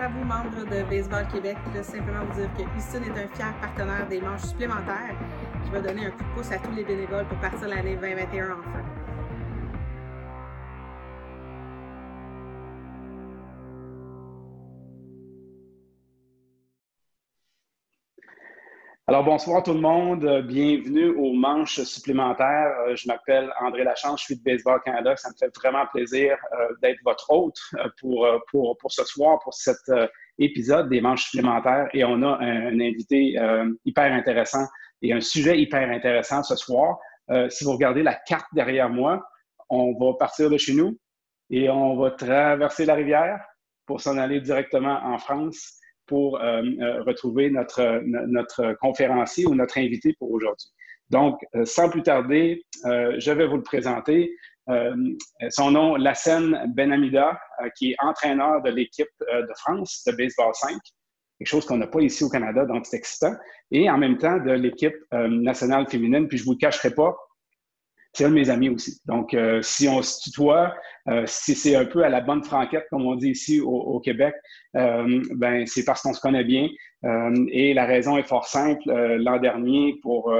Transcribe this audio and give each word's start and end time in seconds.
à 0.00 0.08
vous, 0.08 0.24
membres 0.24 0.64
de 0.64 0.82
Baseball 0.88 1.26
Québec. 1.28 1.58
Je 1.66 1.78
veux 1.78 1.84
simplement 1.84 2.24
vous 2.24 2.40
dire 2.40 2.48
que 2.56 2.62
Houston 2.62 3.02
est 3.02 3.22
un 3.22 3.28
fier 3.34 3.52
partenaire 3.60 4.08
des 4.08 4.20
manches 4.20 4.42
supplémentaires 4.42 5.14
qui 5.62 5.70
va 5.70 5.80
donner 5.80 6.06
un 6.06 6.10
coup 6.10 6.24
de 6.24 6.28
pouce 6.34 6.50
à 6.52 6.58
tous 6.58 6.72
les 6.74 6.84
bénévoles 6.84 7.26
pour 7.26 7.38
partir 7.38 7.68
l'année 7.68 7.96
2021 7.96 8.50
en 8.52 8.59
Bonsoir 19.24 19.62
tout 19.62 19.74
le 19.74 19.80
monde. 19.80 20.24
Bienvenue 20.46 21.10
aux 21.10 21.34
manches 21.34 21.82
supplémentaires. 21.82 22.74
Euh, 22.88 22.96
je 22.96 23.06
m'appelle 23.06 23.52
André 23.60 23.84
Lachance, 23.84 24.20
je 24.20 24.24
suis 24.26 24.36
de 24.36 24.42
Baseball 24.42 24.80
Canada. 24.82 25.14
Ça 25.16 25.28
me 25.28 25.34
fait 25.34 25.54
vraiment 25.54 25.84
plaisir 25.92 26.38
euh, 26.58 26.68
d'être 26.80 27.00
votre 27.04 27.30
hôte 27.30 27.58
euh, 27.74 27.88
pour, 28.00 28.26
pour, 28.50 28.78
pour 28.78 28.90
ce 28.90 29.04
soir, 29.04 29.38
pour 29.40 29.52
cet 29.52 29.76
épisode 30.38 30.88
des 30.88 31.02
manches 31.02 31.24
supplémentaires. 31.24 31.88
Et 31.92 32.02
on 32.02 32.22
a 32.22 32.38
un, 32.38 32.80
invité 32.80 33.36
hyper 33.84 34.10
intéressant 34.10 34.66
et 35.02 35.12
un 35.12 35.20
sujet 35.20 35.60
hyper 35.60 35.90
intéressant 35.90 36.42
ce 36.42 36.56
soir. 36.56 36.96
si 37.50 37.64
vous 37.64 37.72
regardez 37.72 38.02
la 38.02 38.14
carte 38.14 38.48
derrière 38.54 38.88
moi, 38.88 39.22
on 39.68 39.92
va 39.98 40.14
partir 40.18 40.48
de 40.48 40.56
chez 40.56 40.72
nous 40.72 40.98
et 41.50 41.68
on 41.68 41.96
va 41.96 42.12
traverser 42.12 42.86
la 42.86 42.94
rivière 42.94 43.44
pour 43.84 44.00
s'en 44.00 44.16
aller 44.16 44.40
directement 44.40 44.98
en 45.04 45.18
France 45.18 45.79
pour 46.10 46.40
euh, 46.40 46.62
euh, 46.62 47.02
retrouver 47.04 47.50
notre, 47.50 48.02
notre 48.04 48.76
conférencier 48.80 49.46
ou 49.46 49.54
notre 49.54 49.78
invité 49.78 50.12
pour 50.18 50.32
aujourd'hui. 50.32 50.68
Donc, 51.08 51.40
euh, 51.54 51.64
sans 51.64 51.88
plus 51.88 52.02
tarder, 52.02 52.64
je 52.84 53.30
vais 53.30 53.46
vous 53.46 53.56
le 53.56 53.62
présenter. 53.62 54.36
son 55.50 55.70
nom, 55.70 55.96
Lassen 55.96 56.72
Benamida, 56.76 57.40
qui 57.76 57.92
est 57.92 57.96
entraîneur 58.00 58.62
de 58.62 58.70
l'équipe 58.70 59.14
de 59.20 59.54
France 59.62 60.02
de 60.06 60.12
baseball 60.12 60.52
5, 60.52 60.72
quelque 61.38 61.48
chose 61.48 61.64
qu'on 61.66 61.78
n'a 61.78 61.86
pas 61.86 62.00
ici 62.00 62.22
au 62.24 62.28
Canada, 62.28 62.64
donc 62.64 62.86
c'est 62.86 62.96
excitant, 62.96 63.34
et 63.70 63.90
en 63.90 63.98
même 63.98 64.18
temps 64.18 64.38
de 64.38 64.52
l'équipe 64.52 65.00
nationale 65.12 65.86
féminine. 65.88 66.28
Puis 66.28 66.38
je 66.38 66.42
ne 66.44 66.46
vous 66.46 66.52
le 66.52 66.58
cacherai 66.58 66.92
pas, 66.94 67.16
c'est 68.12 68.24
un 68.24 68.30
de 68.30 68.34
mes 68.34 68.50
amis 68.50 68.68
aussi. 68.68 69.00
Donc, 69.06 69.34
euh, 69.34 69.62
si 69.62 69.88
on 69.88 70.02
se 70.02 70.20
tutoie, 70.20 70.74
euh, 71.08 71.22
si 71.26 71.54
c'est 71.54 71.76
un 71.76 71.84
peu 71.84 72.04
à 72.04 72.08
la 72.08 72.20
bonne 72.20 72.42
franquette, 72.42 72.86
comme 72.90 73.06
on 73.06 73.14
dit 73.14 73.30
ici 73.30 73.60
au, 73.60 74.00
Québec, 74.00 74.34
euh, 74.76 75.22
ben 75.36 75.66
c'est 75.66 75.84
parce 75.84 76.02
qu'on 76.02 76.12
se 76.12 76.20
connaît 76.20 76.44
bien. 76.44 76.68
et 77.52 77.72
la 77.72 77.86
raison 77.86 78.18
est 78.18 78.26
fort 78.26 78.46
simple. 78.46 78.82
L'an 78.86 79.38
dernier, 79.38 79.96
pour 80.02 80.32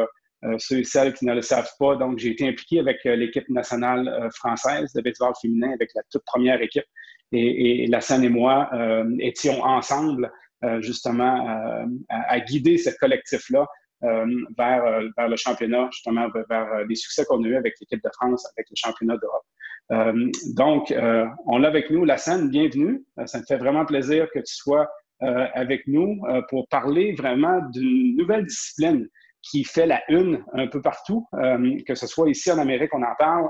ceux 0.59 0.81
et 0.81 0.85
celles 0.85 1.15
qui 1.15 1.25
ne 1.25 1.35
le 1.35 1.43
savent 1.43 1.71
pas, 1.79 1.97
donc 1.97 2.19
j'ai 2.19 2.31
été 2.31 2.47
impliqué 2.47 2.81
avec 2.81 3.03
l'équipe 3.05 3.49
nationale 3.49 4.29
française 4.35 4.93
de 4.93 5.01
baseball 5.01 5.33
féminin, 5.41 5.73
avec 5.73 5.91
la 5.95 6.03
toute 6.11 6.25
première 6.25 6.61
équipe. 6.61 6.85
Et, 7.33 7.87
la 7.87 8.01
scène 8.01 8.25
et 8.25 8.29
moi 8.29 8.71
étions 9.21 9.63
ensemble 9.63 10.31
justement 10.81 11.87
à, 12.09 12.41
guider 12.41 12.77
ce 12.77 12.91
collectif-là 12.91 13.61
euh, 13.63 13.67
vers, 14.03 14.85
euh, 14.85 15.09
vers 15.17 15.29
le 15.29 15.37
championnat, 15.37 15.89
justement, 15.93 16.29
vers, 16.49 16.73
euh, 16.73 16.85
les 16.89 16.95
succès 16.95 17.25
qu'on 17.25 17.43
a 17.45 17.47
eu 17.47 17.57
avec 17.57 17.75
l'équipe 17.81 18.03
de 18.03 18.11
France, 18.15 18.47
avec 18.57 18.69
le 18.71 18.77
championnat 18.77 19.17
d'Europe. 19.17 19.45
donc, 20.55 20.95
on 21.47 21.59
l'a 21.59 21.69
avec 21.69 21.91
nous, 21.91 22.05
la 22.05 22.17
scène, 22.17 22.49
bienvenue. 22.49 23.05
ça 23.27 23.41
me 23.41 23.45
fait 23.45 23.57
vraiment 23.57 23.85
plaisir 23.85 24.29
que 24.33 24.39
tu 24.39 24.55
sois 24.55 24.89
avec 25.21 25.87
nous 25.89 26.23
pour 26.49 26.69
parler 26.69 27.13
vraiment 27.13 27.61
d'une 27.73 28.17
nouvelle 28.17 28.47
discipline 28.47 29.09
qui 29.43 29.65
fait 29.65 29.87
la 29.87 30.01
une 30.09 30.45
un 30.53 30.69
peu 30.69 30.81
partout, 30.81 31.27
que 31.33 31.95
ce 31.97 32.07
soit 32.07 32.31
ici 32.31 32.53
en 32.53 32.59
Amérique, 32.59 32.95
on 32.95 33.03
en 33.03 33.17
parle, 33.19 33.49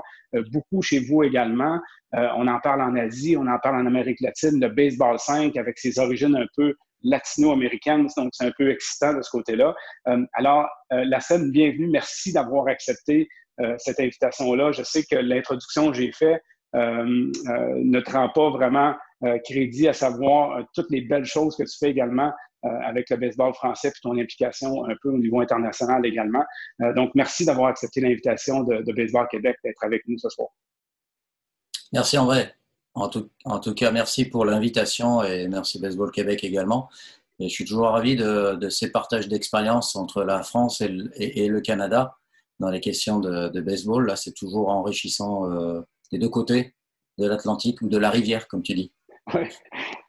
beaucoup 0.51 0.81
chez 0.81 0.99
vous 0.99 1.21
également. 1.21 1.79
on 2.11 2.47
en 2.47 2.59
parle 2.59 2.81
en 2.81 2.95
Asie, 2.95 3.37
on 3.37 3.45
en 3.45 3.59
parle 3.59 3.75
en 3.75 3.85
Amérique 3.85 4.21
latine, 4.21 4.59
le 4.59 4.69
baseball 4.69 5.19
5 5.19 5.55
avec 5.57 5.77
ses 5.77 5.99
origines 5.99 6.35
un 6.35 6.47
peu 6.55 6.73
latino-américaine, 7.03 8.07
donc 8.17 8.29
c'est 8.33 8.45
un 8.45 8.51
peu 8.57 8.71
excitant 8.71 9.13
de 9.13 9.21
ce 9.21 9.29
côté-là. 9.29 9.75
Euh, 10.07 10.23
alors, 10.33 10.67
euh, 10.93 11.03
la 11.05 11.19
scène, 11.19 11.51
bienvenue. 11.51 11.87
Merci 11.87 12.33
d'avoir 12.33 12.67
accepté 12.67 13.27
euh, 13.59 13.75
cette 13.77 13.99
invitation-là. 13.99 14.71
Je 14.71 14.83
sais 14.83 15.03
que 15.03 15.15
l'introduction 15.15 15.91
que 15.91 15.97
j'ai 15.97 16.11
faite 16.11 16.41
ne 16.73 17.99
te 17.99 18.11
rend 18.11 18.29
pas 18.29 18.49
vraiment 18.49 18.95
crédit 19.43 19.89
à 19.89 19.93
savoir 19.93 20.65
toutes 20.73 20.89
les 20.89 21.01
belles 21.01 21.25
choses 21.25 21.57
que 21.57 21.63
tu 21.63 21.77
fais 21.77 21.91
également 21.91 22.31
avec 22.63 23.09
le 23.09 23.17
baseball 23.17 23.53
français 23.53 23.89
et 23.89 23.91
ton 24.01 24.17
implication 24.17 24.85
un 24.85 24.95
peu 25.01 25.09
au 25.09 25.17
niveau 25.17 25.41
international 25.41 26.05
également. 26.05 26.45
donc, 26.95 27.11
merci 27.13 27.45
d'avoir 27.45 27.67
accepté 27.67 27.99
l'invitation 27.99 28.63
de, 28.63 28.83
de 28.83 28.93
Baseball 28.93 29.27
Québec 29.29 29.57
d'être 29.65 29.83
avec 29.83 30.03
nous 30.07 30.17
ce 30.17 30.29
soir. 30.29 30.47
Merci 31.91 32.17
André. 32.17 32.60
En 32.93 33.07
tout, 33.09 33.73
cas, 33.73 33.91
merci 33.91 34.25
pour 34.25 34.45
l'invitation 34.45 35.23
et 35.23 35.47
merci 35.47 35.79
Baseball 35.79 36.11
Québec 36.11 36.43
également. 36.43 36.89
Et 37.39 37.47
je 37.47 37.53
suis 37.53 37.65
toujours 37.65 37.87
ravi 37.87 38.15
de, 38.15 38.69
ces 38.69 38.91
partages 38.91 39.27
d'expérience 39.27 39.95
entre 39.95 40.23
la 40.23 40.43
France 40.43 40.81
et 40.81 41.47
le, 41.47 41.61
Canada 41.61 42.17
dans 42.59 42.69
les 42.69 42.81
questions 42.81 43.19
de, 43.19 43.61
baseball. 43.61 44.05
Là, 44.05 44.15
c'est 44.15 44.33
toujours 44.33 44.69
enrichissant 44.69 45.49
euh, 45.49 45.81
des 46.11 46.19
deux 46.19 46.29
côtés 46.29 46.75
de 47.17 47.27
l'Atlantique 47.27 47.81
ou 47.81 47.87
de 47.87 47.97
la 47.97 48.09
rivière, 48.09 48.47
comme 48.47 48.61
tu 48.61 48.73
dis. 48.73 48.93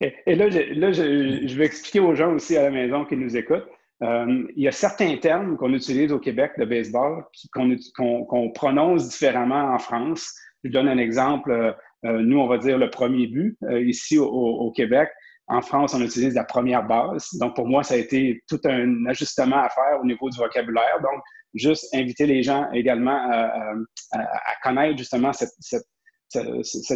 Et, 0.01 0.35
là, 0.35 0.51
je, 0.51 1.57
vais 1.57 1.65
expliquer 1.65 2.01
aux 2.01 2.15
gens 2.15 2.35
aussi 2.35 2.57
à 2.57 2.63
la 2.63 2.71
maison 2.71 3.05
qui 3.05 3.17
nous 3.17 3.37
écoutent. 3.37 3.69
Euh, 4.03 4.45
il 4.57 4.65
y 4.65 4.67
a 4.67 4.73
certains 4.73 5.17
termes 5.19 5.57
qu'on 5.57 5.73
utilise 5.73 6.13
au 6.13 6.19
Québec 6.19 6.53
de 6.59 6.65
baseball 6.65 7.25
qu'on 7.53 8.51
prononce 8.53 9.09
différemment 9.09 9.75
en 9.75 9.79
France. 9.79 10.35
Je 10.65 10.71
donne 10.71 10.89
un 10.89 10.99
exemple. 10.99 11.77
Euh, 12.05 12.21
nous, 12.21 12.39
on 12.39 12.49
va 12.49 12.59
dire 12.59 12.79
le 12.79 12.91
premier 12.91 13.27
but 13.27 13.57
euh, 13.65 13.81
ici 13.83 14.19
au, 14.19 14.71
Québec. 14.73 15.09
En 15.47 15.61
France, 15.61 15.95
on 15.95 16.01
utilise 16.01 16.35
la 16.35 16.45
première 16.45 16.87
base. 16.87 17.29
Donc, 17.35 17.55
pour 17.55 17.67
moi, 17.67 17.83
ça 17.83 17.95
a 17.95 17.97
été 17.99 18.43
tout 18.49 18.61
un 18.65 19.07
ajustement 19.07 19.63
à 19.63 19.69
faire 19.69 20.01
au 20.01 20.05
niveau 20.05 20.31
du 20.31 20.39
vocabulaire. 20.39 21.01
Donc, 21.03 21.21
juste 21.55 21.95
inviter 21.95 22.27
les 22.27 22.43
gens 22.43 22.71
également 22.73 23.19
à, 24.13 24.25
connaître 24.63 24.97
justement 24.99 25.33
cette, 25.33 25.51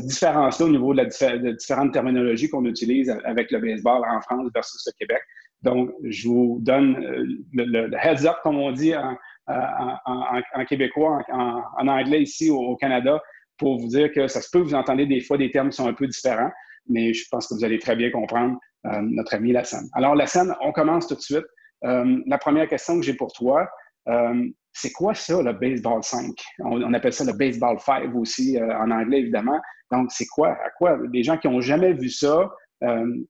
différence-là 0.07 0.67
au 0.67 0.71
niveau 0.71 0.95
de 0.95 1.03
la 1.03 1.53
différentes 1.53 1.93
terminologies 1.93 2.49
qu'on 2.49 2.65
utilise 2.65 3.11
avec 3.25 3.51
le 3.51 3.59
baseball 3.59 4.03
en 4.09 4.21
France 4.23 4.49
versus 4.55 4.83
le 4.87 4.93
Québec. 4.99 5.21
Donc, 5.63 5.91
je 6.05 6.29
vous 6.29 6.59
donne 6.63 6.97
euh, 7.05 7.27
le, 7.53 7.95
heads 7.95 8.27
up, 8.27 8.37
comme 8.43 8.59
on 8.59 8.73
dit 8.73 8.95
en, 8.97 10.65
québécois, 10.69 11.23
en, 11.33 11.89
anglais 11.89 12.23
ici 12.23 12.51
au 12.51 12.77
Canada 12.77 13.21
pour 13.59 13.79
vous 13.79 13.89
dire 13.89 14.13
que 14.13 14.29
ça 14.29 14.41
se 14.41 14.51
peut 14.51 14.59
vous 14.59 14.75
entendez 14.75 15.07
des 15.07 15.21
fois 15.21 15.39
des 15.39 15.51
termes 15.51 15.71
qui 15.71 15.77
sont 15.77 15.89
un 15.89 15.95
peu 15.95 16.07
différents, 16.07 16.51
mais 16.89 17.13
je 17.13 17.25
pense 17.31 17.47
que 17.49 17.55
vous 17.55 17.65
allez 17.65 17.79
très 17.79 17.97
bien 17.97 18.11
comprendre 18.11 18.59
euh, 18.87 19.01
notre 19.03 19.35
ami 19.35 19.53
Lassane. 19.53 19.89
Alors, 19.95 20.15
Lassane, 20.15 20.55
on 20.61 20.73
commence 20.73 21.07
tout 21.07 21.15
de 21.15 21.21
suite. 21.21 21.47
Euh, 21.85 22.19
la 22.27 22.39
première 22.39 22.69
question 22.69 22.97
que 22.97 23.05
j'ai 23.05 23.15
pour 23.15 23.33
toi, 23.33 23.69
euh, 24.09 24.49
c'est 24.73 24.93
quoi 24.93 25.15
ça, 25.15 25.43
le 25.43 25.53
baseball 25.53 26.03
5? 26.03 26.33
On, 26.61 26.93
appelle 26.93 27.13
ça 27.13 27.25
le 27.25 27.33
baseball 27.33 27.79
5 27.81 28.15
aussi 28.15 28.59
en 28.61 28.91
anglais, 28.91 29.21
évidemment. 29.21 29.59
Donc, 29.91 30.13
c'est 30.13 30.27
quoi? 30.27 30.51
À 30.51 30.71
quoi? 30.77 30.99
Les 31.13 31.23
gens 31.23 31.39
qui 31.39 31.49
n'ont 31.49 31.61
jamais 31.61 31.95
vu 31.95 32.11
ça, 32.11 32.51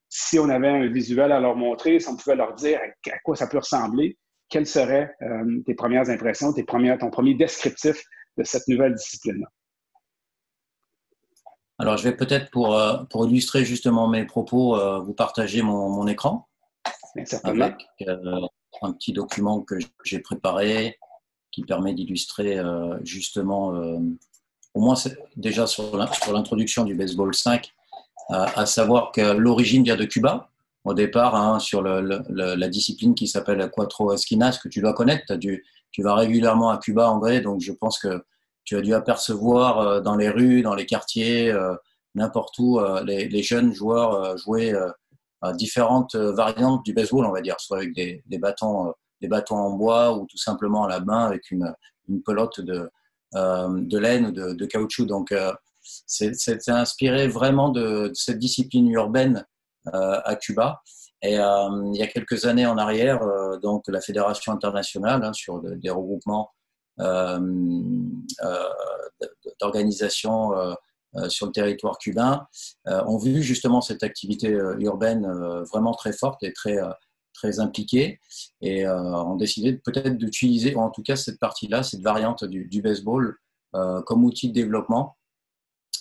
si 0.08 0.38
on 0.40 0.48
avait 0.48 0.68
un 0.68 0.86
visuel 0.88 1.30
à 1.30 1.38
leur 1.38 1.54
montrer, 1.54 2.00
si 2.00 2.08
on 2.08 2.16
pouvait 2.16 2.34
leur 2.34 2.54
dire 2.54 2.80
à 2.80 3.18
quoi 3.20 3.36
ça 3.36 3.46
peut 3.46 3.58
ressembler, 3.58 4.18
quelles 4.48 4.66
seraient 4.66 5.14
tes 5.64 5.74
premières 5.74 6.10
impressions, 6.10 6.52
tes 6.52 6.64
premières, 6.64 6.98
ton 6.98 7.10
premier 7.10 7.34
descriptif 7.34 8.02
de 8.36 8.42
cette 8.42 8.66
nouvelle 8.66 8.94
discipline-là? 8.94 9.46
Alors, 11.78 11.98
je 11.98 12.04
vais 12.04 12.16
peut-être, 12.16 12.50
pour, 12.50 12.74
euh, 12.74 13.04
pour 13.10 13.26
illustrer 13.26 13.64
justement 13.64 14.08
mes 14.08 14.24
propos, 14.24 14.76
euh, 14.76 14.98
vous 15.00 15.12
partager 15.12 15.62
mon, 15.62 15.90
mon 15.90 16.06
écran. 16.06 16.48
Avec 17.44 17.86
euh, 18.02 18.40
un 18.82 18.92
petit 18.92 19.12
document 19.12 19.60
que 19.60 19.76
j'ai 20.04 20.20
préparé 20.20 20.98
qui 21.50 21.62
permet 21.62 21.94
d'illustrer 21.94 22.60
justement, 23.02 23.68
au 24.74 24.80
moins 24.80 24.94
déjà 25.36 25.66
sur 25.66 25.96
l'introduction 25.96 26.84
du 26.84 26.94
baseball 26.94 27.34
5, 27.34 27.72
à 28.28 28.66
savoir 28.66 29.10
que 29.10 29.22
l'origine 29.22 29.82
vient 29.82 29.96
de 29.96 30.04
Cuba, 30.04 30.50
au 30.84 30.92
départ, 30.92 31.34
hein, 31.34 31.58
sur 31.58 31.80
le, 31.80 32.20
la 32.28 32.68
discipline 32.68 33.14
qui 33.14 33.26
s'appelle 33.26 33.70
Quattro 33.70 34.12
Esquinas, 34.12 34.58
que 34.62 34.68
tu 34.68 34.82
dois 34.82 34.92
connaître. 34.92 35.32
As 35.32 35.38
tu 35.38 36.02
vas 36.02 36.14
régulièrement 36.14 36.68
à 36.68 36.76
Cuba, 36.76 37.08
André, 37.08 37.40
donc 37.40 37.62
je 37.62 37.72
pense 37.72 37.98
que 37.98 38.22
tu 38.66 38.76
as 38.76 38.82
dû 38.82 38.92
apercevoir 38.92 39.78
euh, 39.78 40.00
dans 40.00 40.16
les 40.16 40.28
rues, 40.28 40.60
dans 40.60 40.74
les 40.74 40.84
quartiers, 40.84 41.50
euh, 41.50 41.74
n'importe 42.14 42.58
où, 42.58 42.78
euh, 42.78 43.02
les, 43.04 43.42
jeunes 43.42 43.72
joueurs 43.72 44.36
jouer 44.36 44.74
à 45.42 45.52
différentes 45.52 46.16
variantes 46.16 46.84
du 46.84 46.92
baseball, 46.92 47.24
on 47.26 47.32
va 47.32 47.40
dire, 47.40 47.60
soit 47.60 47.78
avec 47.78 47.94
des, 47.94 48.22
bâtons, 48.38 48.92
des 49.20 49.28
bâtons 49.28 49.56
en 49.56 49.70
bois 49.70 50.16
ou 50.16 50.26
tout 50.26 50.38
simplement 50.38 50.84
à 50.84 50.88
la 50.88 51.00
main 51.00 51.26
avec 51.26 51.50
une, 51.50 51.74
pelote 52.24 52.60
de, 52.60 52.90
de 53.34 53.98
laine 53.98 54.26
ou 54.26 54.32
de, 54.32 54.64
caoutchouc. 54.64 55.04
Donc, 55.04 55.34
c'est 56.06 56.68
inspiré 56.68 57.28
vraiment 57.28 57.68
de, 57.68 58.10
cette 58.14 58.38
discipline 58.38 58.90
urbaine 58.90 59.44
à 59.92 60.36
Cuba. 60.36 60.80
Et 61.22 61.34
il 61.34 61.96
y 61.96 62.02
a 62.02 62.06
quelques 62.06 62.46
années 62.46 62.66
en 62.66 62.78
arrière, 62.78 63.20
donc 63.60 63.84
la 63.88 64.00
Fédération 64.00 64.52
internationale 64.52 65.22
hein, 65.22 65.34
sur 65.34 65.60
des 65.60 65.90
regroupements 65.90 66.48
euh, 66.48 66.48
euh, 66.48 66.55
d'organisations 69.60 70.54
euh, 71.16 71.28
sur 71.28 71.46
le 71.46 71.52
territoire 71.52 71.98
cubain 71.98 72.46
ont 72.84 73.18
vu 73.18 73.42
justement 73.42 73.80
cette 73.80 74.02
activité 74.02 74.48
urbaine 74.80 75.26
vraiment 75.72 75.94
très 75.94 76.12
forte 76.12 76.42
et 76.42 76.52
très, 76.52 76.78
très 77.32 77.58
impliquée 77.58 78.20
et 78.60 78.86
ont 78.88 79.36
décidé 79.36 79.74
peut-être 79.74 80.16
d'utiliser, 80.18 80.76
en 80.76 80.90
tout 80.90 81.02
cas 81.02 81.16
cette 81.16 81.38
partie-là, 81.38 81.82
cette 81.82 82.02
variante 82.02 82.44
du, 82.44 82.82
baseball 82.82 83.36
comme 83.72 84.24
outil 84.24 84.48
de 84.48 84.54
développement. 84.54 85.16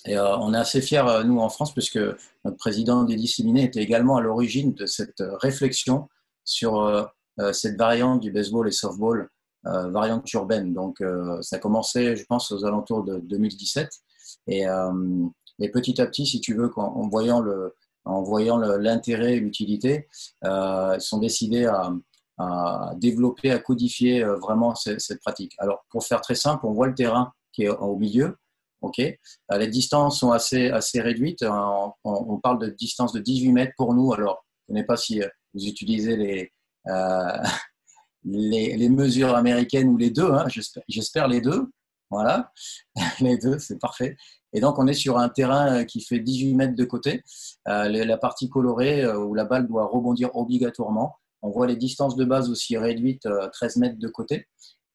Et 0.05 0.19
on 0.19 0.53
est 0.53 0.57
assez 0.57 0.81
fiers, 0.81 1.23
nous, 1.25 1.39
en 1.39 1.49
France, 1.49 1.73
puisque 1.73 1.99
notre 2.43 2.57
président 2.57 3.03
Dédi 3.03 3.27
Siminé 3.27 3.63
était 3.63 3.81
également 3.81 4.17
à 4.17 4.21
l'origine 4.21 4.73
de 4.73 4.85
cette 4.85 5.23
réflexion 5.41 6.09
sur 6.43 7.09
cette 7.53 7.77
variante 7.77 8.19
du 8.19 8.31
baseball 8.31 8.67
et 8.67 8.71
softball 8.71 9.29
euh, 9.67 9.89
variante 9.89 10.31
urbaine. 10.33 10.73
Donc, 10.73 11.01
euh, 11.01 11.41
ça 11.41 11.55
a 11.57 11.59
commencé, 11.59 12.15
je 12.15 12.25
pense, 12.25 12.51
aux 12.51 12.65
alentours 12.65 13.03
de 13.03 13.17
2017. 13.17 13.89
Et, 14.47 14.67
euh, 14.67 15.25
et 15.59 15.69
petit 15.69 15.99
à 16.01 16.05
petit, 16.05 16.25
si 16.25 16.39
tu 16.39 16.55
veux, 16.55 16.71
en 16.75 17.07
voyant 17.07 17.39
le, 17.39 17.75
en 18.03 18.21
voyant 18.21 18.57
l'intérêt 18.57 19.37
et 19.37 19.39
l'utilité, 19.39 20.07
ils 20.43 20.97
sont 20.99 21.17
décidés 21.17 21.65
à, 21.65 22.93
développer, 22.97 23.51
à 23.51 23.59
codifier 23.59 24.23
vraiment 24.23 24.75
cette, 24.75 25.21
pratique. 25.21 25.53
Alors, 25.57 25.85
pour 25.89 26.03
faire 26.03 26.21
très 26.21 26.35
simple, 26.35 26.65
on 26.65 26.73
voit 26.73 26.87
le 26.87 26.93
terrain 26.93 27.31
qui 27.53 27.63
est 27.63 27.69
au 27.69 27.95
milieu. 27.95 28.35
ok? 28.81 28.97
Les 28.99 29.67
distances 29.67 30.19
sont 30.19 30.31
assez, 30.31 30.69
assez 30.69 30.99
réduites. 31.01 31.43
On, 32.03 32.39
parle 32.43 32.59
de 32.59 32.67
distance 32.67 33.13
de 33.13 33.19
18 33.19 33.51
mètres 33.53 33.73
pour 33.77 33.93
nous. 33.93 34.13
Alors, 34.13 34.45
je 34.67 34.73
ne 34.73 34.79
sais 34.79 34.85
pas 34.85 34.97
si 34.97 35.21
vous 35.53 35.65
utilisez 35.65 36.17
les, 36.17 36.51
euh, 36.87 37.43
les, 38.25 38.89
mesures 38.89 39.35
américaines 39.35 39.89
ou 39.89 39.97
les 39.97 40.09
deux, 40.09 40.31
hein, 40.31 40.47
j'espère 40.87 41.27
les 41.27 41.41
deux. 41.41 41.67
Voilà, 42.11 42.51
les 43.19 43.37
deux, 43.37 43.57
c'est 43.59 43.79
parfait. 43.79 44.15
Et 44.53 44.59
donc, 44.59 44.77
on 44.79 44.87
est 44.87 44.93
sur 44.93 45.17
un 45.17 45.27
terrain 45.27 45.83
qui 45.85 46.01
fait 46.01 46.19
18 46.19 46.55
mètres 46.55 46.75
de 46.75 46.85
côté. 46.85 47.23
Euh, 47.67 47.89
la 47.89 48.17
partie 48.17 48.47
colorée 48.47 49.03
euh, 49.03 49.17
où 49.17 49.33
la 49.33 49.45
balle 49.45 49.67
doit 49.67 49.85
rebondir 49.85 50.35
obligatoirement. 50.35 51.15
On 51.41 51.49
voit 51.49 51.67
les 51.67 51.75
distances 51.75 52.15
de 52.15 52.25
base 52.25 52.49
aussi 52.49 52.77
réduites, 52.77 53.27
13 53.53 53.77
mètres 53.77 53.99
de 53.99 54.07
côté. 54.07 54.47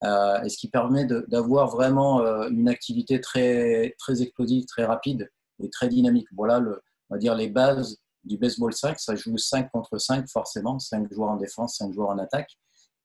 et 0.02 0.48
ce 0.48 0.56
qui 0.56 0.68
permet 0.68 1.04
d'avoir 1.04 1.68
vraiment 1.68 2.20
une 2.48 2.68
activité 2.68 3.20
très, 3.20 3.94
très 3.98 4.22
explosive, 4.22 4.64
très 4.64 4.84
rapide 4.84 5.30
et 5.62 5.70
très 5.70 5.88
dynamique. 5.88 6.26
Voilà, 6.36 6.58
on 6.58 7.14
va 7.14 7.18
dire 7.18 7.36
les 7.36 7.48
bases 7.48 7.98
du 8.24 8.36
baseball 8.36 8.72
5. 8.72 8.98
Ça 8.98 9.14
joue 9.14 9.36
5 9.36 9.70
contre 9.70 9.98
5 9.98 10.28
forcément, 10.28 10.78
5 10.78 11.12
joueurs 11.12 11.30
en 11.30 11.36
défense, 11.36 11.76
5 11.76 11.92
joueurs 11.92 12.08
en 12.08 12.18
attaque. 12.18 12.50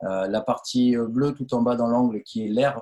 Euh, 0.03 0.27
la 0.27 0.42
partie 0.42 0.95
bleue 0.97 1.33
tout 1.33 1.53
en 1.53 1.62
bas 1.62 1.75
dans 1.75 1.88
l'angle 1.88 2.21
qui 2.24 2.45
est 2.45 2.50
l'air 2.50 2.81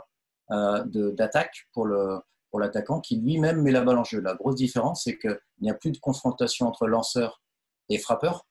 euh, 0.51 0.83
d'attaque 0.86 1.68
pour 1.74 1.86
le 1.86 2.19
pour 2.50 2.60
l'attaquant 2.60 3.00
qui 3.00 3.15
lui-même 3.15 3.63
met 3.63 3.71
la 3.71 3.81
balle 3.81 3.98
en 3.98 4.04
jeu. 4.04 4.21
La 4.21 4.36
grosse 4.36 4.54
différence, 4.54 5.06
c'est 5.06 5.18
qu'il 5.18 5.39
n'y 5.62 5.71
a 5.71 5.74
plus 5.74 5.89
de 5.89 5.98
confrontation 5.98 6.68
entre 6.68 6.86
lanceur 6.86 7.42
et 7.89 7.98
frappeur. 7.98 8.45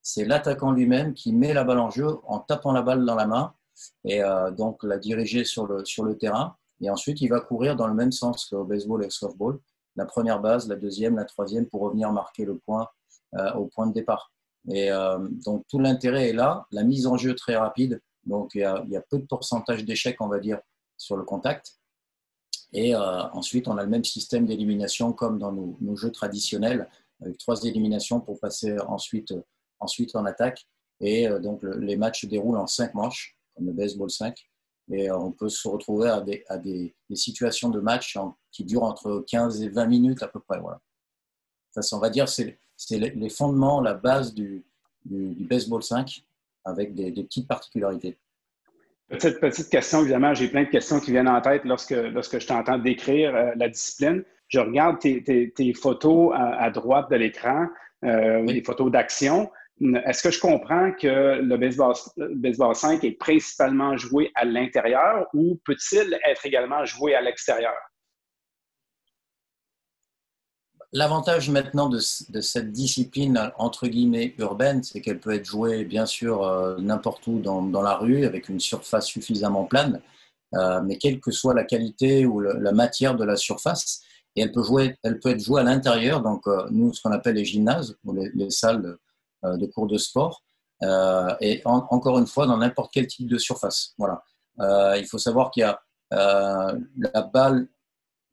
C'est 0.00 0.24
l'attaquant 0.24 0.70
lui-même 0.70 1.12
qui 1.12 1.32
met 1.32 1.52
la 1.52 1.64
balle 1.64 1.80
en 1.80 1.90
jeu 1.90 2.06
en 2.22 2.38
tapant 2.38 2.70
la 2.70 2.82
balle 2.82 3.04
dans 3.04 3.16
la 3.16 3.26
main 3.26 3.54
et 4.04 4.22
euh, 4.22 4.52
donc 4.52 4.84
la 4.84 4.98
diriger 4.98 5.42
sur 5.42 5.66
le, 5.66 5.84
sur 5.84 6.04
le 6.04 6.16
terrain. 6.16 6.56
Et 6.80 6.88
ensuite, 6.88 7.20
il 7.20 7.30
va 7.30 7.40
courir 7.40 7.74
dans 7.74 7.88
le 7.88 7.94
même 7.94 8.12
sens 8.12 8.46
qu'au 8.46 8.62
baseball 8.62 9.02
et 9.02 9.08
au 9.08 9.10
softball. 9.10 9.58
La 9.96 10.04
première 10.04 10.40
base, 10.40 10.68
la 10.68 10.76
deuxième, 10.76 11.16
la 11.16 11.24
troisième 11.24 11.66
pour 11.66 11.80
revenir 11.80 12.12
marquer 12.12 12.44
le 12.44 12.58
point 12.58 12.86
au 13.56 13.66
point 13.66 13.88
de 13.88 13.92
départ. 13.92 14.32
Et 14.70 14.90
donc 15.44 15.66
tout 15.68 15.80
l'intérêt 15.80 16.28
est 16.28 16.32
là, 16.32 16.66
la 16.70 16.84
mise 16.84 17.08
en 17.08 17.16
jeu 17.16 17.34
très 17.34 17.56
rapide 17.56 18.00
donc, 18.24 18.52
il 18.54 18.60
y 18.60 18.64
a, 18.64 19.04
peu 19.08 19.18
de 19.18 19.26
pourcentage 19.26 19.84
d'échecs, 19.84 20.20
on 20.20 20.28
va 20.28 20.38
dire, 20.38 20.60
sur 20.96 21.16
le 21.16 21.24
contact. 21.24 21.78
Et 22.72 22.94
euh, 22.94 23.22
ensuite, 23.30 23.68
on 23.68 23.78
a 23.78 23.82
le 23.82 23.88
même 23.88 24.04
système 24.04 24.46
d'élimination 24.46 25.12
comme 25.12 25.38
dans 25.38 25.52
nos, 25.52 25.96
jeux 25.96 26.12
traditionnels, 26.12 26.88
avec 27.20 27.38
trois 27.38 27.62
éliminations 27.64 28.20
pour 28.20 28.38
passer 28.38 28.78
ensuite, 28.80 29.34
ensuite 29.80 30.14
en 30.14 30.24
attaque. 30.26 30.66
Et 31.00 31.26
euh, 31.28 31.38
donc, 31.38 31.62
les 31.62 31.96
matchs 31.96 32.22
se 32.22 32.26
déroulent 32.26 32.58
en 32.58 32.66
cinq 32.66 32.94
manches, 32.94 33.36
comme 33.54 33.66
le 33.66 33.72
baseball 33.72 34.10
5. 34.10 34.36
Et 34.90 35.10
euh, 35.10 35.18
on 35.18 35.32
peut 35.32 35.48
se 35.48 35.66
retrouver 35.66 36.08
à 36.08 36.58
des, 36.58 36.94
situations 37.14 37.70
de 37.70 37.80
match 37.80 38.18
qui 38.52 38.64
durent 38.64 38.84
entre 38.84 39.24
15 39.26 39.62
et 39.62 39.68
20 39.68 39.86
minutes 39.86 40.22
à 40.22 40.28
peu 40.28 40.40
près. 40.40 40.60
Voilà. 40.60 40.80
Ça, 41.70 41.96
on 41.96 42.00
va 42.00 42.10
dire, 42.10 42.28
c'est 42.28 42.58
les 42.90 43.30
fondements, 43.30 43.80
la 43.80 43.94
base 43.94 44.34
du, 44.34 44.66
du, 45.04 45.34
du 45.34 45.44
baseball 45.44 45.82
5 45.82 46.24
avec 46.68 46.94
des, 46.94 47.12
petites 47.12 47.48
particularités. 47.48 48.18
Petite, 49.08 49.40
petite 49.40 49.70
question, 49.70 50.02
évidemment, 50.02 50.34
j'ai 50.34 50.48
plein 50.48 50.64
de 50.64 50.68
questions 50.68 51.00
qui 51.00 51.12
viennent 51.12 51.28
en 51.28 51.40
tête 51.40 51.64
lorsque, 51.64 51.92
lorsque 51.92 52.38
je 52.38 52.46
t'entends 52.46 52.78
décrire 52.78 53.34
euh, 53.34 53.52
la 53.56 53.68
discipline. 53.68 54.22
Je 54.48 54.60
regarde 54.60 54.98
tes, 54.98 55.22
tes, 55.22 55.74
photos 55.74 56.32
à, 56.34 56.70
droite 56.70 57.10
de 57.10 57.16
l'écran, 57.16 57.66
euh, 58.04 58.44
des 58.46 58.62
photos 58.62 58.90
d'action. 58.90 59.50
Est-ce 60.06 60.22
que 60.22 60.30
je 60.30 60.40
comprends 60.40 60.92
que 60.92 61.40
le 61.40 61.56
baseball, 61.56 61.94
baseball 62.16 62.74
5 62.74 63.04
est 63.04 63.12
principalement 63.12 63.96
joué 63.96 64.30
à 64.34 64.44
l'intérieur 64.44 65.26
ou 65.34 65.60
peut-il 65.64 66.18
être 66.26 66.46
également 66.46 66.84
joué 66.84 67.14
à 67.14 67.20
l'extérieur? 67.20 67.74
L'avantage 70.92 71.50
maintenant 71.50 71.90
de, 71.90 71.98
cette 71.98 72.72
discipline 72.72 73.52
entre 73.58 73.88
guillemets 73.88 74.34
urbaine, 74.38 74.82
c'est 74.82 75.02
qu'elle 75.02 75.20
peut 75.20 75.34
être 75.34 75.44
jouée 75.44 75.84
bien 75.84 76.06
sûr 76.06 76.42
euh, 76.42 76.78
n'importe 76.78 77.26
où 77.26 77.40
dans, 77.40 77.82
la 77.82 77.94
rue 77.94 78.24
avec 78.24 78.48
une 78.48 78.58
surface 78.58 79.06
suffisamment 79.06 79.64
plane, 79.64 80.00
euh, 80.54 80.80
mais 80.80 80.96
quelle 80.96 81.20
que 81.20 81.30
soit 81.30 81.52
la 81.52 81.64
qualité 81.64 82.24
ou 82.24 82.40
la 82.40 82.72
matière 82.72 83.16
de 83.16 83.24
la 83.24 83.36
surface, 83.36 84.00
et 84.34 84.40
elle 84.40 84.52
peut, 84.52 84.62
jouer, 84.62 84.96
elle 85.02 85.20
peut 85.20 85.30
être 85.30 85.40
jouée 85.44 85.60
à 85.60 85.64
l'intérieur, 85.64 86.22
donc 86.22 86.46
euh, 86.46 86.66
nous 86.70 86.94
ce 86.94 87.02
qu'on 87.02 87.12
appelle 87.12 87.34
les 87.34 87.44
gymnases 87.44 87.94
ou 88.04 88.14
les, 88.14 88.50
salles 88.50 88.96
de, 89.42 89.66
cours 89.66 89.88
de 89.88 89.98
sport, 89.98 90.42
et 91.40 91.60
encore 91.66 92.18
une 92.18 92.26
fois 92.26 92.46
dans 92.46 92.56
n'importe 92.56 92.94
quel 92.94 93.06
type 93.06 93.28
de 93.28 93.36
surface. 93.36 93.94
Voilà. 93.98 94.22
il 94.96 95.04
faut 95.06 95.18
savoir 95.18 95.50
qu'il 95.50 95.60
y 95.60 95.64
a 95.64 95.78
la 96.10 97.22
balle 97.22 97.68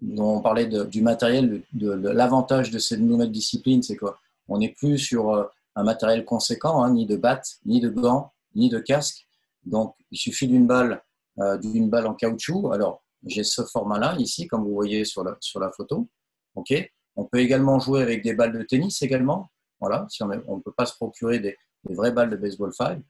dont 0.02 0.38
on 0.38 0.42
parlait 0.42 0.66
du 0.66 1.02
matériel, 1.02 1.64
de, 1.74 1.92
l'avantage 1.92 2.72
de 2.72 2.80
cette 2.80 3.00
nouvelle 3.00 3.32
discipline, 3.32 3.82
c'est 3.82 3.96
qu'on 3.96 4.58
n'est 4.58 4.74
plus 4.74 4.98
sur 4.98 5.32
euh, 5.32 5.44
un 5.76 5.84
matériel 5.84 6.26
conséquent, 6.26 6.84
hein, 6.84 6.94
ni 6.94 7.06
de 7.06 7.16
batte, 7.16 7.58
ni 7.66 7.80
de 7.80 7.90
gants, 7.90 8.32
ni 8.56 8.70
de 8.70 8.80
casque. 8.80 9.28
Donc, 9.66 9.96
il 10.12 10.18
suffit 10.18 10.48
d'une 10.48 10.68
balle, 10.68 11.02
euh, 11.40 11.58
d'une 11.58 11.90
balle 11.90 12.08
en 12.08 12.14
caoutchouc. 12.14 12.72
Alors, 12.72 13.04
j'ai 13.26 13.44
ce 13.44 13.64
format-là 13.64 14.16
ici, 14.20 14.48
comme 14.48 14.64
vous 14.64 14.74
voyez 14.74 15.06
sur 15.06 15.24
la, 15.24 15.72
photo. 15.76 16.08
On 16.56 17.26
peut 17.26 17.40
également 17.40 17.80
jouer 17.80 18.02
avec 18.02 18.24
des 18.24 18.34
balles 18.34 18.54
de 18.54 18.64
tennis 18.64 19.02
également. 19.02 19.50
Voilà, 19.80 20.06
si 20.10 20.24
on 20.24 20.28
ne 20.28 20.62
peut 20.62 20.72
pas 20.72 20.86
se 20.86 20.96
procurer 20.96 21.40
des, 21.40 21.58
vraies 21.84 22.12
balles 22.12 22.30
de 22.30 22.36
baseball 22.36 22.74
5. 22.74 23.02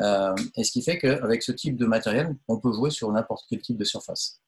Euh, 0.00 0.34
et 0.56 0.64
ce 0.64 0.72
qui 0.72 0.82
fait 0.82 0.98
qu'avec 0.98 1.42
ce 1.42 1.52
type 1.52 1.76
de 1.76 1.86
matériel, 1.86 2.36
on 2.48 2.58
peut 2.58 2.72
jouer 2.72 2.90
sur 2.90 3.10
n'importe 3.12 3.44
quel 3.48 3.60
type 3.60 3.76
de 3.76 3.84
surface. 3.84 4.40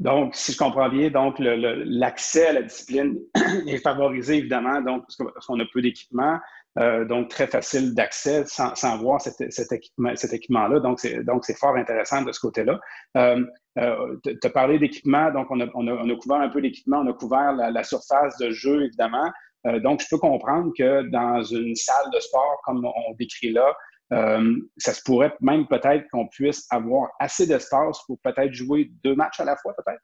Donc, 0.00 0.34
si 0.34 0.52
je 0.52 0.58
comprends 0.58 0.88
bien, 0.88 1.10
donc 1.10 1.36
l'accès 1.38 2.46
à 2.48 2.52
la 2.54 2.62
discipline 2.62 3.18
est 3.66 3.76
favorisé 3.76 4.38
évidemment, 4.38 4.80
donc 4.80 5.04
parce 5.06 5.46
qu'on 5.46 5.60
a 5.60 5.64
peu 5.70 5.82
d'équipement, 5.82 6.38
euh, 6.78 7.04
donc 7.04 7.28
très 7.28 7.46
facile 7.46 7.94
d'accès 7.94 8.44
sans, 8.46 8.96
voir 8.98 9.20
cet, 9.20 9.72
équipement, 9.72 10.16
cet 10.16 10.32
équipement-là. 10.32 10.80
Donc, 10.80 11.00
c'est 11.00 11.22
donc 11.22 11.44
c'est 11.44 11.58
fort 11.58 11.76
intéressant 11.76 12.22
de 12.22 12.32
ce 12.32 12.40
côté-là. 12.40 12.80
Euh, 13.18 13.44
euh, 13.78 14.16
tu 14.24 14.38
as 14.42 14.50
parlé 14.50 14.78
d'équipement, 14.78 15.30
donc 15.32 15.48
on 15.50 15.60
a, 15.60 15.66
on, 15.74 15.86
a, 15.86 16.16
couvert 16.16 16.40
un 16.40 16.48
peu 16.48 16.60
l'équipement, 16.60 17.00
on 17.00 17.10
a 17.10 17.12
couvert 17.12 17.52
la, 17.52 17.84
surface 17.84 18.38
de 18.38 18.50
jeu 18.50 18.84
évidemment. 18.84 19.30
Euh, 19.66 19.80
donc, 19.80 20.00
je 20.00 20.06
peux 20.10 20.18
comprendre 20.18 20.72
que 20.76 21.02
dans 21.10 21.42
une 21.42 21.76
salle 21.76 22.10
de 22.14 22.20
sport 22.20 22.58
comme 22.64 22.84
on 22.84 23.14
décrit 23.18 23.52
là, 23.52 23.74
euh, 24.12 24.56
ça 24.76 24.92
se 24.92 25.02
pourrait 25.02 25.34
même 25.40 25.66
peut-être 25.68 26.08
qu'on 26.10 26.26
puisse 26.26 26.66
avoir 26.70 27.10
assez 27.20 27.46
d'espace 27.46 27.98
pour 28.06 28.18
peut-être 28.18 28.52
jouer 28.52 28.90
deux 29.04 29.14
matchs 29.14 29.40
à 29.40 29.44
la 29.44 29.56
fois, 29.56 29.74
peut-être? 29.74 30.02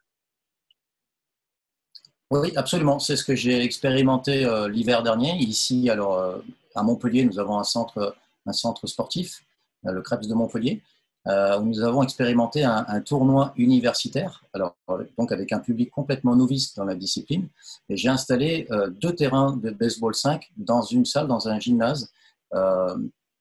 Oui, 2.31 2.53
absolument. 2.57 2.99
C'est 2.99 3.17
ce 3.17 3.25
que 3.25 3.35
j'ai 3.35 3.63
expérimenté 3.63 4.45
euh, 4.45 4.69
l'hiver 4.69 5.03
dernier. 5.03 5.37
Ici, 5.37 5.91
alors, 5.91 6.19
euh, 6.19 6.39
à 6.75 6.83
Montpellier, 6.83 7.25
nous 7.25 7.39
avons 7.39 7.59
un 7.59 7.65
centre, 7.65 8.17
un 8.47 8.53
centre 8.53 8.87
sportif, 8.87 9.43
le 9.83 10.03
Krebs 10.03 10.27
de 10.27 10.35
Montpellier, 10.35 10.83
où 11.27 11.63
nous 11.63 11.81
avons 11.81 12.03
expérimenté 12.03 12.65
un, 12.65 13.01
tournoi 13.01 13.53
universitaire, 13.57 14.45
alors, 14.53 14.77
donc 15.17 15.33
avec 15.33 15.53
un 15.53 15.59
public 15.59 15.91
complètement 15.91 16.37
novice 16.37 16.75
dans 16.75 16.85
la 16.85 16.95
discipline. 16.95 17.49
Et 17.89 17.97
j'ai 17.97 18.09
installé 18.09 18.69
deux 19.01 19.15
terrains 19.15 19.57
de 19.57 19.71
baseball 19.71 20.15
5 20.15 20.51
dans 20.57 20.83
une 20.83 21.05
salle, 21.05 21.29
dans 21.29 21.49
un 21.49 21.59
gymnase, 21.61 22.13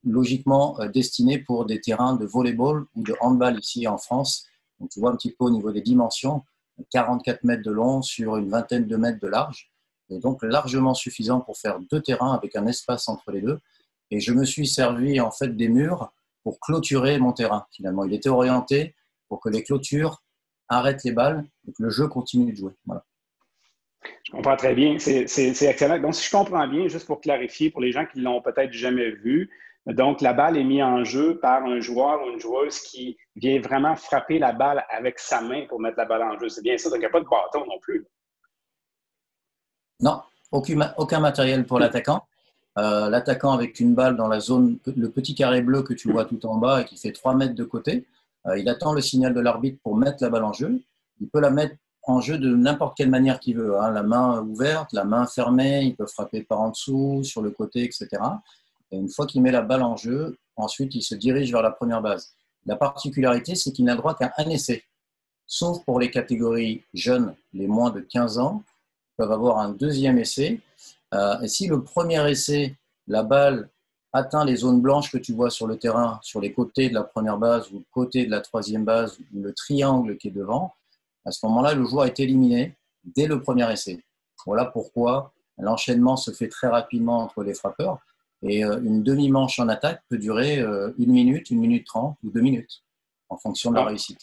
logiquement 0.06 0.80
euh, 0.80 0.88
destiné 0.88 1.40
pour 1.40 1.66
des 1.66 1.82
terrains 1.82 2.16
de 2.16 2.26
volleyball 2.26 2.86
ou 2.96 3.04
de 3.04 3.16
handball 3.20 3.60
ici 3.60 3.88
en 3.88 3.98
France. 3.98 4.46
Donc, 4.80 4.90
tu 4.90 5.00
vois 5.00 5.12
un 5.12 5.16
petit 5.16 5.32
peu 5.32 5.46
au 5.46 5.50
niveau 5.50 5.72
des 5.72 5.82
dimensions, 5.82 6.44
44 6.92 7.44
mètres 7.44 7.64
de 7.64 7.72
long 7.72 8.02
sur 8.02 8.38
une 8.38 8.50
vingtaine 8.50 8.88
de 8.88 8.98
mètres 8.98 9.20
de 9.20 9.28
large. 9.28 9.72
Et 10.10 10.20
donc 10.20 10.44
largement 10.44 10.94
suffisant 10.94 11.42
pour 11.42 11.58
faire 11.58 11.80
deux 11.92 12.02
terrains 12.02 12.34
avec 12.34 12.56
un 12.56 12.68
espace 12.68 13.08
entre 13.08 13.32
les 13.32 13.42
deux. 13.42 13.60
Et 14.12 14.20
je 14.20 14.34
me 14.34 14.46
suis 14.46 14.68
servi 14.68 15.20
en 15.20 15.32
fait 15.32 15.56
des 15.56 15.68
murs 15.68 16.14
pour 16.44 16.60
clôturer 16.60 17.18
mon 17.18 17.34
terrain. 17.34 17.66
Finalement, 17.72 18.06
il 18.06 18.14
était 18.14 18.30
orienté 18.30 18.96
pour 19.28 19.40
que 19.40 19.50
les 19.50 19.64
clôtures 19.64 20.22
arrêtent 20.68 21.04
les 21.04 21.12
balles 21.12 21.44
et 21.68 21.72
que 21.72 21.82
le 21.82 21.90
jeu 21.90 22.08
continue 22.08 22.52
de 22.52 22.58
jouer. 22.58 22.74
Je 24.24 24.32
comprends 24.32 24.56
très 24.56 24.76
bien. 24.76 25.00
C'est 25.00 25.24
excellent. 25.64 26.00
Donc, 26.00 26.14
si 26.14 26.26
je 26.26 26.32
comprends 26.32 26.68
bien, 26.68 26.88
juste 26.88 27.08
pour 27.08 27.20
clarifier, 27.20 27.72
pour 27.72 27.82
les 27.82 27.92
gens 27.92 28.06
qui 28.06 28.22
l'ont 28.22 28.42
peut-être 28.42 28.72
jamais 28.72 29.10
vu, 29.10 29.50
donc 29.88 30.22
la 30.22 30.34
balle 30.34 30.58
est 30.58 30.64
mise 30.64 30.82
en 30.82 31.04
jeu 31.04 31.38
par 31.40 31.64
un 31.64 31.80
joueur 31.80 32.24
ou 32.24 32.32
une 32.32 32.40
joueuse 32.40 32.80
qui 32.80 33.18
vient 33.36 33.60
vraiment 33.62 33.96
frapper 33.96 34.40
la 34.40 34.52
balle 34.52 34.84
avec 34.90 35.20
sa 35.20 35.42
main 35.42 35.66
pour 35.68 35.80
mettre 35.80 35.98
la 35.98 36.06
balle 36.06 36.24
en 36.24 36.40
jeu. 36.40 36.50
C'est 36.50 36.64
bien 36.64 36.78
ça, 36.78 36.90
donc 36.90 36.98
il 36.98 37.02
n'y 37.02 37.06
a 37.06 37.10
pas 37.10 37.20
de 37.20 37.26
bâton 37.26 37.66
non 37.68 37.80
plus. 37.80 38.08
Non, 40.00 40.22
aucun, 40.52 41.20
matériel 41.20 41.66
pour 41.66 41.80
l'attaquant. 41.80 42.24
Euh, 42.78 43.10
l'attaquant 43.10 43.54
avec 43.54 43.80
une 43.80 43.96
balle 43.96 44.18
dans 44.18 44.28
la 44.28 44.40
zone, 44.40 44.80
le 44.86 45.10
petit 45.10 45.36
carré 45.36 45.62
bleu 45.62 45.84
que 45.84 45.94
tu 45.94 46.12
vois 46.12 46.26
tout 46.26 46.46
en 46.46 46.58
bas 46.58 46.82
et 46.82 46.86
qui 46.86 46.98
fait 46.98 47.12
3 47.12 47.36
mètres 47.36 47.56
de 47.56 47.64
côté, 47.64 48.06
euh, 48.48 48.58
il 48.58 48.68
attend 48.68 48.94
le 48.94 49.02
signal 49.02 49.34
de 49.34 49.40
l'arbitre 49.40 49.80
pour 49.82 49.96
mettre 49.96 50.18
la 50.22 50.30
balle 50.30 50.44
en 50.44 50.52
jeu. 50.52 50.82
Il 51.22 51.30
peut 51.30 51.40
la 51.40 51.52
mettre 51.52 51.76
en 52.04 52.20
jeu 52.22 52.38
de 52.38 52.54
n'importe 52.54 52.98
quelle 52.98 53.10
manière 53.10 53.40
qu'il 53.40 53.58
veut. 53.58 53.80
Hein. 53.80 53.92
La 53.92 54.04
main 54.04 54.42
ouverte, 54.42 54.92
la 54.94 55.06
main 55.06 55.26
fermée, 55.26 55.84
il 55.84 55.96
peut 55.96 56.06
frapper 56.06 56.44
par 56.44 56.60
en 56.60 56.70
dessous, 56.70 57.24
sur 57.24 57.42
le 57.42 57.52
côté, 57.52 57.84
etc. 57.84 58.08
Et 58.96 58.98
une 58.98 59.10
fois 59.10 59.26
qu'il 59.28 59.42
met 59.42 59.52
la 59.52 59.62
balle 59.62 59.84
en 59.84 59.98
jeu, 59.98 60.38
ensuite 60.56 60.96
il 60.96 61.02
se 61.02 61.16
dirige 61.16 61.52
vers 61.52 61.62
la 61.62 61.72
première 61.72 62.02
base. 62.02 62.34
La 62.66 62.78
particularité, 62.78 63.54
c'est 63.56 63.72
qu'il 63.72 63.86
n'a 63.86 63.96
droit 63.96 64.16
qu'à 64.16 64.34
un 64.38 64.50
essai. 64.50 64.84
Sauf 65.46 65.84
pour 65.84 66.00
les 66.00 66.10
catégories 66.10 66.84
jeunes, 66.94 67.36
les 67.54 67.68
moins 67.68 67.92
de 67.92 68.00
15 68.00 68.40
ans, 68.40 68.64
peuvent 69.18 69.32
avoir 69.32 69.60
un 69.60 69.70
deuxième 69.70 70.18
essai. 70.18 70.62
Euh, 71.14 71.40
et 71.42 71.48
si 71.50 71.68
le 71.68 71.84
premier 71.84 72.30
essai, 72.30 72.76
la 73.08 73.24
balle 73.24 73.70
atteint 74.14 74.46
les 74.46 74.56
zones 74.56 74.82
blanches 74.82 75.12
que 75.12 75.18
tu 75.18 75.34
vois 75.34 75.50
sur 75.50 75.68
le 75.68 75.78
terrain, 75.78 76.20
sur 76.24 76.40
les 76.40 76.54
côtés 76.54 76.88
de 76.88 76.94
la 76.94 77.04
première 77.04 77.38
base 77.38 77.70
ou 77.72 77.80
le 77.80 77.86
côté 77.92 78.26
de 78.26 78.32
la 78.32 78.40
troisième 78.40 78.86
base 78.86 79.20
ou 79.34 79.42
le 79.42 79.54
triangle 79.54 80.18
qui 80.18 80.30
est 80.30 80.32
devant, 80.32 80.74
à 81.26 81.32
ce 81.32 81.46
moment-là, 81.48 81.74
le 81.74 81.84
joueur 81.84 82.06
est 82.06 82.20
éliminé 82.20 82.76
dès 83.04 83.28
le 83.28 83.42
premier 83.42 83.70
essai. 83.72 84.02
Voilà 84.46 84.66
pourquoi 84.66 85.34
l'enchaînement 85.58 86.16
se 86.16 86.32
fait 86.32 86.48
très 86.48 86.68
rapidement 86.68 87.20
entre 87.20 87.44
les 87.44 87.54
frappeurs. 87.54 88.00
Et 88.48 88.64
euh, 88.64 88.80
une 88.82 89.04
demi-manche 89.04 89.60
en 89.60 89.68
attaque 89.68 90.02
peut 90.10 90.18
durer 90.18 90.60
euh, 90.60 90.92
une 90.98 91.12
minute, 91.12 91.50
une 91.50 91.60
minute 91.60 91.86
trente 91.86 92.18
ou 92.24 92.32
deux 92.32 92.42
minutes, 92.42 92.84
en 93.30 93.38
fonction 93.38 93.72
de 93.72 93.76
la 93.76 93.86
réussite. 93.86 94.20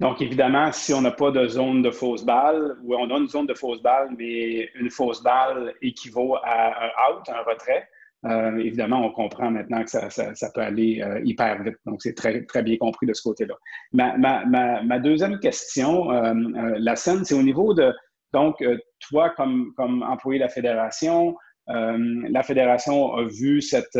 Donc, 0.00 0.20
évidemment, 0.20 0.72
si 0.72 0.92
on 0.92 1.00
n'a 1.00 1.12
pas 1.12 1.30
de 1.30 1.46
zone 1.46 1.82
de 1.82 1.90
fausse 1.90 2.24
balle, 2.24 2.76
ou 2.82 2.94
on 2.94 3.08
a 3.08 3.18
une 3.18 3.28
zone 3.28 3.46
de 3.46 3.54
fausse 3.54 3.80
balle, 3.82 4.14
mais 4.18 4.68
une 4.74 4.90
fausse 4.90 5.22
balle 5.22 5.74
équivaut 5.80 6.36
à 6.42 6.86
un 6.86 7.14
out, 7.14 7.28
un 7.28 7.42
retrait, 7.48 7.88
euh, 8.24 8.56
évidemment, 8.58 9.04
on 9.04 9.10
comprend 9.10 9.50
maintenant 9.50 9.82
que 9.82 9.90
ça, 9.90 10.50
peut 10.54 10.60
aller 10.60 11.00
euh, 11.02 11.20
hyper 11.24 11.62
vite. 11.62 11.76
Donc, 11.86 12.02
c'est 12.02 12.14
très, 12.14 12.44
très 12.44 12.62
bien 12.62 12.76
compris 12.76 13.06
de 13.06 13.14
ce 13.14 13.22
côté-là. 13.22 13.54
Ma, 13.92 14.98
deuxième 14.98 15.40
question, 15.40 16.10
euh, 16.12 16.34
la 16.78 16.96
scène, 16.96 17.24
c'est 17.24 17.34
au 17.34 17.42
niveau 17.42 17.74
de, 17.74 17.92
donc, 18.32 18.64
toi, 19.08 19.30
comme, 19.30 19.72
comme 19.76 20.02
employé 20.02 20.38
de 20.38 20.44
la 20.44 20.50
fédération, 20.50 21.36
la 21.66 22.42
fédération 22.42 23.14
a 23.14 23.24
vu 23.24 23.62
cette, 23.62 23.98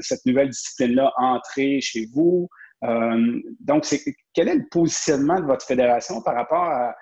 cette 0.00 0.24
nouvelle 0.26 0.50
discipline-là 0.50 1.12
entrer 1.16 1.80
chez 1.80 2.06
vous. 2.12 2.48
Euh, 2.84 3.40
donc, 3.60 3.86
quel 4.34 4.48
est 4.48 4.54
le 4.54 4.68
positionnement 4.70 5.40
de 5.40 5.46
votre 5.46 5.64
fédération 5.64 6.20
par 6.22 6.34
rapport 6.34 6.64
à, 6.64 6.94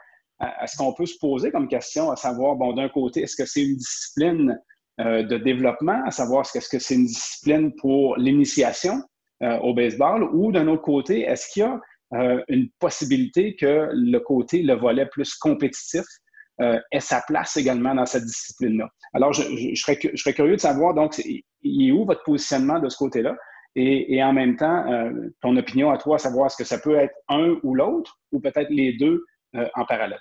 ce 0.67 0.77
qu'on 0.77 0.93
peut 0.93 1.07
se 1.07 1.19
poser 1.21 1.53
comme 1.53 1.69
question, 1.69 2.11
à 2.11 2.17
savoir, 2.17 2.57
bon, 2.57 2.73
d'un 2.73 2.89
côté, 2.89 3.23
est-ce 3.23 3.37
que 3.37 3.47
c'est 3.47 3.63
une 3.63 3.77
discipline 3.77 4.59
euh, 5.01 5.23
de 5.23 5.37
développement, 5.39 6.03
à 6.05 6.11
savoir, 6.11 6.45
est-ce 6.55 6.69
que 6.69 6.81
c'est 6.81 6.97
une 6.97 7.07
discipline 7.07 7.73
pour 7.77 8.17
l'initiation 8.17 9.01
euh, 9.45 9.59
au 9.59 9.73
baseball, 9.73 10.25
ou 10.35 10.51
d'un 10.51 10.67
autre 10.67 10.83
côté, 10.83 11.21
est-ce 11.21 11.49
qu'il 11.53 11.63
y 11.63 11.67
a 11.67 11.81
une 12.49 12.69
possibilité 12.79 13.57
que 13.57 13.89
le 13.93 14.19
côté, 14.19 14.63
le 14.63 14.75
volet 14.75 15.07
plus 15.07 15.35
compétitif, 15.35 16.05
ait 16.91 17.01
sa 17.01 17.23
place 17.27 17.57
également 17.57 17.95
dans 17.95 18.07
cette 18.07 18.25
discipline-là. 18.25 18.89
Alors, 19.15 19.33
je, 19.33 19.43
serais, 19.75 19.97
curieux 20.35 20.57
de 20.57 20.61
savoir, 20.61 20.95
donc, 20.95 21.21
il 21.63 21.89
est 21.89 21.93
où 21.93 22.05
votre 22.05 22.23
positionnement 22.23 22.79
de 22.79 22.89
ce 22.89 22.97
côté-là? 22.97 23.37
Et, 23.75 24.23
en 24.23 24.33
même 24.33 24.57
temps, 24.57 24.87
euh, 24.91 25.31
ton 25.41 25.57
opinion 25.57 25.91
à 25.91 25.99
toi, 25.99 26.19
savoir 26.19 26.47
est-ce 26.47 26.57
que 26.57 26.65
ça 26.65 26.79
peut 26.79 26.97
être 26.97 27.15
un 27.29 27.57
ou 27.63 27.75
l'autre, 27.75 28.19
ou 28.31 28.41
peut-être 28.41 28.69
les 28.69 28.93
deux 28.95 29.25
euh, 29.55 29.67
en 29.75 29.87
parallèle? 29.87 30.21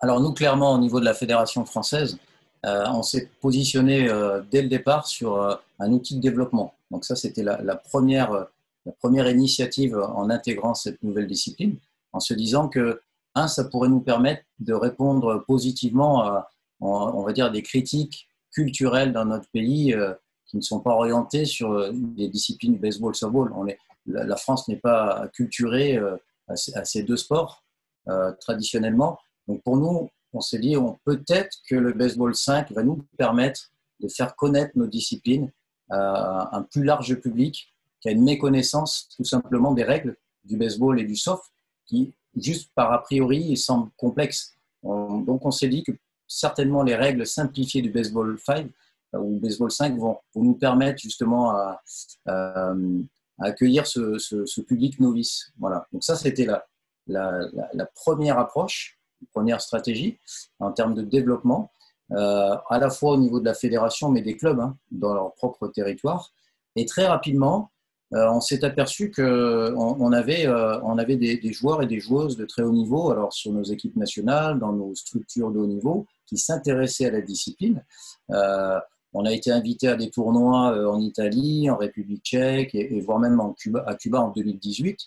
Alors 0.00 0.20
nous, 0.20 0.32
clairement, 0.32 0.74
au 0.74 0.78
niveau 0.78 1.00
de 1.00 1.04
la 1.04 1.14
Fédération 1.14 1.64
française, 1.64 2.18
euh, 2.66 2.84
on 2.88 3.02
s'est 3.02 3.30
positionné 3.40 4.08
dès 4.50 4.62
le 4.62 4.68
départ 4.68 5.06
sur 5.06 5.60
un 5.78 5.92
outil 5.92 6.16
de 6.16 6.20
développement. 6.20 6.74
Donc 6.90 7.04
ça, 7.04 7.16
c'était 7.16 7.42
la, 7.42 7.76
première, 7.76 8.48
la 8.86 8.92
première 8.92 9.28
initiative 9.28 9.96
en 9.96 10.30
intégrant 10.30 10.74
cette 10.74 11.02
nouvelle 11.02 11.26
discipline, 11.26 11.76
en 12.12 12.20
se 12.20 12.34
disant 12.34 12.68
que, 12.68 13.00
un, 13.34 13.48
ça 13.48 13.64
pourrait 13.64 13.88
nous 13.88 14.00
permettre 14.00 14.42
de 14.60 14.72
répondre 14.72 15.44
positivement 15.46 16.22
à, 16.22 16.50
on 16.80 17.22
va 17.22 17.32
dire, 17.32 17.50
des 17.50 17.62
critiques 17.62 18.28
culturelles 18.52 19.12
dans 19.12 19.24
notre 19.24 19.48
pays 19.50 19.94
qui 20.46 20.56
ne 20.58 20.62
sont 20.62 20.80
pas 20.80 20.92
orientés 20.92 21.44
sur 21.44 21.72
euh, 21.72 21.92
les 22.16 22.28
disciplines 22.28 22.76
baseball, 22.76 23.14
softball. 23.14 23.52
On 23.56 23.66
la, 24.06 24.36
France 24.36 24.68
n'est 24.68 24.76
pas 24.76 25.28
culturée 25.32 25.96
euh, 25.96 26.16
à, 26.48 26.84
ces 26.84 27.02
deux 27.02 27.16
sports 27.16 27.64
euh, 28.08 28.32
traditionnellement. 28.40 29.18
Donc 29.48 29.62
pour 29.62 29.76
nous, 29.76 30.10
on 30.32 30.40
s'est 30.40 30.58
dit 30.58 30.76
peut-être 31.04 31.58
que 31.68 31.74
le 31.74 31.92
baseball 31.92 32.34
5 32.34 32.70
va 32.72 32.82
nous 32.82 33.04
permettre 33.16 33.72
de 34.00 34.08
faire 34.08 34.36
connaître 34.36 34.72
nos 34.76 34.86
disciplines 34.86 35.50
à 35.90 36.56
un 36.56 36.62
plus 36.62 36.82
large 36.82 37.14
public 37.16 37.74
qui 38.00 38.08
a 38.08 38.12
une 38.12 38.24
méconnaissance 38.24 39.08
tout 39.16 39.24
simplement 39.24 39.72
des 39.72 39.84
règles 39.84 40.16
du 40.44 40.56
baseball 40.56 41.00
et 41.00 41.04
du 41.04 41.14
soft 41.14 41.52
qui, 41.86 42.14
juste 42.36 42.70
par 42.74 42.92
a 42.92 43.02
priori, 43.02 43.56
semblent 43.56 43.90
complexes. 43.96 44.54
donc 44.82 45.44
on 45.44 45.50
s'est 45.50 45.68
dit 45.68 45.82
que 45.82 45.92
certainement 46.26 46.82
les 46.82 46.94
règles 46.94 47.26
simplifiées 47.26 47.82
du 47.82 47.90
baseball 47.90 48.38
5 48.38 48.70
ou 49.18 49.38
Baseball 49.38 49.70
5 49.70 49.96
vont, 49.96 50.18
nous 50.34 50.54
permettre 50.54 51.00
justement 51.00 51.50
à, 51.50 51.82
accueillir 53.38 53.86
ce, 53.86 54.60
public 54.62 55.00
novice. 55.00 55.52
Voilà. 55.58 55.86
Donc 55.92 56.04
ça, 56.04 56.16
c'était 56.16 56.46
la, 56.46 56.64
la, 57.06 57.86
première 57.94 58.38
approche, 58.38 58.98
la 59.20 59.28
première 59.32 59.60
stratégie 59.60 60.18
en 60.58 60.72
termes 60.72 60.94
de 60.94 61.02
développement, 61.02 61.70
euh, 62.12 62.56
à 62.68 62.78
la 62.78 62.90
fois 62.90 63.12
au 63.12 63.16
niveau 63.16 63.40
de 63.40 63.44
la 63.44 63.54
fédération, 63.54 64.10
mais 64.10 64.22
des 64.22 64.36
clubs 64.36 64.60
hein, 64.60 64.76
dans 64.90 65.14
leur 65.14 65.34
propre 65.34 65.68
territoire. 65.68 66.32
Et 66.76 66.86
très 66.86 67.06
rapidement, 67.06 67.70
euh, 67.70 67.73
on 68.14 68.40
s'est 68.40 68.64
aperçu 68.64 69.10
qu'on 69.10 69.24
on 69.24 70.12
avait, 70.12 70.46
euh, 70.46 70.80
on 70.82 70.98
avait 70.98 71.16
des, 71.16 71.52
joueurs 71.52 71.82
et 71.82 71.86
des 71.86 72.00
joueuses 72.00 72.36
de 72.36 72.44
très 72.44 72.62
haut 72.62 72.72
niveau, 72.72 73.10
alors 73.10 73.32
sur 73.32 73.52
nos 73.52 73.64
équipes 73.64 73.96
nationales, 73.96 74.58
dans 74.58 74.72
nos 74.72 74.94
structures 74.94 75.50
de 75.50 75.58
haut 75.58 75.66
niveau, 75.66 76.06
qui 76.26 76.38
s'intéressaient 76.38 77.06
à 77.06 77.10
la 77.10 77.20
discipline. 77.20 77.82
On 79.16 79.24
a 79.24 79.32
été 79.32 79.52
invité 79.52 79.86
à 79.86 79.94
des 79.94 80.10
tournois 80.10 80.72
euh, 80.76 80.90
en 80.90 81.00
Italie, 81.00 81.70
en 81.70 81.76
République 81.76 82.24
tchèque 82.24 82.74
et, 82.74 83.00
voire 83.00 83.20
même 83.20 83.38
en 83.38 83.52
Cuba, 83.52 83.84
à 83.86 83.94
Cuba 83.94 84.20
en 84.20 84.30
2018. 84.30 84.98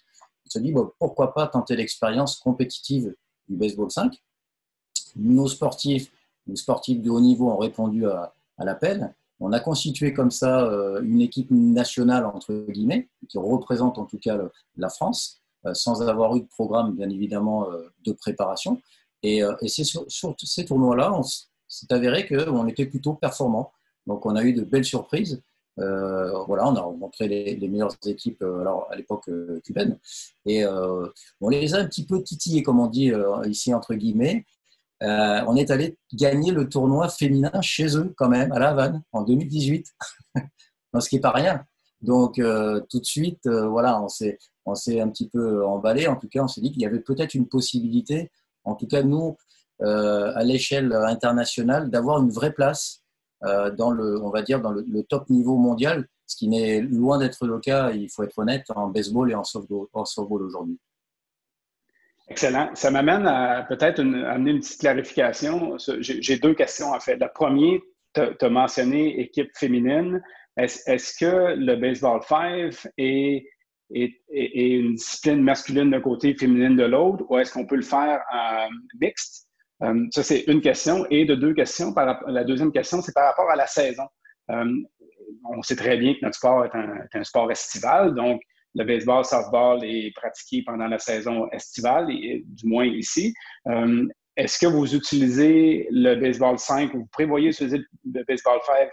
On 0.46 0.50
s'est 0.50 0.62
dit 0.62 0.74
pourquoi 0.98 1.34
pas 1.34 1.48
tenter 1.48 1.76
l'expérience 1.76 2.38
compétitive 2.38 3.14
du 3.50 3.58
baseball 3.58 3.92
5. 3.92 4.18
Nos 5.18 5.50
sportifs, 5.50 6.10
nos 6.48 6.56
sportifs 6.56 7.02
de 7.02 7.10
haut 7.10 7.20
niveau 7.20 7.52
ont 7.52 7.58
répondu 7.58 8.08
à, 8.08 8.34
l'appel. 8.60 9.14
On 9.40 9.52
a 9.52 9.60
constitué 9.60 10.14
comme 10.14 10.32
ça 10.32 10.66
euh, 10.66 11.02
une 11.04 11.22
équipe 11.22 11.52
nationale, 11.52 12.26
entre 12.26 12.66
guillemets, 12.70 13.10
qui 13.30 13.38
représente 13.38 13.98
en 13.98 14.06
tout 14.06 14.18
cas 14.18 14.38
la 14.76 14.90
France, 14.90 15.42
euh, 15.66 15.74
sans 15.74 16.02
avoir 16.02 16.36
eu 16.36 16.42
de 16.42 16.48
programme, 16.48 16.96
bien 16.96 17.10
évidemment, 17.10 17.68
de 18.04 18.12
préparation. 18.14 18.82
Et, 19.24 19.42
c'est 19.68 19.84
sur, 19.84 20.06
ces 20.10 20.66
tournois-là, 20.66 21.14
on 21.14 21.24
s'est 21.24 21.92
avéré 21.92 22.28
qu'on 22.28 22.68
était 22.68 22.86
plutôt 22.86 23.14
performant. 23.14 23.72
Donc 24.06 24.26
on 24.26 24.36
a 24.36 24.44
eu 24.44 24.54
de 24.54 24.64
belles 24.64 24.86
surprises. 24.86 25.42
Euh, 25.80 26.44
voilà, 26.46 26.68
on 26.68 26.76
a 26.76 26.82
rencontré 26.82 27.28
les, 27.28 27.68
meilleures 27.68 27.96
équipes 28.06 28.42
euh, 28.42 28.62
alors, 28.62 28.88
à 28.92 28.96
l'époque 28.96 29.30
euh, 29.30 29.60
cubaine. 29.64 30.00
Et 30.46 30.66
on 30.66 31.50
les 31.50 31.76
a 31.76 31.80
un 31.80 31.86
petit 31.86 32.06
peu 32.06 32.24
titillés, 32.24 32.64
comme 32.64 32.80
on 32.80 32.88
dit 32.88 33.12
ici 33.46 33.74
entre 33.74 33.94
guillemets. 33.94 34.46
On 35.02 35.56
est 35.56 35.72
allé 35.72 35.98
gagner 36.14 36.52
le 36.52 36.68
tournoi 36.70 37.10
féminin 37.10 37.62
chez 37.62 37.98
eux 37.98 38.14
quand 38.18 38.30
même, 38.30 38.52
à 38.52 38.60
La 38.60 38.70
Havane, 38.70 39.04
en 39.12 39.24
2018. 39.24 39.88
ce 41.00 41.10
qui 41.10 41.16
n'est 41.16 41.22
pas 41.22 41.32
rien. 41.32 41.64
Donc 42.02 42.36
tout 42.36 43.00
de 43.00 43.06
suite, 43.06 43.48
voilà, 43.48 44.02
on 44.02 44.08
s'est, 44.08 44.38
on 44.66 44.76
s'est 44.76 45.00
un 45.00 45.10
petit 45.10 45.30
peu 45.30 45.66
emballé. 45.66 46.08
En 46.08 46.16
tout 46.16 46.28
cas, 46.28 46.44
on 46.44 46.48
s'est 46.48 46.62
dit 46.62 46.72
qu'il 46.72 46.82
y 46.82 46.86
avait 46.86 47.00
peut-être 47.00 47.34
une 47.36 47.48
possibilité, 47.48 48.32
en 48.64 48.76
tout 48.76 48.88
cas 48.88 49.04
nous, 49.04 49.38
à 49.82 50.44
l'échelle 50.44 50.94
internationale, 50.94 51.90
d'avoir 51.90 52.22
une 52.22 52.32
vraie 52.32 52.54
place 52.54 53.04
euh, 53.44 53.70
dans 53.70 53.92
le, 53.92 54.22
on 54.24 54.30
va 54.30 54.42
dire, 54.42 54.62
dans 54.62 54.72
le, 54.72 55.04
top 55.04 55.30
niveau 55.30 55.58
mondial, 55.58 56.08
ce 56.26 56.36
qui 56.36 56.48
n'est 56.48 56.82
loin 56.82 57.20
d'être 57.20 57.46
le 57.46 57.60
cas, 57.60 57.92
il 57.92 58.10
faut 58.10 58.24
être 58.24 58.38
honnête, 58.40 58.66
en 58.76 58.88
baseball 58.88 59.32
et 59.32 59.36
en 59.36 59.44
softball, 59.44 60.42
aujourd'hui. 60.42 60.80
Excellent. 62.30 62.72
Ça 62.74 62.92
m'amène 62.92 63.26
à 63.26 63.66
peut-être 63.68 64.00
amener 64.00 64.52
une 64.52 64.60
petite 64.60 64.82
clarification. 64.82 65.78
J'ai 66.00 66.38
deux 66.38 66.54
questions 66.54 66.92
en 66.92 67.00
fait. 67.00 67.16
La 67.18 67.30
première, 67.30 67.80
tu 68.14 68.22
as 68.46 68.50
mentionné 68.50 69.20
équipe 69.22 69.50
féminine. 69.56 70.22
Est-ce 70.58 71.18
que 71.20 71.56
le 71.56 71.76
baseball 71.76 72.22
5 72.24 72.74
est 72.98 73.46
une 73.92 74.96
discipline 74.96 75.42
masculine 75.42 75.92
d'un 75.92 76.02
côté, 76.02 76.36
féminine 76.36 76.76
de 76.76 76.84
l'autre, 76.84 77.24
ou 77.30 77.38
est-ce 77.38 77.54
qu'on 77.54 77.66
peut 77.66 77.76
le 77.76 77.84
faire 77.84 78.22
en 78.32 78.68
mixte? 79.00 79.48
ça, 80.12 80.24
c'est 80.24 80.42
une 80.48 80.62
question. 80.62 81.06
Et 81.10 81.26
de 81.26 81.36
deux 81.36 81.54
questions, 81.54 81.94
la 82.28 82.44
deuxième 82.44 82.72
question, 82.72 83.02
c'est 83.02 83.14
par 83.14 83.26
rapport 83.26 83.50
à 83.50 83.56
la 83.56 83.68
saison. 83.68 84.08
on 84.50 85.62
sait 85.62 85.76
très 85.76 85.98
bien 85.98 86.14
que 86.14 86.20
notre 86.24 86.36
sport 86.36 86.66
est 86.66 86.72
un, 86.74 87.24
sport 87.24 87.52
estival, 87.52 88.16
donc 88.16 88.42
le 88.78 88.84
baseball, 88.84 89.26
softball 89.26 89.84
est 89.84 90.14
pratiqué 90.16 90.64
pendant 90.64 90.88
la 90.88 91.00
saison 91.00 91.50
estivale, 91.52 92.12
et, 92.12 92.44
du 92.46 92.68
moins 92.68 92.86
ici. 92.86 93.34
Est-ce 94.38 94.60
que 94.60 94.68
vous 94.68 94.94
utilisez 94.94 95.88
le 95.90 96.14
baseball 96.16 96.60
5 96.60 96.94
ou 96.94 97.00
vous 97.00 97.08
prévoyez 97.12 97.50
utiliser 97.50 97.80
le 98.06 98.24
baseball 98.24 98.60
5 98.66 98.90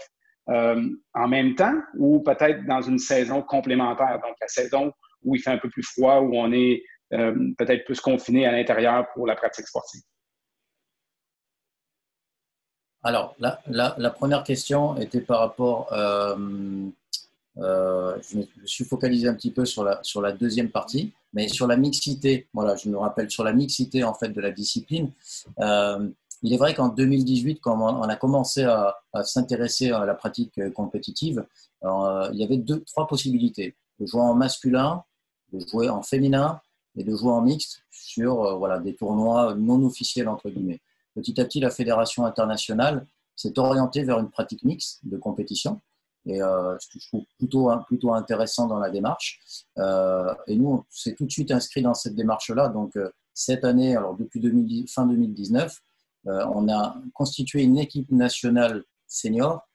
euh, 0.48 0.90
en 1.14 1.28
même 1.28 1.54
temps 1.54 1.74
ou 1.98 2.20
peut-être 2.20 2.66
dans 2.66 2.80
une 2.80 2.98
saison 2.98 3.42
complémentaire, 3.42 4.20
donc 4.22 4.36
la 4.40 4.48
saison 4.48 4.92
où 5.22 5.36
il 5.36 5.40
fait 5.40 5.50
un 5.50 5.58
peu 5.58 5.68
plus 5.68 5.82
froid, 5.82 6.20
où 6.20 6.34
on 6.34 6.50
est 6.52 6.82
euh, 7.12 7.34
peut-être 7.58 7.84
plus 7.84 8.00
confiné 8.00 8.46
à 8.46 8.52
l'intérieur 8.52 9.06
pour 9.12 9.26
la 9.26 9.36
pratique 9.36 9.66
sportive? 9.66 10.02
Alors, 13.02 13.36
la, 13.38 14.10
première 14.10 14.44
question 14.44 14.96
était 14.96 15.20
par 15.20 15.40
rapport, 15.40 15.92
euh, 15.92 16.88
je 17.56 18.38
me 18.38 18.44
suis 18.64 18.84
focalisé 18.84 19.28
un 19.28 19.34
petit 19.34 19.50
peu 19.50 19.64
sur 19.64 19.84
la, 19.84 20.32
deuxième 20.32 20.70
partie, 20.70 21.12
mais 21.32 21.49
sur 21.49 21.66
la 21.66 21.76
mixité, 21.76 22.49
voilà, 22.52 22.76
je 22.76 22.88
me 22.88 22.96
rappelle 22.96 23.30
sur 23.30 23.44
la 23.44 23.52
mixité 23.52 24.04
en 24.04 24.14
fait 24.14 24.28
de 24.30 24.40
la 24.40 24.50
discipline. 24.50 25.11
Euh, 25.61 26.08
il 26.42 26.52
est 26.52 26.58
vrai 26.58 26.75
qu'en 26.75 26.88
2018, 26.88 27.61
quand 27.61 27.80
on 27.80 28.02
a 28.02 28.16
commencé 28.16 28.64
à, 28.64 28.96
s'intéresser 29.23 29.90
à 29.92 30.04
la 30.04 30.14
pratique 30.14 30.61
compétitive, 30.75 31.46
euh, 31.84 32.28
il 32.32 32.38
y 32.38 32.44
avait 32.44 32.58
deux, 32.58 32.80
trois 32.82 33.06
possibilités 33.06 33.75
de 33.99 34.06
jouer 34.06 34.20
en 34.20 34.34
masculin, 34.34 35.04
de 35.52 35.61
jouer 35.61 35.88
en 35.88 36.02
féminin 36.02 36.61
et 36.96 37.04
de 37.04 37.16
jouer 37.16 37.32
en 37.32 37.40
mixte 37.40 37.82
sur 37.90 38.44
euh, 38.44 38.54
voilà, 38.56 38.78
des 38.78 38.94
tournois 38.94 39.54
non 39.54 39.82
officiels 39.84 40.28
entre 40.28 40.50
guillemets. 40.50 40.81
Petit 41.14 41.40
à 41.40 41.44
petit, 41.44 41.61
la 41.61 41.70
fédération 41.70 42.26
internationale 42.26 43.07
s'est 43.37 43.59
orientée 43.59 44.05
vers 44.05 44.18
une 44.18 44.31
pratique 44.31 44.64
mixte 44.64 45.00
de 45.05 45.16
compétition 45.16 45.81
et 46.26 46.42
euh, 46.42 46.76
ce 46.78 46.88
que 46.88 46.98
je 46.98 47.08
trouve 47.08 47.24
plutôt, 47.38 48.12
intéressant 48.14 48.66
dans 48.66 48.78
la 48.78 48.90
démarche. 48.90 49.40
Euh, 49.78 50.34
et 50.46 50.56
nous, 50.56 50.68
on 50.68 50.84
s'est 50.90 51.14
tout 51.14 51.26
de 51.26 51.30
suite 51.30 51.50
inscrit 51.50 51.82
dans 51.82 51.94
cette 51.94 52.14
démarche-là. 52.14 52.68
Donc, 52.68 52.96
euh, 52.96 53.10
cette 53.34 53.64
année, 53.64 53.96
alors 53.96 54.16
depuis 54.16 54.40
2010, 54.40 54.92
fin 54.92 55.06
2019, 55.06 55.76
euh, 56.26 56.46
on 56.54 56.68
a 56.72 56.96
constitué 57.12 57.62
une 57.62 57.78
équipe 57.78 58.10
nationale 58.10 58.84
senior 59.06 59.66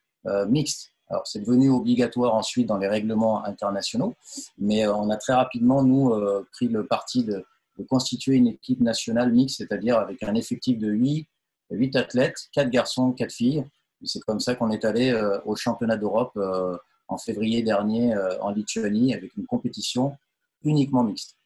mixte. 0.47 0.91
Alors, 1.07 1.25
c'est 1.25 1.39
devenu 1.39 1.69
obligatoire 1.69 2.35
ensuite 2.35 2.67
dans 2.67 2.77
les 2.77 2.87
règlements 2.87 3.43
internationaux, 3.45 4.15
mais 4.57 4.85
on 4.85 5.09
a 5.09 5.17
très 5.17 5.33
rapidement, 5.33 5.81
nous, 5.81 6.13
pris 6.51 6.67
le 6.67 6.85
parti 6.85 7.23
de, 7.23 7.45
de, 7.77 7.83
constituer 7.85 8.35
une 8.35 8.47
équipe 8.47 8.81
nationale 8.81 9.31
mixte, 9.31 9.57
c'est-à-dire 9.57 9.97
avec 9.97 10.21
un 10.23 10.35
effectif 10.35 10.77
de 10.77 10.89
8, 10.89 11.25
8 11.71 11.95
athlètes, 11.95 12.49
4 12.51 12.69
garçons, 12.69 13.13
4 13.13 13.31
filles, 13.31 13.65
c'est 14.03 14.23
comme 14.23 14.39
ça 14.39 14.55
qu'on 14.55 14.71
est 14.71 14.85
allé 14.85 15.11
euh, 15.11 15.39
au 15.45 15.55
championnat 15.55 15.97
d'Europe 15.97 16.31
euh, 16.37 16.77
en 17.07 17.17
février 17.17 17.61
dernier 17.63 18.13
euh, 18.13 18.39
en 18.41 18.51
Lituanie 18.51 19.13
avec 19.13 19.35
une 19.37 19.45
compétition 19.45 20.17
uniquement 20.63 21.03
mixte. 21.03 21.37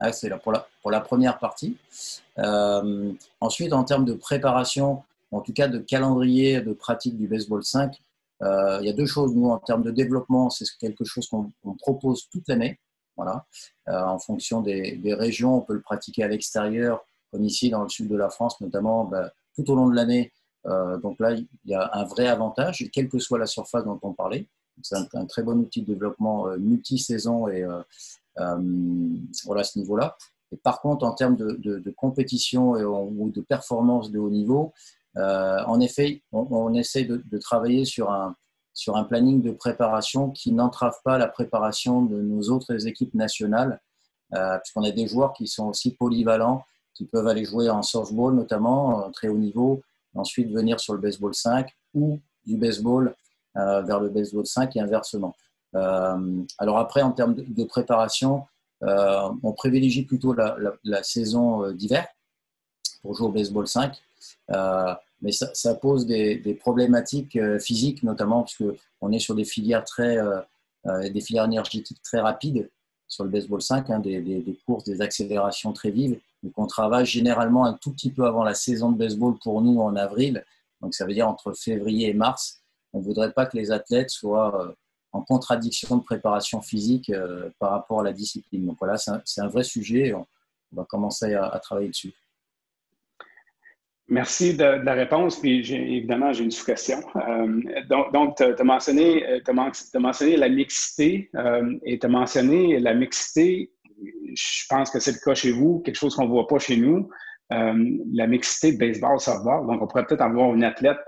Ah, 0.00 0.12
c'est 0.12 0.28
là 0.28 0.38
pour 0.38 0.52
la, 0.90 1.00
première 1.00 1.38
partie. 1.38 1.78
ensuite, 3.40 3.72
en 3.72 3.84
termes 3.84 4.04
de 4.04 4.12
préparation, 4.12 5.02
en 5.30 5.40
tout 5.40 5.52
cas 5.52 5.68
de 5.68 5.78
calendrier 5.78 6.60
de 6.60 6.72
pratique 6.72 7.16
du 7.16 7.28
baseball 7.28 7.64
5, 7.64 7.96
il 8.42 8.80
y 8.82 8.88
a 8.88 8.92
deux 8.92 9.06
choses. 9.06 9.32
Nous, 9.34 9.48
en 9.48 9.58
termes 9.58 9.84
de 9.84 9.92
développement, 9.92 10.50
c'est 10.50 10.66
quelque 10.78 11.04
chose 11.04 11.28
qu'on 11.28 11.52
propose 11.78 12.28
toute 12.28 12.48
l'année. 12.48 12.80
Voilà. 13.16 13.46
en 13.86 14.18
fonction 14.18 14.60
des, 14.60 15.00
régions, 15.14 15.58
on 15.58 15.60
peut 15.60 15.74
le 15.74 15.80
pratiquer 15.80 16.24
à 16.24 16.28
l'extérieur, 16.28 17.06
comme 17.30 17.44
ici 17.44 17.70
dans 17.70 17.84
le 17.84 17.88
sud 17.88 18.08
de 18.08 18.16
la 18.16 18.28
France, 18.28 18.60
notamment 18.60 19.04
ben, 19.04 19.30
tout 19.54 19.70
au 19.70 19.76
long 19.76 19.88
de 19.88 19.94
l'année. 19.94 20.32
Euh, 20.66 20.96
donc 20.98 21.18
là, 21.20 21.32
il 21.32 21.46
y 21.64 21.74
a 21.74 21.90
un 21.92 22.04
vrai 22.04 22.26
avantage, 22.26 22.88
quelle 22.92 23.08
que 23.08 23.18
soit 23.18 23.38
la 23.38 23.46
surface 23.46 23.84
dont 23.84 23.98
on 24.02 24.12
parlait. 24.12 24.46
C'est 24.82 24.96
un, 25.14 25.26
très 25.26 25.42
bon 25.42 25.58
outil 25.58 25.82
de 25.82 25.86
développement 25.86 26.48
euh, 26.48 26.56
multi-saison 26.56 27.46
et 27.48 27.62
euh, 27.62 28.58
voilà 29.44 29.60
à 29.60 29.64
ce 29.64 29.78
niveau-là. 29.78 30.16
Et 30.52 30.56
par 30.56 30.80
contre, 30.80 31.04
en 31.04 31.12
termes 31.12 31.36
de, 31.36 31.94
compétition 31.96 32.76
et, 32.76 32.84
ou 32.84 33.30
de 33.30 33.40
performance 33.40 34.10
de 34.10 34.18
haut 34.18 34.30
niveau, 34.30 34.72
en 35.16 35.80
effet, 35.80 36.22
on, 36.32 36.74
essaie 36.74 37.04
de, 37.04 37.38
travailler 37.38 37.84
sur 37.84 38.10
un, 38.10 38.34
sur 38.72 38.96
un 38.96 39.04
planning 39.04 39.42
de 39.42 39.52
préparation 39.52 40.30
qui 40.30 40.52
n'entrave 40.52 40.96
pas 41.04 41.18
la 41.18 41.28
préparation 41.28 42.02
de 42.02 42.20
nos 42.20 42.50
autres 42.50 42.86
équipes 42.86 43.14
nationales, 43.14 43.80
puisqu'on 44.30 44.84
a 44.84 44.90
des 44.90 45.06
joueurs 45.06 45.32
qui 45.32 45.46
sont 45.46 45.68
aussi 45.68 45.94
polyvalents, 45.94 46.64
qui 46.94 47.04
peuvent 47.04 47.26
aller 47.26 47.44
jouer 47.44 47.70
en 47.70 47.82
softball 47.82 48.34
notamment, 48.34 49.10
très 49.12 49.28
haut 49.28 49.38
niveau, 49.38 49.82
ensuite 50.14 50.50
venir 50.50 50.80
sur 50.80 50.94
le 50.94 51.00
baseball 51.00 51.34
5 51.34 51.70
ou 51.94 52.20
du 52.46 52.56
baseball 52.56 53.14
euh, 53.56 53.82
vers 53.82 54.00
le 54.00 54.08
baseball 54.08 54.46
5 54.46 54.76
et 54.76 54.80
inversement. 54.80 55.34
Euh, 55.74 56.42
alors 56.58 56.78
après, 56.78 57.02
en 57.02 57.12
termes 57.12 57.34
de, 57.34 57.64
préparation, 57.64 58.44
euh, 58.82 59.28
on 59.42 59.52
privilégie 59.52 60.04
plutôt 60.04 60.34
la, 60.34 61.02
saison 61.02 61.70
d'hiver 61.72 62.06
pour 63.02 63.14
jouer 63.14 63.28
au 63.28 63.32
baseball 63.32 63.66
5. 63.66 63.96
mais 65.22 65.32
ça, 65.32 65.74
pose 65.74 66.06
des, 66.06 66.58
problématiques 66.60 67.38
physiques, 67.60 68.02
notamment 68.02 68.42
parce 68.42 68.56
qu'on 68.56 69.12
est 69.12 69.18
sur 69.18 69.34
des 69.34 69.44
filières, 69.44 69.84
très, 69.84 70.18
des 70.84 71.20
filières 71.20 71.44
énergétiques 71.44 72.02
très 72.02 72.20
rapides 72.20 72.68
sur 73.06 73.24
le 73.24 73.30
baseball 73.30 73.62
5, 73.62 73.90
hein, 73.90 73.98
des, 74.00 74.20
des, 74.20 74.58
courses, 74.66 74.84
des 74.84 75.00
accélérations 75.00 75.72
très 75.72 75.90
vives. 75.90 76.18
Donc 76.44 76.52
on 76.58 76.66
travaille 76.66 77.06
généralement 77.06 77.64
un 77.64 77.72
tout 77.72 77.90
petit 77.92 78.12
peu 78.12 78.26
avant 78.26 78.44
la 78.44 78.54
saison 78.54 78.92
de 78.92 78.98
baseball 78.98 79.38
pour 79.42 79.62
nous 79.62 79.80
en 79.80 79.96
avril. 79.96 80.44
Donc 80.82 80.94
ça 80.94 81.06
veut 81.06 81.14
dire 81.14 81.26
entre 81.26 81.54
février 81.54 82.10
et 82.10 82.14
mars. 82.14 82.62
On 82.92 82.98
ne 82.98 83.04
voudrait 83.04 83.32
pas 83.32 83.46
que 83.46 83.56
les 83.56 83.72
athlètes 83.72 84.10
soient 84.10 84.62
euh, 84.62 84.72
en 85.12 85.22
contradiction 85.22 85.96
de 85.96 86.02
préparation 86.02 86.60
physique 86.60 87.08
euh, 87.08 87.48
par 87.58 87.70
rapport 87.70 88.00
à 88.00 88.04
la 88.04 88.12
discipline. 88.12 88.66
Donc 88.66 88.76
voilà, 88.78 88.98
c'est 88.98 89.40
un, 89.40 89.48
vrai 89.48 89.64
sujet. 89.64 90.12
On, 90.12 90.26
va 90.72 90.84
commencer 90.84 91.34
à 91.34 91.58
travailler 91.60 91.88
dessus. 91.88 92.12
Merci 94.08 94.54
de, 94.54 94.64
la 94.64 94.92
réponse. 94.92 95.40
Puis 95.40 95.72
évidemment, 95.72 96.32
j'ai 96.32 96.44
une 96.44 96.50
sous-question. 96.50 97.00
Euh, 97.16 97.84
donc, 98.12 98.36
tu 98.36 98.44
as, 98.44 98.64
mentionné, 98.64 100.36
la 100.36 100.48
mixité 100.48 101.30
et 101.84 101.98
tu 101.98 102.06
as 102.06 102.08
mentionné 102.08 102.80
la 102.80 102.92
mixité, 102.92 103.70
je 104.34 104.66
pense 104.68 104.90
que 104.90 105.00
c'est 105.00 105.12
le 105.12 105.18
cas 105.24 105.34
chez 105.34 105.52
vous, 105.52 105.80
quelque 105.80 105.96
chose 105.96 106.14
qu'on 106.14 106.24
ne 106.24 106.30
voit 106.30 106.46
pas 106.46 106.58
chez 106.58 106.76
nous, 106.76 107.08
la 107.50 108.26
mixité 108.26 108.72
de 108.72 108.78
baseball, 108.78 109.20
softball. 109.20 109.66
Donc, 109.66 109.82
on 109.82 109.86
pourrait 109.86 110.06
peut-être 110.06 110.22
avoir 110.22 110.54
une 110.54 110.64
athlète 110.64 110.98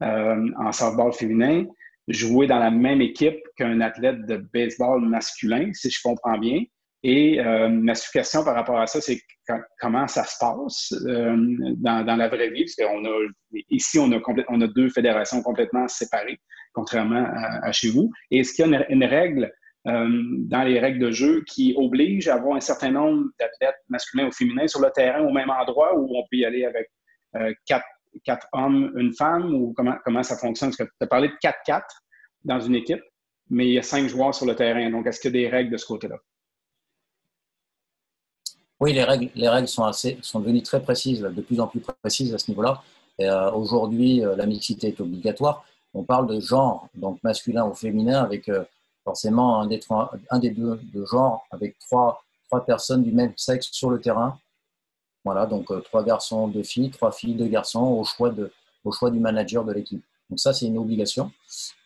en 0.00 0.72
softball 0.72 1.12
féminin 1.12 1.64
jouer 2.08 2.46
dans 2.46 2.58
la 2.58 2.70
même 2.70 3.00
équipe 3.00 3.40
qu'un 3.56 3.80
athlète 3.80 4.26
de 4.26 4.36
baseball 4.52 5.00
masculin, 5.00 5.70
si 5.72 5.90
je 5.90 6.00
comprends 6.02 6.38
bien. 6.38 6.62
Et 7.02 7.38
euh, 7.38 7.68
ma 7.68 7.94
suggestion 7.94 8.44
par 8.44 8.54
rapport 8.54 8.80
à 8.80 8.86
ça, 8.86 9.00
c'est 9.00 9.20
comment 9.78 10.06
ça 10.06 10.24
se 10.24 10.36
passe 10.40 10.94
euh, 11.06 11.36
dans, 11.76 12.16
la 12.16 12.28
vraie 12.28 12.48
vie, 12.48 12.64
parce 12.64 12.76
qu'on 12.76 13.04
a 13.04 13.18
ici, 13.68 13.98
on 13.98 14.10
a, 14.10 14.66
deux 14.68 14.88
fédérations 14.88 15.42
complètement 15.42 15.86
séparées, 15.86 16.40
contrairement 16.72 17.26
à, 17.62 17.70
chez 17.72 17.90
vous. 17.90 18.10
Et 18.30 18.38
est-ce 18.38 18.54
qu'il 18.54 18.66
y 18.66 18.74
a 18.74 18.90
une, 18.90 19.04
règle 19.04 19.44
euh, 19.44 19.48
dans 19.84 20.62
les 20.64 20.80
règles 20.80 20.98
de 20.98 21.10
jeu 21.10 21.44
qui 21.46 21.74
oblige 21.76 22.28
à 22.28 22.36
avoir 22.36 22.56
un 22.56 22.60
certain 22.60 22.90
nombre 22.90 23.26
d'athlètes 23.38 23.76
masculins 23.88 24.28
ou 24.28 24.32
féminins 24.32 24.66
sur 24.66 24.80
le 24.80 24.90
terrain 24.90 25.22
au 25.22 25.30
même 25.30 25.50
endroit 25.50 25.94
où 25.98 26.16
on 26.16 26.22
peut 26.22 26.38
y 26.38 26.44
aller 26.46 26.64
avec 26.64 26.88
quatre, 27.66 27.84
quatre, 28.24 28.46
hommes, 28.52 28.92
une 28.96 29.12
femme, 29.12 29.54
ou 29.54 29.74
comment, 29.74 30.22
ça 30.22 30.36
fonctionne? 30.36 30.70
Parce 30.70 30.88
que 30.88 30.94
tu 30.98 31.04
as 31.04 31.06
parlé 31.06 31.28
de 31.28 31.34
4-4 31.34 31.82
dans 32.44 32.60
une 32.60 32.74
équipe, 32.74 33.02
mais 33.50 33.66
il 33.66 33.72
y 33.72 33.78
a 33.78 33.82
cinq 33.82 34.08
joueurs 34.08 34.34
sur 34.34 34.46
le 34.46 34.54
terrain. 34.54 34.90
Donc, 34.90 35.06
est-ce 35.06 35.20
qu'il 35.20 35.34
y 35.34 35.38
a 35.38 35.40
des 35.42 35.48
règles 35.48 35.72
de 35.72 35.76
ce 35.76 35.86
côté-là? 35.86 36.16
Oui, 38.80 38.92
les 38.92 39.04
règles, 39.04 39.30
les 39.34 39.48
règles 39.48 39.68
sont, 39.68 39.84
assez, 39.84 40.18
sont 40.20 40.40
devenues 40.40 40.62
très 40.62 40.82
précises, 40.82 41.20
de 41.20 41.40
plus 41.40 41.60
en 41.60 41.66
plus 41.66 41.80
précises 41.80 42.34
à 42.34 42.38
ce 42.38 42.50
niveau-là. 42.50 42.82
Euh, 43.20 43.50
Aujourd'hui, 43.52 44.24
euh, 44.24 44.36
la 44.36 44.46
mixité 44.46 44.88
est 44.88 45.00
obligatoire. 45.00 45.64
On 45.94 46.02
parle 46.02 46.26
de 46.26 46.40
genre, 46.40 46.88
donc 46.94 47.22
masculin 47.22 47.66
ou 47.66 47.74
féminin, 47.74 48.22
avec 48.22 48.48
euh, 48.48 48.64
forcément 49.04 49.60
un 49.60 49.66
des, 49.66 49.80
un 50.30 50.38
des 50.38 50.50
deux 50.50 50.80
de 50.92 51.04
genre, 51.04 51.46
avec 51.50 51.78
trois, 51.78 52.20
personnes 52.66 53.02
du 53.02 53.10
même 53.10 53.32
sexe 53.36 53.68
sur 53.72 53.90
le 53.90 54.00
terrain. 54.00 54.38
Voilà, 55.24 55.44
donc 55.44 55.72
euh, 55.72 55.80
trois 55.80 56.04
garçons, 56.04 56.46
deux 56.46 56.62
filles, 56.62 56.90
trois 56.90 57.10
filles, 57.10 57.34
deux 57.34 57.48
garçons, 57.48 57.80
au 57.82 58.04
choix, 58.04 59.10
du 59.10 59.18
manager 59.18 59.64
de 59.64 59.72
l'équipe. 59.72 60.04
Donc 60.30 60.38
ça, 60.38 60.52
c'est 60.52 60.66
une 60.66 60.78
obligation. 60.78 61.32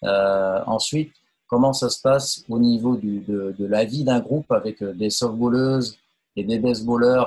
ensuite, 0.03 1.13
comment 1.47 1.73
ça 1.73 1.89
se 1.89 2.03
passe 2.03 2.45
au 2.51 2.59
niveau 2.59 2.97
de, 2.97 3.55
la 3.61 3.87
vie 3.87 4.05
d'un 4.05 4.21
groupe 4.21 4.53
avec 4.53 4.85
des 4.85 5.09
softballeuses, 5.09 5.99
et 6.39 6.45
des 6.45 6.59
baseballers 6.59 7.25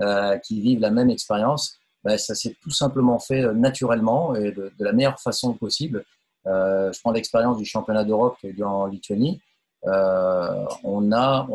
euh, 0.00 0.38
qui 0.38 0.60
vivent 0.60 0.80
la 0.80 0.90
même 0.90 1.10
expérience, 1.10 1.78
ben, 2.02 2.18
ça 2.18 2.34
s'est 2.34 2.56
tout 2.60 2.70
simplement 2.70 3.18
fait 3.18 3.44
euh, 3.44 3.52
naturellement 3.52 4.34
et 4.34 4.52
de, 4.52 4.72
la 4.78 4.92
meilleure 4.92 5.20
façon 5.20 5.52
possible. 5.52 6.04
Euh, 6.46 6.92
je 6.92 7.00
prends 7.00 7.12
l'expérience 7.12 7.56
du 7.56 7.64
championnat 7.64 8.04
d'Europe 8.04 8.36
qui 8.40 8.46
a 8.46 8.50
eu 8.50 8.62
en 8.62 8.86
Lituanie. 8.86 9.40
on 9.84 11.12
a, 11.12 11.48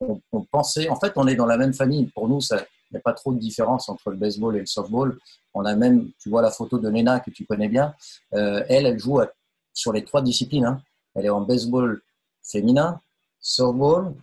on, 0.00 0.42
pensait, 0.50 0.88
en 0.88 0.96
fait, 0.96 1.12
on 1.16 1.26
est 1.26 1.36
dans 1.36 1.46
la 1.46 1.56
même 1.56 1.74
famille. 1.74 2.06
Pour 2.06 2.28
nous, 2.28 2.40
il 2.40 2.56
n'y 2.92 2.98
a 2.98 3.00
pas 3.00 3.12
trop 3.12 3.32
de 3.32 3.38
différence 3.38 3.88
entre 3.88 4.10
le 4.10 4.16
baseball 4.16 4.56
et 4.56 4.60
le 4.60 4.66
softball. 4.66 5.18
On 5.54 5.64
a 5.64 5.74
même, 5.74 6.10
tu 6.20 6.28
vois 6.28 6.42
la 6.42 6.50
photo 6.50 6.78
de 6.78 6.90
Nena 6.90 7.20
que 7.20 7.30
tu 7.30 7.44
connais 7.46 7.68
bien. 7.68 7.94
elle, 8.32 8.86
elle 8.86 8.98
joue 8.98 9.20
sur 9.72 9.92
les 9.92 10.04
trois 10.04 10.22
disciplines. 10.22 10.64
Hein. 10.64 10.80
Elle 11.14 11.26
est 11.26 11.30
en 11.30 11.40
baseball 11.40 12.02
féminin, 12.42 13.00
softball 13.40 14.14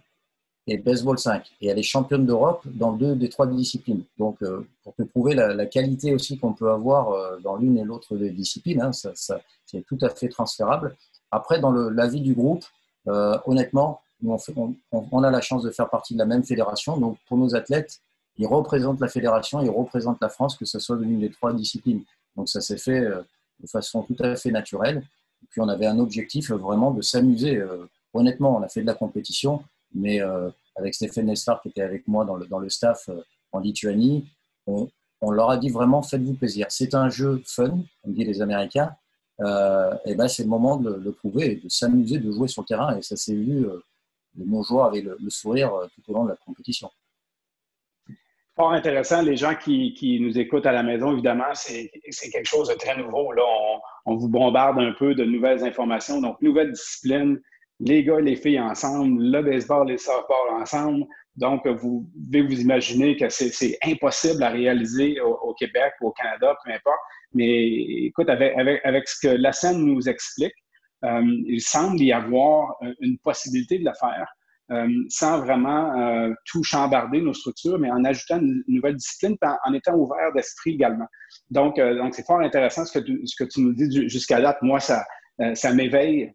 baseball 0.78 1.18
5. 1.18 1.44
Et 1.62 1.68
elle 1.68 1.80
est 1.80 1.84
championne 1.84 2.26
d'Europe 2.26 2.62
dans 2.66 2.94
deux 2.94 3.16
des 3.16 3.30
trois 3.30 3.48
disciplines. 3.48 4.04
Donc, 4.18 4.38
euh, 4.42 4.68
pour 4.84 4.94
te 4.96 5.04
prouver 5.04 5.36
la, 5.36 5.66
qualité 5.66 6.14
aussi 6.14 6.38
qu'on 6.38 6.54
peut 6.54 6.72
avoir 6.72 7.12
euh, 7.12 7.38
dans 7.40 7.56
l'une 7.56 7.78
et 7.78 7.84
l'autre 7.84 8.16
des 8.16 8.32
disciplines, 8.32 8.82
hein, 8.82 8.92
ça, 8.92 9.12
c'est 9.66 9.86
tout 9.86 9.98
à 10.02 10.10
fait 10.10 10.30
transférable. 10.30 10.96
Après, 11.32 11.60
dans 11.60 11.72
la 11.72 12.08
vie 12.08 12.22
du 12.22 12.34
groupe, 12.34 12.64
euh, 13.08 13.38
honnêtement, 13.46 14.02
on, 14.24 15.24
a 15.24 15.32
la 15.32 15.42
chance 15.42 15.64
de 15.64 15.72
faire 15.72 15.90
partie 15.90 16.14
de 16.14 16.20
la 16.20 16.26
même 16.26 16.44
fédération. 16.44 16.98
Donc, 16.98 17.18
pour 17.28 17.38
nos 17.38 17.56
athlètes, 17.56 18.00
ils 18.38 18.48
représentent 18.48 19.00
la 19.00 19.08
fédération, 19.08 19.62
ils 19.62 19.70
représentent 19.70 20.22
la 20.22 20.30
France, 20.30 20.58
que 20.58 20.66
ce 20.66 20.80
soit 20.80 20.98
l'une 20.98 21.20
des 21.20 21.32
trois 21.32 21.54
disciplines. 21.54 22.04
Donc, 22.36 22.50
ça 22.50 22.62
s'est 22.62 22.78
fait 22.78 23.02
de 23.02 23.68
façon 23.68 24.04
tout 24.04 24.16
à 24.20 24.36
fait 24.36 24.52
naturelle. 24.52 25.04
Puis, 25.50 25.62
on 25.62 25.68
avait 25.70 25.88
un 25.88 25.98
objectif 26.00 26.52
vraiment 26.52 26.92
de 26.92 27.02
s'amuser 27.02 27.64
honnêtement, 28.14 28.58
on 28.58 28.62
a 28.62 28.68
fait 28.68 28.82
de 28.82 28.88
la 28.88 28.94
compétition, 28.94 29.64
mais 29.94 30.20
avec 30.76 30.94
Stéphane 30.94 31.26
Nestar 31.26 31.62
qui 31.62 31.70
était 31.70 31.82
avec 31.82 32.08
moi 32.08 32.26
dans 32.26 32.36
le, 32.36 32.46
dans 32.48 32.60
le 32.60 32.70
staff 32.70 33.10
euh, 33.10 33.22
en 33.52 33.60
Lituanie, 33.60 34.30
on, 34.68 34.90
leur 35.32 35.50
a 35.50 35.58
dit 35.58 35.70
vraiment 35.70 36.02
faites-vous 36.02 36.36
plaisir. 36.36 36.68
C'est 36.70 36.96
un 36.96 37.10
jeu 37.10 37.42
fun, 37.46 37.84
comme 38.02 38.14
disent 38.14 38.28
les 38.28 38.42
Américains, 38.42 38.96
euh, 39.42 39.94
et 40.06 40.16
ben 40.16 40.28
c'est 40.28 40.44
le 40.44 40.50
moment 40.50 40.78
de 40.78 40.94
le 40.94 41.12
prouver, 41.12 41.56
de 41.56 41.70
s'amuser, 41.70 42.20
de 42.20 42.32
jouer 42.32 42.48
sur 42.48 42.62
le 42.62 42.68
terrain, 42.68 42.98
et 42.98 43.02
ça 43.02 43.16
s'est 43.16 43.36
vu. 43.36 43.62
de 43.62 44.46
nos 44.46 44.64
joueurs 44.64 44.86
avaient 44.86 45.02
le, 45.02 45.18
sourire 45.30 45.72
tout 45.94 46.12
au 46.12 46.14
long 46.14 46.24
de 46.24 46.30
la 46.30 46.36
compétition. 46.38 46.90
Fort 48.56 48.72
intéressant. 48.72 49.22
Les 49.22 49.38
gens 49.38 49.56
qui, 49.56 49.94
qui, 49.94 50.20
nous 50.20 50.38
écoutent 50.38 50.66
à 50.66 50.72
la 50.72 50.84
maison, 50.84 51.12
évidemment, 51.12 51.54
c'est 51.54 51.90
quelque 52.32 52.48
chose 52.48 52.70
de 52.70 52.76
très 52.76 52.98
nouveau. 52.98 53.32
Là, 53.32 53.44
on, 54.06 54.14
on, 54.14 54.16
vous 54.16 54.30
bombarde 54.30 54.80
un 54.80 54.94
peu 54.94 55.16
de 55.16 55.24
nouvelles 55.24 55.64
informations. 55.64 56.22
Donc, 56.22 56.42
nouvelles 56.42 56.72
disciplines, 56.72 57.42
les 57.82 58.04
gars 58.04 58.20
les 58.20 58.36
filles 58.36 58.60
ensemble, 58.60 59.24
le 59.24 59.42
baseball 59.42 59.90
et 59.90 59.94
le 59.94 59.98
softball 59.98 60.62
ensemble. 60.62 61.06
Donc, 61.36 61.66
vous 61.66 62.08
devez 62.16 62.46
vous 62.46 62.62
imaginer 62.62 63.16
que 63.16 63.30
c'est 63.30 63.78
impossible 63.86 64.44
à 64.44 64.50
réaliser 64.50 65.20
au, 65.22 65.54
Québec 65.58 65.94
ou 66.02 66.08
au 66.08 66.12
Canada, 66.12 66.56
peu 66.64 66.72
importe. 66.72 67.00
Mais 67.34 67.68
écoute, 68.06 68.30
avec, 68.30 68.54
avec, 68.84 69.08
ce 69.08 69.28
que 69.28 69.34
la 69.34 69.52
scène 69.54 69.86
nous 69.86 70.10
explique, 70.10 70.54
euh, 71.06 71.24
il 71.48 71.62
semble 71.62 72.00
y 72.02 72.12
avoir 72.12 72.76
une 73.00 73.18
possibilité 73.20 73.80
de 73.80 73.86
le 73.86 73.94
faire 74.00 74.28
euh, 74.72 74.88
sans 75.10 75.40
vraiment 75.40 76.00
euh, 76.00 76.34
tout 76.46 76.64
chambarder 76.64 77.22
nos 77.22 77.34
structures, 77.34 77.80
mais 77.80 77.90
en 77.90 78.04
ajoutant 78.04 78.40
une, 78.40 78.64
nouvelle 78.68 78.96
discipline, 78.96 79.36
en, 79.66 79.74
étant 79.74 79.96
ouvert 79.96 80.32
d'esprit 80.36 80.74
également. 80.74 81.08
Donc, 81.50 81.82
c'est 82.12 82.26
fort 82.26 82.42
intéressant 82.42 82.86
ce 82.86 83.00
que 83.00 83.44
tu, 83.46 83.62
nous 83.62 83.74
dis 83.74 84.10
jusqu'à 84.10 84.42
date. 84.42 84.62
Moi, 84.62 84.80
ça 84.80 85.04
m'éveille 85.74 86.34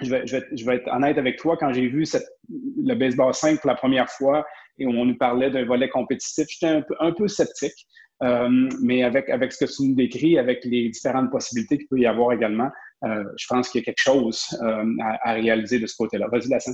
je 0.00 0.10
vais, 0.10 0.26
je, 0.26 0.64
vais, 0.64 0.76
être 0.76 0.88
honnête 0.92 1.18
avec 1.18 1.38
toi, 1.38 1.56
quand 1.56 1.72
j'ai 1.72 1.88
vu 1.88 2.04
le 2.48 2.94
baseball 2.94 3.32
5 3.32 3.60
pour 3.60 3.68
la 3.68 3.76
première 3.76 4.10
fois 4.10 4.46
et 4.78 4.86
on 4.86 5.04
nous 5.04 5.16
parlait 5.16 5.50
d'un 5.50 5.64
volet 5.64 5.88
compétitif, 5.88 6.46
j'étais 6.48 6.66
un 6.66 6.82
peu, 6.82 6.94
un 7.00 7.12
peu 7.12 7.28
sceptique. 7.28 7.86
Euh, 8.22 8.68
mais 8.80 9.02
avec, 9.02 9.28
avec 9.28 9.52
ce 9.52 9.64
que 9.64 9.70
tu 9.70 9.88
nous 9.88 9.94
décris, 9.94 10.38
avec 10.38 10.64
les 10.64 10.88
différentes 10.88 11.30
possibilités 11.30 11.76
qu'il 11.76 11.86
peut 11.88 11.98
y 11.98 12.06
avoir 12.06 12.32
également, 12.32 12.70
euh, 13.04 13.24
je 13.36 13.46
pense 13.46 13.68
qu'il 13.68 13.80
y 13.80 13.82
a 13.82 13.84
quelque 13.84 14.00
chose 14.00 14.46
euh, 14.62 14.84
à, 15.22 15.34
réaliser 15.34 15.78
de 15.78 15.86
ce 15.86 15.94
côté-là. 15.96 16.28
Vas-y, 16.28 16.48
Lassin. 16.48 16.72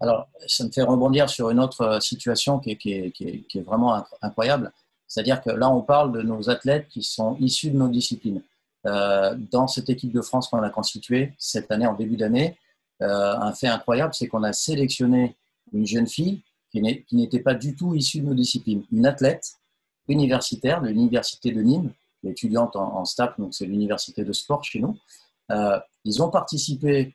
Alors, 0.00 0.28
ça 0.46 0.64
me 0.64 0.70
fait 0.70 0.82
rebondir 0.82 1.28
sur 1.28 1.50
une 1.50 1.60
autre 1.60 2.00
situation 2.00 2.58
qui 2.58 2.72
est, 2.72 2.76
qui 2.76 2.92
est, 2.92 3.10
qui 3.12 3.58
est 3.58 3.62
vraiment 3.62 4.04
incroyable. 4.20 4.72
C'est-à-dire 5.06 5.42
que 5.42 5.50
là, 5.50 5.70
on 5.70 5.82
parle 5.82 6.12
de 6.12 6.22
nos 6.22 6.48
athlètes 6.48 6.88
qui 6.88 7.02
sont 7.02 7.36
issus 7.38 7.70
de 7.70 7.76
nos 7.76 7.88
disciplines. 7.88 8.42
Euh, 8.84 9.36
dans 9.50 9.68
cette 9.68 9.90
équipe 9.90 10.12
de 10.12 10.20
France 10.20 10.48
qu'on 10.48 10.62
a 10.62 10.70
constituée 10.70 11.34
cette 11.38 11.70
année, 11.70 11.86
en 11.86 11.94
début 11.94 12.16
d'année, 12.16 12.58
euh, 13.00 13.34
un 13.36 13.52
fait 13.52 13.68
incroyable, 13.68 14.12
c'est 14.14 14.26
qu'on 14.26 14.42
a 14.42 14.52
sélectionné 14.52 15.36
une 15.72 15.86
jeune 15.86 16.06
fille 16.06 16.42
qui 16.70 16.80
n'était 16.80 17.40
pas 17.40 17.54
du 17.54 17.76
tout 17.76 17.94
issue 17.94 18.20
de 18.20 18.26
nos 18.26 18.34
disciplines, 18.34 18.82
une 18.90 19.06
athlète 19.06 19.52
universitaire 20.08 20.80
de 20.80 20.88
l'université 20.88 21.52
de 21.52 21.60
Nîmes, 21.60 21.92
étudiante 22.24 22.76
en, 22.76 23.04
STAP, 23.04 23.38
donc 23.38 23.52
c'est 23.52 23.66
l'université 23.66 24.24
de 24.24 24.32
sport 24.32 24.64
chez 24.64 24.80
nous. 24.80 24.96
Euh, 25.50 25.78
ils 26.04 26.22
ont 26.22 26.30
participé, 26.30 27.14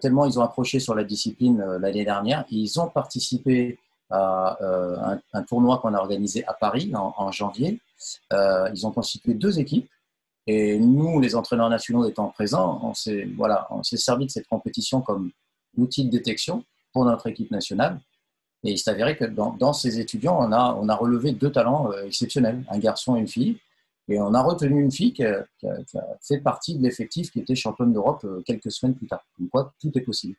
tellement 0.00 0.26
ils 0.26 0.38
ont 0.38 0.42
approché 0.42 0.78
sur 0.78 0.94
la 0.94 1.04
discipline 1.04 1.58
l'année 1.80 2.04
dernière, 2.04 2.44
ils 2.50 2.78
ont 2.78 2.88
participé 2.88 3.78
à 4.10 4.58
un, 5.32 5.42
tournoi 5.42 5.78
qu'on 5.78 5.94
a 5.94 5.98
organisé 5.98 6.44
à 6.46 6.52
Paris 6.52 6.92
en 6.94 7.32
janvier. 7.32 7.80
ils 8.30 8.86
ont 8.86 8.90
constitué 8.90 9.34
deux 9.34 9.58
équipes 9.58 9.88
et 10.50 10.78
nous, 10.78 11.20
les 11.20 11.34
entraîneurs 11.36 11.68
nationaux 11.68 12.06
étant 12.08 12.28
présents, 12.28 12.80
on 12.82 12.94
s'est 12.94 13.96
servi 13.98 14.24
de 14.24 14.30
cette 14.30 14.48
compétition 14.48 15.02
comme 15.02 15.30
outil 15.76 16.06
de 16.06 16.10
détection 16.10 16.64
pour 16.90 17.04
notre 17.04 17.26
équipe 17.26 17.50
nationale. 17.50 18.00
Et 18.64 18.70
il 18.70 18.78
s'est 18.78 18.90
avéré 18.90 19.14
que 19.14 19.26
dans, 19.26 19.72
ces 19.74 20.00
étudiants, 20.00 20.38
on 20.40 20.50
a, 20.50 20.74
on 20.80 20.88
a 20.88 20.94
relevé 20.94 21.32
deux 21.32 21.52
talents 21.52 21.92
euh, 21.92 22.06
exceptionnels, 22.06 22.64
un 22.70 22.78
garçon 22.78 23.16
et 23.16 23.20
une 23.20 23.28
fille. 23.28 23.58
Et 24.08 24.18
on 24.18 24.32
a 24.32 24.40
retenu 24.40 24.80
une 24.80 24.90
fille 24.90 25.12
qui 25.12 25.22
a, 25.22 25.44
fait 26.26 26.38
partie 26.38 26.78
de 26.78 26.82
l'effectif 26.82 27.30
qui 27.30 27.40
était 27.40 27.54
championne 27.54 27.92
d'Europe 27.92 28.24
euh, 28.24 28.42
quelques 28.46 28.72
semaines 28.72 28.94
plus 28.94 29.06
tard. 29.06 29.22
Donc, 29.38 29.50
quoi, 29.50 29.74
tout 29.78 29.92
est 29.96 30.00
possible. 30.00 30.36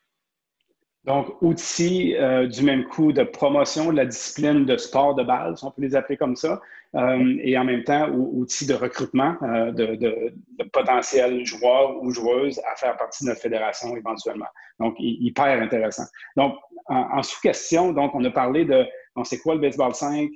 Donc, 1.04 1.40
outils 1.40 2.16
euh, 2.16 2.48
du 2.48 2.64
même 2.64 2.84
coup 2.84 3.12
de 3.12 3.22
promotion 3.22 3.92
de 3.92 3.96
la 3.96 4.06
discipline 4.06 4.66
de 4.66 4.76
sport 4.76 5.14
de 5.14 5.22
base, 5.22 5.62
on 5.62 5.70
peut 5.70 5.82
les 5.82 5.94
appeler 5.94 6.16
comme 6.16 6.34
ça, 6.34 6.60
euh, 6.96 7.36
et 7.42 7.56
en 7.56 7.64
même 7.64 7.84
temps, 7.84 8.08
outils 8.10 8.66
de 8.66 8.74
recrutement 8.74 9.36
euh, 9.42 9.70
de, 9.72 10.34
potentiels 10.72 11.44
joueurs 11.44 12.02
ou 12.02 12.10
joueuses 12.10 12.60
à 12.70 12.76
faire 12.76 12.96
partie 12.96 13.24
de 13.24 13.30
notre 13.30 13.40
fédération 13.40 13.96
éventuellement. 13.96 14.48
Donc, 14.78 14.94
hyper 14.98 15.62
intéressant. 15.62 16.04
Donc, 16.36 16.56
en, 16.86 17.22
sous-question, 17.22 17.92
donc, 17.92 18.14
on 18.14 18.24
a 18.24 18.30
parlé 18.30 18.64
de, 18.64 18.84
sait 19.24 19.38
quoi 19.38 19.54
le 19.54 19.60
baseball 19.60 19.94
5, 19.94 20.28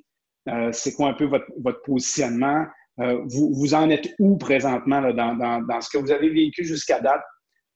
c'est 0.73 0.95
quoi 0.95 1.09
un 1.09 1.14
peu 1.14 1.25
votre, 1.25 1.83
positionnement, 1.83 2.67
vous, 2.99 3.53
vous 3.55 3.75
en 3.75 3.90
êtes 3.90 4.14
où 4.21 4.37
présentement 4.37 5.01
dans, 5.12 5.35
dans, 5.35 5.81
ce 5.81 5.90
que 5.90 5.99
vous 5.99 6.12
avez 6.12 6.29
vécu 6.29 6.64
jusqu'à 6.64 7.01
date? 7.01 7.23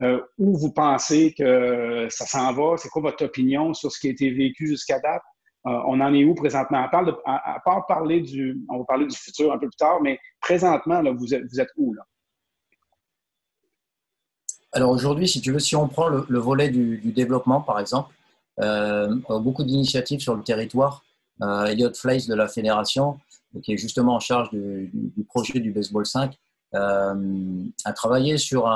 Euh, 0.01 0.21
où 0.39 0.57
vous 0.57 0.73
pensez 0.73 1.35
que 1.37 2.07
ça 2.09 2.25
s'en 2.25 2.53
va? 2.53 2.77
C'est 2.77 2.89
quoi 2.89 3.03
votre 3.03 3.25
opinion 3.25 3.75
sur 3.75 3.91
ce 3.91 3.99
qui 3.99 4.07
a 4.07 4.11
été 4.11 4.31
vécu 4.31 4.69
jusqu'à 4.69 5.01
date? 5.01 5.23
Euh, 5.67 5.71
on 5.87 6.01
en 6.01 6.15
est 6.15 6.25
où 6.25 6.35
présentement? 6.35 6.85
À 6.85 6.89
part, 6.89 7.05
part, 7.65 7.87
parler 7.87 8.21
du, 8.21 8.61
on 8.69 8.79
va 8.79 8.85
parler 8.85 9.07
du 9.07 9.17
futur 9.17 9.53
un 9.53 9.59
peu 9.59 9.67
plus 9.69 9.77
tard, 9.77 10.01
mais 10.01 10.19
présentement, 10.41 11.03
vous, 11.15 11.35
êtes, 11.35 11.69
où? 11.77 11.95
Là? 11.95 12.03
Alors 14.73 14.91
aujourd'hui, 14.91 15.27
si 15.27 15.41
tu 15.41 15.53
veux, 15.53 15.59
si 15.59 15.75
on 15.75 15.89
prend 15.89 16.09
le, 16.09 16.39
volet 16.39 16.71
du, 16.71 17.13
développement, 17.13 17.61
par 17.61 17.81
exemple, 17.81 18.15
euh, 18.61 19.15
beaucoup 19.41 19.65
d'initiatives 19.65 20.21
sur 20.21 20.35
le 20.35 20.43
territoire. 20.43 21.03
Euh, 21.43 21.67
Elliot 21.67 21.95
Fleiss 21.95 22.27
de 22.27 22.35
la 22.35 22.49
fédération, 22.49 23.19
qui 23.63 23.73
est 23.73 23.77
justement 23.77 24.15
en 24.15 24.21
charge 24.21 24.51
du, 24.51 25.25
projet 25.29 25.61
du 25.61 25.73
Baseball 25.73 26.07
5, 26.07 26.37
a 26.75 27.93
travaillé 27.95 28.39
sur 28.39 28.69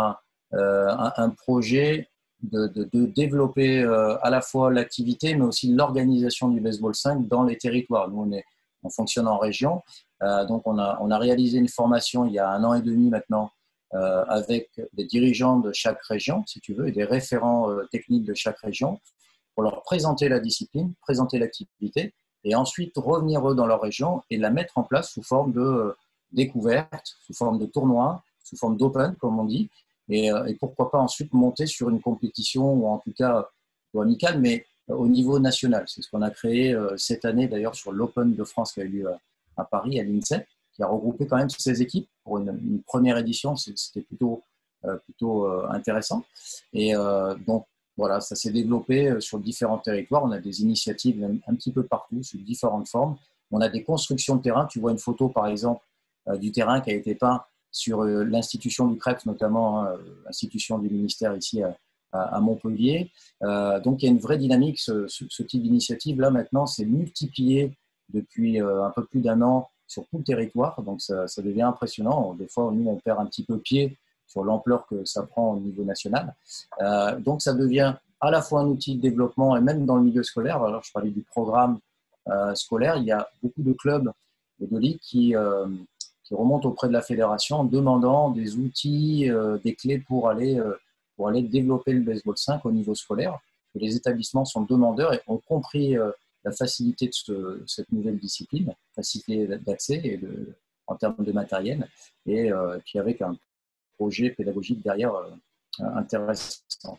euh, 0.55 0.95
un, 1.17 1.31
projet 1.31 2.11
de, 2.43 2.89
développer 3.15 3.83
euh, 3.83 4.17
à 4.23 4.31
la 4.31 4.41
fois 4.41 4.73
l'activité, 4.73 5.35
mais 5.35 5.45
aussi 5.45 5.73
l'organisation 5.73 6.49
du 6.49 6.61
baseball 6.61 6.95
5 6.95 7.29
dans 7.29 7.45
les 7.45 7.57
territoires. 7.57 8.09
Nous, 8.11 8.21
on, 8.21 8.33
est, 8.33 8.45
on 8.83 8.91
fonctionne 8.91 9.29
en 9.29 9.39
région. 9.39 9.83
Euh, 10.23 10.45
donc, 10.45 10.67
on 10.67 10.79
a, 10.79 10.99
on 11.01 11.11
a, 11.11 11.19
réalisé 11.19 11.59
une 11.59 11.69
formation 11.69 12.25
il 12.25 12.33
y 12.33 12.39
a 12.39 12.51
un 12.51 12.65
an 12.65 12.75
et 12.75 12.83
demi 12.83 13.11
maintenant 13.11 13.51
avec 14.29 14.71
des 14.95 15.05
dirigeants 15.05 15.59
de 15.59 15.71
chaque 15.75 16.03
région, 16.05 16.45
si 16.47 16.61
tu 16.61 16.73
veux, 16.73 16.89
et 16.89 16.93
des 16.93 17.05
référents 17.05 17.69
techniques 17.91 18.25
de 18.25 18.33
chaque 18.33 18.59
région 18.61 18.99
pour 19.55 19.63
leur 19.63 19.83
présenter 19.83 20.31
la 20.31 20.41
discipline, 20.41 20.95
présenter 21.03 21.39
l'activité, 21.39 22.15
et 22.45 22.55
ensuite 22.55 22.93
revenir 22.97 23.49
eux 23.49 23.55
dans 23.55 23.67
leur 23.67 23.83
région 23.83 24.23
et 24.31 24.39
la 24.39 24.49
mettre 24.49 24.79
en 24.79 24.83
place 24.83 25.11
sous 25.11 25.23
forme 25.23 25.53
de 25.53 25.95
découverte, 26.33 27.17
sous 27.27 27.35
forme 27.35 27.59
de 27.59 27.67
tournoi, 27.67 28.23
sous 28.43 28.57
forme 28.57 28.77
d'open, 28.77 29.15
comme 29.17 29.39
on 29.39 29.45
dit, 29.45 29.71
euh, 30.13 30.45
et, 30.47 30.55
pourquoi 30.55 30.91
pas 30.91 30.99
ensuite 30.99 31.33
monter 31.33 31.67
sur 31.67 31.89
une 31.89 32.01
compétition, 32.01 32.73
ou 32.73 32.87
en 32.87 32.99
tout 32.99 33.13
cas 33.13 33.49
amicale, 33.99 34.41
mais 34.41 34.67
au 34.89 35.07
niveau 35.07 35.39
national. 35.39 35.85
C'est 35.87 36.03
ce 36.03 36.11
qu'on 36.11 36.23
a 36.23 36.31
créé 36.31 36.73
euh, 36.73 36.97
cette 36.97 37.25
année 37.25 37.47
d'ailleurs 37.47 37.75
sur 37.75 37.93
l'Open 37.93 38.35
de 38.35 38.45
France 38.45 38.73
qui 38.73 38.81
a 38.81 38.85
eu 38.85 38.89
lieu 38.89 39.09
à 39.57 39.65
Paris, 39.65 40.01
à 40.01 40.03
l'INSEP, 40.03 40.47
qui 40.75 40.83
a 40.83 40.87
regroupé 40.87 41.27
quand 41.27 41.37
même 41.37 41.51
ces 41.51 41.83
équipes 41.83 42.09
pour 42.25 42.39
une, 42.39 42.83
première 42.87 43.19
édition. 43.19 43.55
C'était 43.57 44.01
plutôt, 44.01 44.43
euh, 44.85 44.97
plutôt 44.97 45.47
intéressant. 45.69 46.25
Et 46.73 46.95
donc, 47.47 47.67
voilà, 47.99 48.21
ça 48.21 48.35
s'est 48.35 48.51
développé 48.51 49.21
sur 49.21 49.39
différents 49.39 49.77
territoires. 49.77 50.25
On 50.25 50.31
a 50.31 50.39
des 50.39 50.63
initiatives 50.63 51.23
un, 51.47 51.55
petit 51.55 51.71
peu 51.71 51.85
partout, 51.85 52.23
sous 52.23 52.39
différentes 52.39 52.89
formes. 52.89 53.17
On 53.51 53.61
a 53.61 53.69
des 53.69 53.85
constructions 53.85 54.37
de 54.37 54.43
terrain. 54.43 54.65
Tu 54.65 54.81
vois 54.81 54.93
une 54.93 54.99
photo, 54.99 55.29
par 55.29 55.47
exemple, 55.47 55.85
du 56.39 56.51
terrain 56.51 56.81
qui 56.81 56.91
a 56.91 56.95
été 56.95 57.15
peint 57.15 57.45
sur 57.73 58.03
euh, 58.03 58.25
l'institution 58.25 58.87
du 58.87 58.99
CREPS, 58.99 59.27
notamment 59.27 59.83
hein, 59.83 59.97
l'institution 60.25 60.79
du 60.79 60.89
ministère 60.89 61.35
ici 61.37 61.63
à, 61.63 62.41
Montpellier. 62.41 63.11
donc 63.41 64.03
il 64.03 64.05
y 64.05 64.09
a 64.09 64.13
une 64.13 64.19
vraie 64.19 64.37
dynamique. 64.37 64.79
Ce, 64.79 65.43
type 65.45 65.63
d'initiative 65.63 66.21
là 66.21 66.31
maintenant, 66.31 66.67
c'est 66.67 66.85
multiplié 66.85 67.73
depuis 68.13 68.61
un 68.61 68.91
peu 68.95 69.07
plus 69.07 69.23
d'un 69.23 69.41
an 69.41 69.71
sur 69.87 70.07
tout 70.09 70.19
le 70.19 70.25
territoire. 70.25 70.83
Donc 70.83 71.01
ça, 71.01 71.27
devient 71.39 71.63
impressionnant. 71.63 72.35
Des 72.35 72.49
fois, 72.49 72.71
nous, 72.71 72.87
on 72.87 72.97
perd 72.97 73.19
un 73.19 73.25
petit 73.25 73.45
peu 73.45 73.59
pied 73.59 73.97
sur 74.33 74.45
l'ampleur 74.45 74.87
que 74.87 75.05
ça 75.05 75.23
prend 75.25 75.53
au 75.53 75.61
niveau 75.61 75.85
national. 75.85 76.35
Euh, 76.81 77.19
donc 77.21 77.43
ça 77.43 77.53
devient 77.53 77.95
à 78.21 78.31
la 78.31 78.41
fois 78.41 78.61
un 78.61 78.67
outil 78.67 78.97
de 78.97 79.01
développement 79.03 79.57
et 79.57 79.61
même 79.61 79.85
dans 79.85 79.97
le 79.97 80.05
milieu 80.05 80.23
scolaire. 80.23 80.63
Alors 80.63 80.83
je 80.83 80.93
parlais 80.93 81.11
du 81.11 81.23
programme 81.23 81.79
euh, 82.29 82.55
scolaire, 82.55 82.97
il 82.97 83.05
y 83.05 83.13
a 83.13 83.29
beaucoup 83.43 83.63
de 83.63 83.73
clubs 83.73 84.11
et 84.61 84.67
de 84.67 84.79
ligues 84.79 85.01
qui, 85.01 85.37
euh, 85.37 85.67
qui 86.25 86.35
remontent 86.35 86.69
auprès 86.69 86.89
de 86.89 86.93
la 86.93 87.03
fédération 87.03 87.61
en 87.61 87.65
demandant 87.65 88.31
des 88.31 88.57
outils, 88.57 89.29
des 89.65 89.75
clés 89.75 89.99
pour 89.99 90.29
aller, 90.29 90.61
pour 91.17 91.29
aller 91.29 91.43
développer 91.43 91.93
le 91.93 92.01
baseball 92.01 92.37
5 92.37 92.65
au 92.65 92.73
niveau 92.73 92.95
scolaire. 92.95 93.39
les 93.75 93.97
établissements 93.97 94.45
sont 94.45 94.63
demandeurs 94.63 95.13
et 95.15 95.21
ont 95.27 95.39
compris 95.39 95.97
la 96.45 96.53
facilité 96.53 97.11
de 97.29 97.65
cette 97.67 97.91
nouvelle 97.91 98.19
discipline, 98.19 98.73
facilité 98.95 99.47
d'accès 99.67 100.21
en 100.87 100.95
termes 100.95 101.25
de 101.25 101.33
matériel, 101.33 101.89
et 102.27 102.51
puis 102.85 102.99
avec 103.01 103.21
un 103.21 103.37
projet 103.97 104.31
pédagogique 104.31 104.83
derrière 104.83 105.15
euh, 105.81 105.85
intéressant. 105.95 106.99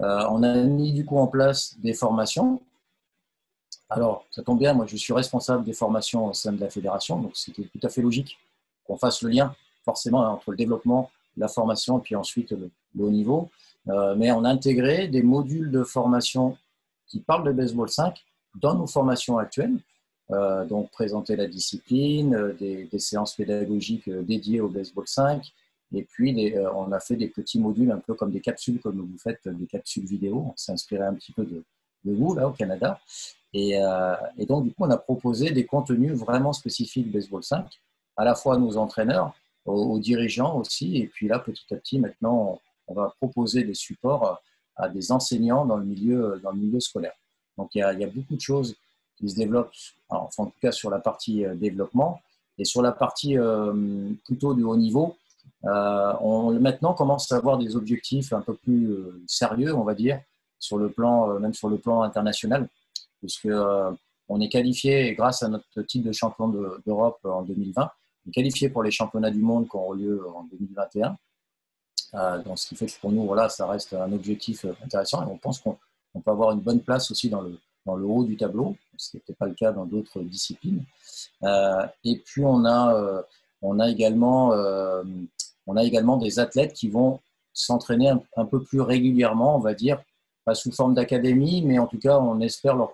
Euh, 0.00 0.24
on 0.30 0.42
a 0.42 0.54
mis 0.54 0.92
du 0.92 1.04
coup 1.04 1.18
en 1.18 1.28
place 1.28 1.78
des 1.78 1.94
formations. 1.94 2.60
Alors, 3.88 4.24
ça 4.30 4.42
tombe 4.42 4.58
bien, 4.58 4.74
moi 4.74 4.86
je 4.86 4.96
suis 4.96 5.12
responsable 5.12 5.64
des 5.64 5.72
formations 5.72 6.26
au 6.26 6.34
sein 6.34 6.52
de 6.52 6.60
la 6.60 6.68
fédération, 6.68 7.20
donc 7.20 7.36
c'était 7.36 7.62
tout 7.62 7.86
à 7.86 7.88
fait 7.88 8.02
logique 8.02 8.36
qu'on 8.88 8.96
fasse 8.96 9.22
le 9.22 9.30
lien 9.30 9.54
forcément 9.84 10.20
entre 10.20 10.50
le 10.50 10.56
développement, 10.56 11.10
la 11.36 11.46
formation 11.46 11.98
et 11.98 12.02
puis 12.02 12.16
ensuite 12.16 12.50
le, 12.50 12.70
haut 12.98 13.10
niveau. 13.10 13.48
Euh, 13.86 14.16
mais 14.16 14.32
on 14.32 14.42
a 14.42 14.50
intégré 14.50 15.06
des 15.06 15.22
modules 15.22 15.70
de 15.70 15.84
formation 15.84 16.56
qui 17.06 17.20
parlent 17.20 17.44
de 17.44 17.52
baseball 17.52 17.88
5 17.88 18.20
dans 18.56 18.74
nos 18.74 18.86
formations 18.86 19.38
actuelles. 19.38 19.78
donc 20.68 20.90
présenter 20.90 21.36
la 21.36 21.46
discipline, 21.46 22.54
des, 22.58 22.84
des 22.84 22.98
séances 22.98 23.34
pédagogiques 23.34 24.10
dédiées 24.10 24.60
au 24.60 24.68
baseball 24.68 25.06
5, 25.06 25.54
et 25.94 26.02
puis, 26.02 26.54
euh, 26.54 26.70
on 26.74 26.92
a 26.92 27.00
fait 27.00 27.16
des 27.16 27.28
petits 27.28 27.58
modules 27.58 27.90
un 27.90 27.98
peu 27.98 28.14
comme 28.14 28.30
des 28.30 28.40
capsules, 28.40 28.80
comme 28.80 29.00
vous 29.00 29.18
faites 29.18 29.48
des 29.48 29.66
capsules 29.66 30.04
vidéo. 30.04 30.46
On 30.50 30.56
s'est 30.56 30.72
inspiré 30.72 31.04
un 31.04 31.14
petit 31.14 31.32
peu 31.32 31.44
de, 31.44 31.64
vous, 32.04 32.34
là, 32.34 32.48
au 32.48 32.52
Canada. 32.52 33.00
Euh, 33.54 34.16
et, 34.36 34.46
donc, 34.46 34.64
du 34.64 34.70
coup, 34.70 34.84
on 34.84 34.90
a 34.90 34.98
proposé 34.98 35.50
des 35.50 35.64
contenus 35.64 36.12
vraiment 36.12 36.52
spécifiques 36.52 37.10
Baseball 37.10 37.42
5, 37.42 37.66
à 38.18 38.24
la 38.24 38.34
fois 38.34 38.56
à 38.56 38.58
nos 38.58 38.76
entraîneurs, 38.76 39.32
aux, 39.64 39.98
dirigeants 39.98 40.56
aussi. 40.56 40.98
Et 40.98 41.06
puis 41.06 41.28
là, 41.28 41.38
petit 41.38 41.64
à 41.72 41.76
petit, 41.76 41.98
maintenant, 41.98 42.60
on, 42.86 42.94
va 42.94 43.14
proposer 43.18 43.64
des 43.64 43.74
supports 43.74 44.40
à 44.76 44.90
des 44.90 45.10
enseignants 45.10 45.64
dans 45.64 45.78
le 45.78 45.84
milieu, 45.86 46.38
dans 46.42 46.50
le 46.50 46.58
milieu 46.58 46.80
scolaire. 46.80 47.14
Donc, 47.56 47.70
il 47.74 47.78
y, 47.78 47.82
a, 47.82 48.06
beaucoup 48.06 48.36
de 48.36 48.40
choses 48.40 48.76
qui 49.16 49.28
se 49.30 49.34
développent, 49.34 49.72
enfin, 50.10 50.44
en 50.44 50.46
tout 50.46 50.60
cas 50.60 50.72
sur 50.72 50.90
la 50.90 50.98
partie 50.98 51.44
euh, 51.44 51.54
développement. 51.54 52.20
Et 52.60 52.64
sur 52.64 52.82
la 52.82 52.90
partie 52.90 53.36
plutôt 54.26 54.52
du 54.52 54.64
haut 54.64 54.76
niveau, 54.76 55.16
euh, 55.64 56.12
on 56.20 56.52
maintenant 56.60 56.94
commence 56.94 57.32
à 57.32 57.36
avoir 57.36 57.58
des 57.58 57.76
objectifs 57.76 58.32
un 58.32 58.40
peu 58.40 58.54
plus 58.54 58.90
euh, 58.92 59.22
sérieux, 59.26 59.74
on 59.74 59.82
va 59.82 59.94
dire, 59.94 60.20
sur 60.58 60.78
le 60.78 60.88
plan, 60.88 61.30
euh, 61.30 61.38
même 61.38 61.54
sur 61.54 61.68
le 61.68 61.78
plan 61.78 62.02
international, 62.02 62.68
puisque 63.18 63.48
on 64.28 64.40
est 64.40 64.48
qualifié 64.48 65.14
grâce 65.14 65.42
à 65.42 65.48
notre 65.48 65.82
titre 65.82 66.06
de 66.06 66.12
champion 66.12 66.48
d'Europe 66.86 67.18
en 67.24 67.42
2020, 67.42 67.90
on 68.26 68.30
est 68.30 68.32
qualifié 68.32 68.68
pour 68.68 68.82
les 68.82 68.90
championnats 68.90 69.30
du 69.30 69.40
monde 69.40 69.68
qui 69.68 69.76
auront 69.76 69.92
lieu 69.92 70.26
en 70.28 70.44
2021. 70.44 71.16
donc, 72.44 72.58
ce 72.58 72.68
qui 72.68 72.76
fait 72.76 72.86
que 72.86 73.00
pour 73.00 73.12
nous, 73.12 73.24
voilà, 73.24 73.48
ça 73.48 73.66
reste 73.66 73.92
un 73.94 74.12
objectif 74.12 74.64
intéressant 74.84 75.26
et 75.26 75.30
on 75.30 75.38
pense 75.38 75.60
qu'on 75.60 75.76
peut 76.24 76.30
avoir 76.30 76.52
une 76.52 76.60
bonne 76.60 76.80
place 76.80 77.10
aussi 77.10 77.28
dans 77.28 77.42
le, 77.42 77.58
haut 77.86 78.24
du 78.24 78.36
tableau, 78.36 78.76
ce 78.96 79.12
qui 79.12 79.16
n'était 79.16 79.34
pas 79.34 79.46
le 79.46 79.54
cas 79.54 79.72
dans 79.72 79.86
d'autres 79.86 80.20
disciplines. 80.20 80.84
et 82.04 82.18
puis, 82.24 82.44
on 82.44 82.64
a, 82.66 83.24
on 83.62 83.78
a 83.78 83.88
également 83.88 84.56
des 86.18 86.38
athlètes 86.38 86.74
qui 86.74 86.88
vont 86.88 87.20
s'entraîner 87.58 88.12
un, 88.36 88.44
peu 88.44 88.62
plus 88.62 88.80
régulièrement, 88.80 89.56
on 89.56 89.60
va 89.60 89.74
dire, 89.74 90.00
pas 90.44 90.54
sous 90.54 90.72
forme 90.72 90.94
d'académie, 90.94 91.62
mais 91.62 91.78
en 91.78 91.86
tout 91.86 91.98
cas, 91.98 92.18
on 92.18 92.40
espère 92.40 92.76
leur, 92.76 92.92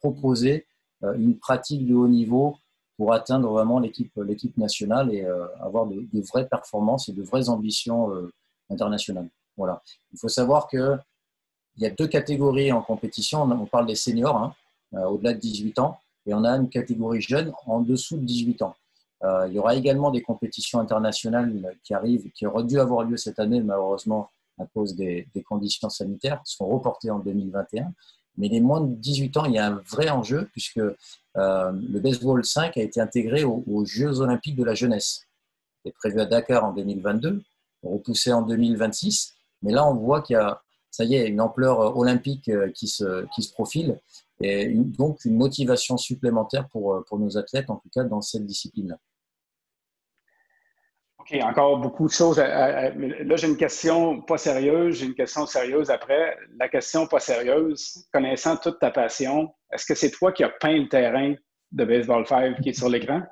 proposer 0.00 0.66
euh, 1.02 1.14
une 1.14 1.36
pratique 1.38 1.86
de 1.86 1.94
haut 1.94 2.08
niveau 2.08 2.56
pour 2.96 3.12
atteindre 3.12 3.50
vraiment 3.50 3.80
l'équipe 3.80 4.56
nationale 4.56 5.12
et 5.12 5.24
euh, 5.24 5.46
avoir 5.60 5.86
de, 5.86 6.06
vraies 6.32 6.46
performances 6.46 7.08
et 7.08 7.12
de 7.12 7.22
vraies 7.22 7.48
ambitions 7.48 8.12
euh, 8.12 8.32
internationales. 8.70 9.28
Voilà. 9.56 9.82
Il 10.12 10.18
faut 10.18 10.28
savoir 10.28 10.68
qu'il 10.68 10.98
y 11.78 11.86
a 11.86 11.90
deux 11.90 12.06
catégories 12.06 12.72
en 12.72 12.82
compétition. 12.82 13.42
On 13.42 13.66
parle 13.66 13.86
des 13.86 13.94
seniors, 13.94 14.36
hein, 14.36 14.54
au-delà 14.92 15.34
de 15.34 15.38
18 15.38 15.78
ans, 15.78 15.98
et 16.26 16.34
on 16.34 16.44
a 16.44 16.50
une 16.56 16.68
catégorie 16.68 17.20
jeune 17.20 17.52
en 17.66 17.80
dessous 17.80 18.16
de 18.16 18.24
18 18.24 18.62
ans. 18.62 18.74
Euh, 19.24 19.46
il 19.48 19.54
y 19.54 19.58
aura 19.58 19.74
également 19.74 20.10
des 20.10 20.22
compétitions 20.22 20.80
internationales 20.80 21.76
qui 21.82 21.94
arrivent, 21.94 22.30
qui 22.32 22.46
auraient 22.46 22.64
dû 22.64 22.78
avoir 22.78 23.04
lieu 23.04 23.16
cette 23.16 23.38
année, 23.38 23.60
malheureusement, 23.60 24.28
à 24.58 24.66
cause 24.66 24.94
des, 24.94 25.26
conditions 25.48 25.88
sanitaires, 25.88 26.40
sont 26.44 26.66
reportées 26.66 27.10
en 27.10 27.18
2021. 27.18 27.92
Mais 28.36 28.48
les 28.48 28.60
moins 28.60 28.80
de 28.80 28.94
18 28.94 29.36
ans, 29.36 29.44
il 29.44 29.52
y 29.52 29.58
a 29.58 29.66
un 29.66 29.82
vrai 29.88 30.10
enjeu 30.10 30.48
puisque 30.52 30.78
euh, 30.78 31.72
le 31.72 32.00
baseball 32.00 32.44
5 32.44 32.76
a 32.76 32.82
été 32.82 33.00
intégré 33.00 33.44
aux, 33.44 33.84
Jeux 33.84 34.20
olympiques 34.20 34.56
de 34.56 34.64
la 34.64 34.74
jeunesse. 34.74 35.22
C'est 35.84 35.92
prévu 35.92 36.20
à 36.20 36.26
Dakar 36.26 36.64
en 36.64 36.72
2022, 36.72 37.42
repoussé 37.82 38.32
en 38.32 38.42
2026. 38.42 39.34
Mais 39.62 39.72
là, 39.72 39.86
on 39.86 39.94
voit 39.94 40.22
qu'il 40.22 40.34
y 40.34 40.38
a, 40.38 40.62
ça 40.90 41.04
y 41.04 41.14
est, 41.14 41.28
une 41.28 41.40
ampleur 41.40 41.96
olympique 41.96 42.48
euh, 42.48 42.70
qui 42.70 42.88
se, 42.88 43.26
qui 43.34 43.42
se 43.42 43.52
profile 43.52 44.00
et 44.40 44.68
donc 44.74 45.24
une 45.24 45.36
motivation 45.36 45.96
supplémentaire 45.96 46.68
pour, 46.68 47.04
pour 47.06 47.20
nos 47.20 47.38
athlètes, 47.38 47.70
en 47.70 47.76
tout 47.76 47.88
cas 47.94 48.02
dans 48.02 48.20
cette 48.20 48.44
discipline-là. 48.46 48.98
OK, 51.24 51.40
encore 51.42 51.78
beaucoup 51.78 52.06
de 52.06 52.12
choses. 52.12 52.38
Là, 52.38 52.92
j'ai 53.36 53.48
une 53.48 53.56
question 53.56 54.20
pas 54.20 54.36
sérieuse, 54.36 54.96
j'ai 54.96 55.06
une 55.06 55.14
question 55.14 55.46
sérieuse 55.46 55.90
après. 55.90 56.36
La 56.58 56.68
question 56.68 57.06
pas 57.06 57.20
sérieuse, 57.20 58.06
connaissant 58.12 58.56
toute 58.56 58.78
ta 58.78 58.90
passion, 58.90 59.54
est-ce 59.72 59.86
que 59.86 59.94
c'est 59.94 60.10
toi 60.10 60.32
qui 60.32 60.44
as 60.44 60.50
peint 60.60 60.76
le 60.76 60.88
terrain 60.88 61.34
de 61.72 61.84
Baseball 61.84 62.26
5 62.26 62.60
qui 62.60 62.68
est 62.70 62.74
sur 62.74 62.90
l'écran? 62.90 63.22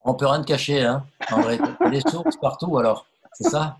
On 0.00 0.14
peut 0.14 0.26
rien 0.26 0.40
te 0.42 0.46
cacher, 0.46 0.82
hein, 0.82 1.04
André. 1.30 1.58
des 1.90 2.00
sources 2.00 2.36
partout, 2.36 2.78
alors. 2.78 3.06
C'est 3.34 3.50
ça? 3.50 3.76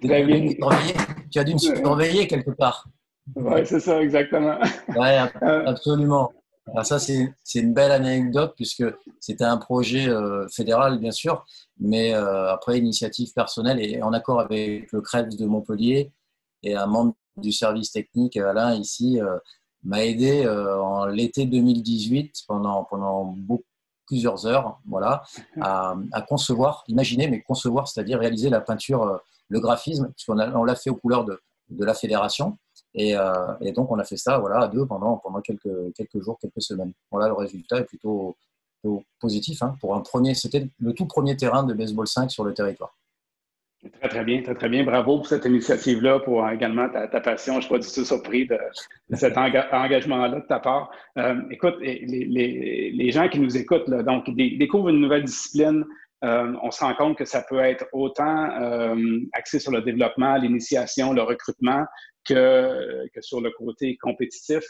tu, 0.00 0.12
as 0.12 1.44
dû 1.44 1.54
me 1.54 1.58
surveiller 1.58 2.26
quelque 2.26 2.50
part. 2.50 2.88
Oui, 3.34 3.60
c'est 3.64 3.80
ça, 3.80 4.02
exactement. 4.02 4.58
Oui, 4.88 5.08
absolument. 5.40 6.32
Alors 6.68 6.84
ça, 6.84 6.98
c'est 6.98 7.34
une 7.54 7.74
belle 7.74 7.92
anecdote 7.92 8.54
puisque 8.56 8.84
c'était 9.20 9.44
un 9.44 9.56
projet 9.56 10.08
euh, 10.08 10.48
fédéral, 10.48 10.98
bien 10.98 11.12
sûr, 11.12 11.46
mais 11.78 12.12
euh, 12.12 12.52
après 12.52 12.78
initiative 12.78 13.32
personnelle 13.32 13.80
et 13.80 14.02
en 14.02 14.12
accord 14.12 14.40
avec 14.40 14.90
le 14.90 15.00
CREPS 15.00 15.36
de 15.36 15.46
Montpellier 15.46 16.12
et 16.64 16.74
un 16.74 16.86
membre 16.86 17.14
du 17.36 17.52
service 17.52 17.92
technique, 17.92 18.36
Alain, 18.36 18.74
ici, 18.74 19.20
euh, 19.20 19.38
m'a 19.84 20.04
aidé 20.04 20.48
en 20.48 21.06
l'été 21.06 21.46
2018 21.46 22.42
pendant, 22.48 22.82
pendant 22.82 23.36
plusieurs 24.06 24.44
heures 24.46 24.80
voilà, 24.88 25.22
à, 25.60 25.94
concevoir, 26.28 26.82
imaginer, 26.88 27.28
mais 27.28 27.42
concevoir, 27.42 27.86
c'est-à-dire 27.86 28.18
réaliser 28.18 28.50
la 28.50 28.60
peinture, 28.60 29.20
le 29.48 29.60
graphisme, 29.60 30.10
puisqu'on 30.16 30.40
on 30.40 30.64
l'a 30.64 30.74
fait 30.74 30.90
aux 30.90 30.96
couleurs 30.96 31.24
de 31.24 31.38
la 31.84 31.94
fédération. 31.94 32.58
Euh, 32.98 33.54
et, 33.60 33.72
donc, 33.72 33.90
on 33.90 33.98
a 33.98 34.04
fait 34.04 34.16
ça 34.16 34.38
voilà, 34.38 34.60
à 34.60 34.68
deux 34.68 34.86
pendant, 34.86 35.18
pendant 35.18 35.40
quelques, 35.40 35.94
quelques 35.94 36.22
jours, 36.22 36.38
quelques 36.40 36.62
semaines. 36.62 36.92
Voilà, 37.10 37.28
le 37.28 37.34
résultat 37.34 37.78
est 37.78 37.84
plutôt, 37.84 38.36
positif. 39.18 39.62
Hein, 39.62 39.74
pour 39.80 39.96
un 39.96 40.00
premier, 40.00 40.34
C'était 40.34 40.68
le 40.78 40.92
tout 40.92 41.06
premier 41.06 41.36
terrain 41.36 41.64
de 41.64 41.74
baseball 41.74 42.06
5 42.06 42.30
sur 42.30 42.44
le 42.44 42.54
territoire. 42.54 42.96
Très, 44.00 44.08
très 44.08 44.24
bien, 44.24 44.42
très, 44.42 44.54
très 44.54 44.68
bien. 44.68 44.84
Bravo 44.84 45.16
pour 45.16 45.26
cette 45.26 45.44
initiative-là, 45.44 46.20
pour 46.20 46.48
également 46.48 46.88
ta, 46.88 47.20
passion. 47.20 47.54
Je 47.54 47.58
ne 47.58 47.62
suis 47.62 47.70
pas 47.70 47.78
du 47.78 47.86
tout 47.86 48.04
surpris 48.04 48.46
de, 48.46 48.58
cet 49.14 49.36
engagement-là 49.72 50.28
de 50.40 50.46
ta 50.46 50.60
part. 50.60 50.90
Euh, 51.18 51.40
écoute, 51.50 51.76
les, 51.80 52.04
les, 52.06 52.92
les, 52.92 53.10
gens 53.10 53.28
qui 53.28 53.40
nous 53.40 53.56
écoutent, 53.56 53.90
donc, 53.90 54.30
découvrent 54.30 54.88
une 54.88 55.00
nouvelle 55.00 55.24
discipline. 55.24 55.84
Euh, 56.26 56.52
on 56.62 56.70
se 56.70 56.84
rend 56.84 56.94
compte 56.94 57.16
que 57.16 57.24
ça 57.24 57.42
peut 57.48 57.60
être 57.60 57.86
autant 57.92 58.50
axé 59.32 59.58
sur 59.58 59.70
le 59.70 59.80
développement, 59.80 60.36
l'initiation, 60.36 61.12
le 61.12 61.22
recrutement, 61.22 61.84
que, 62.26 63.08
sur 63.20 63.40
le 63.40 63.50
côté 63.50 63.96
compétitif. 64.00 64.62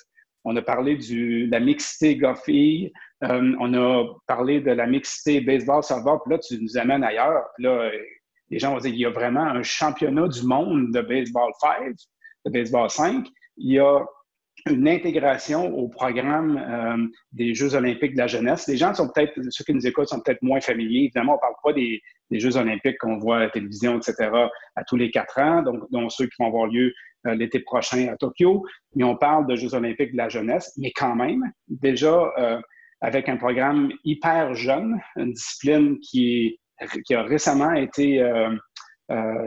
On 0.45 0.55
a 0.57 0.63
parlé 0.63 0.97
de 0.97 1.51
la 1.51 1.59
mixité 1.59 2.17
golf 2.17 2.43
euh, 2.49 3.57
on 3.59 3.75
a 3.75 4.05
parlé 4.27 4.61
de 4.61 4.71
la 4.71 4.87
mixité 4.87 5.41
baseball-serveur, 5.41 6.23
puis 6.23 6.35
là, 6.35 6.39
tu 6.39 6.63
nous 6.63 6.77
amènes 6.79 7.03
ailleurs. 7.03 7.43
Puis 7.57 7.65
là, 7.65 7.91
les 8.51 8.59
gens 8.59 8.73
vont 8.73 8.79
dire 8.79 8.91
qu'il 8.91 9.01
y 9.01 9.07
a 9.07 9.11
vraiment 9.11 9.43
un 9.43 9.63
championnat 9.63 10.29
du 10.29 10.43
monde 10.45 10.93
de 10.93 11.01
baseball 11.01 11.51
5, 11.61 11.95
de 12.45 12.51
baseball 12.51 12.91
5. 12.91 13.27
Il 13.57 13.73
y 13.73 13.79
a 13.81 14.05
une 14.67 14.89
intégration 14.89 15.73
au 15.77 15.89
programme 15.89 16.57
euh, 16.59 17.07
des 17.33 17.55
Jeux 17.55 17.75
olympiques 17.75 18.13
de 18.13 18.19
la 18.19 18.27
jeunesse. 18.27 18.67
Les 18.67 18.77
gens 18.77 18.93
sont 18.95 19.09
peut-être, 19.09 19.33
ceux 19.51 19.65
qui 19.65 19.75
nous 19.75 19.87
écoutent 19.87 20.09
sont 20.09 20.21
peut-être 20.21 20.43
moins 20.43 20.61
familiers. 20.61 21.05
Évidemment, 21.05 21.33
on 21.33 21.37
ne 21.37 21.41
parle 21.41 21.55
pas 21.63 21.73
des, 21.73 22.03
Jeux 22.33 22.57
olympiques 22.57 22.99
qu'on 22.99 23.19
voit 23.19 23.37
à 23.37 23.41
la 23.41 23.51
télévision, 23.51 23.97
etc., 23.97 24.31
à 24.75 24.85
tous 24.85 24.97
les 24.97 25.11
quatre 25.11 25.39
ans, 25.39 25.63
donc, 25.63 25.85
dont 25.91 26.09
ceux 26.09 26.27
qui 26.27 26.35
vont 26.41 26.49
avoir 26.49 26.67
lieu 26.67 26.93
euh, 27.27 27.35
l'été 27.35 27.61
prochain 27.61 28.09
à 28.09 28.17
Tokyo. 28.17 28.65
Mais 28.97 29.05
on 29.05 29.17
parle 29.17 29.47
de 29.47 29.55
Jeux 29.55 29.75
olympiques 29.75 30.13
de 30.13 30.17
la 30.17 30.29
jeunesse, 30.29 30.73
mais 30.77 30.91
quand 30.95 31.15
même, 31.15 31.45
déjà 31.69 32.33
euh, 32.39 32.61
avec 33.01 33.29
un 33.29 33.37
programme 33.37 33.93
hyper 34.05 34.55
jeune, 34.55 35.01
une 35.17 35.33
discipline 35.33 35.99
qui, 36.01 36.59
qui 37.05 37.15
a 37.15 37.23
récemment 37.23 37.73
été 37.75 38.25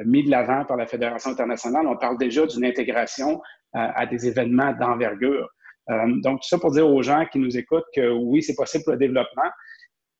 mis 0.06 0.24
de 0.24 0.30
l'avant 0.30 0.64
par 0.64 0.78
la 0.78 0.86
Fédération 0.86 1.32
internationale. 1.32 1.86
On 1.88 1.98
parle 1.98 2.18
déjà 2.18 2.46
d'une 2.46 2.64
intégration 2.64 3.42
à, 3.74 4.06
des 4.06 4.28
événements 4.28 4.74
d'envergure. 4.74 5.48
Euh, 5.90 6.22
donc, 6.22 6.42
tout 6.42 6.48
ça 6.48 6.58
pour 6.58 6.72
dire 6.72 6.88
aux 6.88 7.02
gens 7.02 7.26
qui 7.32 7.40
nous 7.40 7.58
écoutent 7.58 7.88
que 7.96 8.12
oui, 8.12 8.44
c'est 8.44 8.56
possible 8.56 8.84
le 8.88 8.98
développement, 8.98 9.50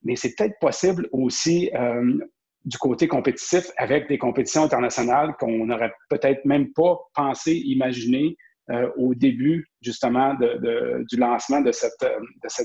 mais 0.04 0.16
c'est 0.16 0.34
peut-être 0.36 0.58
possible 0.60 1.08
aussi 1.12 1.70
euh, 1.76 2.18
du 2.66 2.78
côté 2.78 3.08
compétitif 3.08 3.70
avec 3.78 4.08
des 4.08 4.18
compétitions 4.18 4.64
internationales 4.64 5.36
qu'on 5.40 5.66
n'aurait 5.66 5.94
peut-être 6.10 6.44
même 6.46 6.72
pas 6.74 6.98
pensé 7.14 7.54
imaginer 7.54 8.36
euh, 8.72 8.90
au 8.98 9.16
début 9.16 9.68
justement 9.82 10.36
du 10.36 11.18
lancement 11.18 11.62
de 11.62 11.72
cette, 11.72 12.06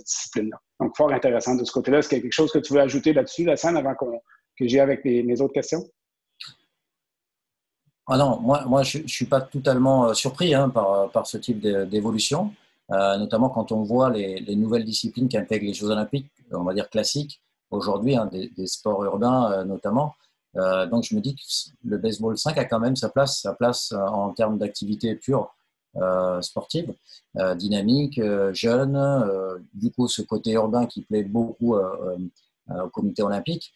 discipline-là. 0.05 0.59
Donc, 0.81 0.97
fort 0.97 1.13
intéressant 1.13 1.55
de 1.55 1.65
ce 1.65 1.73
côté-là. 1.73 1.99
Est-ce 1.99 2.09
qu'il 2.09 2.19
y 2.19 2.21
a 2.21 2.23
quelque 2.23 2.33
chose 2.33 2.53
que 2.53 2.59
tu 2.59 2.75
veux 2.75 2.81
ajouter 2.81 3.13
là-dessus, 3.13 3.45
Lassane, 3.45 3.77
avant 3.77 3.95
que 3.95 4.67
j'ai 4.67 4.81
avec 4.81 5.05
mes 5.05 5.41
autres 5.41 5.55
questions? 5.55 5.83
Ah 8.07 8.19
non, 8.19 8.41
moi, 8.41 8.65
moi 8.67 8.83
je 8.83 8.99
ne 8.99 9.09
suis 9.09 9.27
pas 9.27 9.41
totalement 9.41 10.09
euh, 10.09 10.15
surpris 10.15 10.55
hein, 10.55 10.69
par, 10.69 11.11
par 11.11 11.27
ce 11.27 11.39
type 11.39 11.61
d'évolution, 11.61 12.53
euh, 12.91 13.17
notamment 13.17 13.49
quand 13.49 13.73
on 13.73 13.83
voit 13.83 14.11
les, 14.11 14.41
les, 14.41 14.57
nouvelles 14.57 14.85
disciplines 14.85 15.29
qui 15.29 15.39
intègrent 15.39 15.65
les 15.65 15.73
Jeux 15.73 15.91
olympiques, 15.91 16.31
on 16.53 16.65
va 16.65 16.75
dire 16.75 16.91
classiques, 16.91 17.41
aujourd'hui, 17.71 18.15
hein, 18.17 18.27
des, 18.27 18.51
des, 18.51 18.67
sports 18.67 19.03
urbains 19.05 19.53
euh, 19.53 19.65
notamment. 19.65 20.15
Euh, 20.57 20.87
donc 20.87 21.05
je 21.05 21.15
me 21.15 21.21
dis 21.21 21.35
que 21.35 21.43
le 21.85 21.99
baseball 21.99 22.39
5 22.39 22.57
a 22.59 22.65
quand 22.65 22.79
même 22.79 22.97
sa 22.97 23.09
place, 23.09 23.41
sa 23.41 23.55
place 23.55 23.93
euh, 23.93 23.99
en 23.99 24.31
termes 24.33 24.59
d'activité 24.59 25.15
pure 25.17 25.55
euh, 25.97 26.41
sportive, 26.43 26.93
dynamique, 27.57 28.21
jeune, 28.53 28.97
du 29.75 29.91
coup 29.93 30.09
ce 30.09 30.23
côté 30.23 30.53
urbain 30.53 30.87
qui 30.87 31.03
plaît 31.03 31.23
beaucoup 31.23 31.77
au 31.77 32.89
comité 32.93 33.23
olympique, 33.23 33.75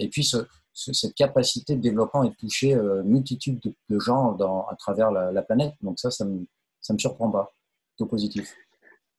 et 0.00 0.08
puis 0.08 0.24
ce, 0.24 0.38
cette 0.72 1.14
capacité 1.14 1.76
de 1.76 1.80
développement 1.80 2.24
et 2.24 2.30
de 2.30 2.34
toucher 2.34 2.74
euh, 2.74 3.02
multitude 3.02 3.60
de, 3.62 3.98
gens 3.98 4.36
à 4.70 4.76
travers 4.76 5.10
la, 5.10 5.42
planète. 5.42 5.74
Donc 5.82 5.98
ça, 5.98 6.10
ça 6.10 6.24
me, 6.24 6.46
me 6.90 6.98
surprend 6.98 7.30
pas. 7.30 7.52
Plutôt 7.96 8.08
positif. 8.08 8.54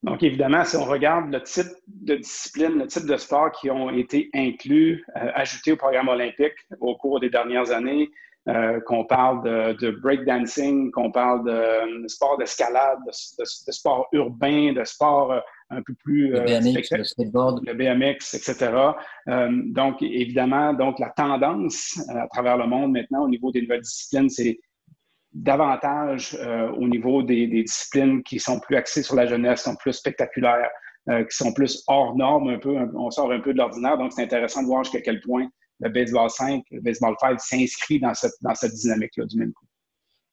Donc, 0.03 0.21
évidemment, 0.21 0.65
si 0.65 0.75
on 0.75 0.83
regarde 0.83 1.31
le 1.31 1.41
type 1.41 1.71
de 1.87 2.15
discipline, 2.15 2.79
le 2.79 2.87
type 2.87 3.05
de 3.05 3.15
sport 3.15 3.51
qui 3.51 3.71
ont 3.71 3.89
été 3.89 4.29
inclus, 4.33 5.05
euh, 5.15 5.31
ajoutés 5.33 5.71
au 5.71 5.77
programme 5.77 6.09
olympique 6.09 6.55
au 6.81 6.97
cours 6.97 7.21
des 7.21 7.29
dernières 7.29 7.71
années, 7.71 8.11
euh, 8.49 8.81
qu'on 8.81 9.05
parle 9.05 9.41
de, 9.43 9.73
de 9.79 9.91
breakdancing, 9.91 10.91
qu'on 10.91 11.11
parle 11.11 11.45
de, 11.45 12.05
sport 12.09 12.37
d'escalade, 12.37 12.99
de, 13.07 13.71
sport 13.71 14.09
urbain, 14.11 14.73
de 14.73 14.83
sport 14.83 15.31
euh, 15.31 15.39
un 15.75 15.81
peu 15.81 15.93
plus... 15.93 16.29
Le 16.29 16.41
euh, 16.41 16.59
BMX, 16.59 16.91
le 16.91 17.03
skateboard. 17.03 17.65
Le 17.65 17.73
BMX, 17.73 18.33
etc. 18.33 18.71
donc, 19.67 20.01
évidemment, 20.01 20.73
donc 20.73 20.99
la 20.99 21.09
tendance 21.09 21.99
à 22.09 22.27
travers 22.27 22.57
le 22.57 22.67
monde 22.67 22.91
maintenant 22.91 23.23
au 23.23 23.29
niveau 23.29 23.51
des 23.51 23.61
nouvelles 23.61 23.81
disciplines, 23.81 24.29
c'est 24.29 24.59
davantage 25.33 26.37
au 26.77 26.87
niveau 26.87 27.23
des, 27.23 27.47
des, 27.47 27.63
disciplines 27.63 28.21
qui 28.21 28.39
sont 28.39 28.59
plus 28.59 28.75
axées 28.75 29.01
sur 29.01 29.15
la 29.15 29.25
jeunesse, 29.25 29.63
sont 29.63 29.75
plus 29.75 29.93
spectaculaires, 29.93 30.69
qui 31.07 31.35
sont 31.35 31.53
plus 31.53 31.83
hors 31.87 32.15
normes 32.15 32.49
un 32.49 32.59
peu, 32.59 32.75
on 32.95 33.09
sort 33.09 33.31
un 33.31 33.39
peu 33.39 33.53
de 33.53 33.57
l'ordinaire. 33.57 33.97
Donc, 33.97 34.13
c'est 34.13 34.23
intéressant 34.23 34.61
de 34.61 34.67
voir 34.67 34.83
jusqu'à 34.83 35.01
quel 35.01 35.21
point 35.21 35.47
le 35.79 35.89
baseball 35.89 36.29
5, 36.29 36.63
le 36.71 36.81
baseball 36.81 37.15
5 37.19 37.39
s'inscrit 37.39 37.99
dans 37.99 38.13
cette, 38.13 38.33
dans 38.41 38.55
cette 38.55 38.73
dynamique-là 38.73 39.25
du 39.25 39.37
même 39.37 39.53
coup. 39.53 39.65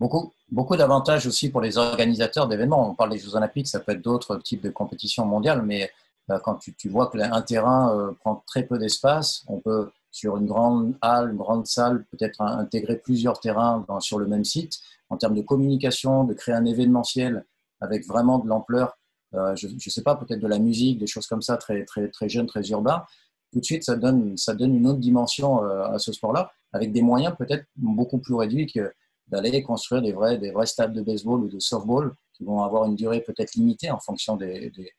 Beaucoup, 0.00 0.32
beaucoup 0.50 0.76
d'avantages 0.76 1.26
aussi 1.26 1.50
pour 1.50 1.60
les 1.60 1.76
organisateurs 1.76 2.48
d'événements. 2.48 2.88
On 2.88 2.94
parle 2.94 3.10
des 3.10 3.18
Jeux 3.18 3.36
Olympiques, 3.36 3.68
ça 3.68 3.80
peut 3.80 3.92
être 3.92 4.00
d'autres 4.00 4.38
types 4.38 4.62
de 4.62 4.70
compétitions 4.70 5.26
mondiales, 5.26 5.60
mais 5.60 5.90
euh, 6.30 6.38
quand 6.38 6.56
tu, 6.56 6.88
vois 6.88 7.10
qu'un 7.10 7.42
terrain 7.42 7.94
euh, 7.94 8.12
prend 8.20 8.42
très 8.46 8.62
peu 8.62 8.78
d'espace, 8.78 9.44
on 9.46 9.58
peut, 9.60 9.90
sur 10.10 10.38
une 10.38 10.46
grande 10.46 10.94
halle, 11.02 11.32
une 11.32 11.36
grande 11.36 11.66
salle, 11.66 12.06
peut-être 12.06 12.40
intégrer 12.40 12.96
plusieurs 12.96 13.40
terrains 13.40 13.84
sur 14.00 14.18
le 14.18 14.26
même 14.26 14.44
site. 14.44 14.80
En 15.10 15.18
termes 15.18 15.34
de 15.34 15.42
communication, 15.42 16.24
de 16.24 16.32
créer 16.32 16.54
un 16.54 16.64
événementiel 16.64 17.44
avec 17.82 18.06
vraiment 18.06 18.38
de 18.38 18.48
l'ampleur, 18.48 18.96
euh, 19.34 19.54
je 19.54 19.68
ne 19.68 19.78
sais 19.78 20.02
pas, 20.02 20.16
peut-être 20.16 20.40
de 20.40 20.48
la 20.48 20.58
musique, 20.58 20.98
des 20.98 21.06
choses 21.06 21.26
comme 21.26 21.42
ça, 21.42 21.58
très, 21.58 21.84
très, 21.84 22.08
très 22.08 22.30
jeunes, 22.30 22.46
très 22.46 22.62
urbains 22.70 23.04
tout 23.52 23.58
de 23.58 23.64
suite, 23.64 23.82
ça 23.82 23.96
donne, 23.96 24.36
ça 24.36 24.54
donne 24.54 24.76
une 24.76 24.86
autre 24.86 25.00
dimension 25.00 25.64
à 25.64 25.98
ce 25.98 26.12
sport-là, 26.12 26.52
avec 26.72 26.92
des 26.92 27.02
moyens 27.02 27.34
peut-être 27.36 27.64
beaucoup 27.74 28.18
plus 28.18 28.36
réduits 28.36 28.70
que 28.72 28.92
d'aller 29.30 29.62
construire 29.62 30.02
des 30.02 30.12
vrais, 30.12 30.38
des 30.38 30.50
vrais 30.50 30.66
stades 30.66 30.92
de 30.92 31.02
baseball 31.02 31.44
ou 31.44 31.48
de 31.48 31.58
softball 31.58 32.14
qui 32.34 32.44
vont 32.44 32.62
avoir 32.62 32.84
une 32.86 32.96
durée 32.96 33.20
peut-être 33.20 33.54
limitée 33.54 33.90
en 33.90 34.00
fonction 34.00 34.36
des, 34.36 34.70
des, 34.70 34.90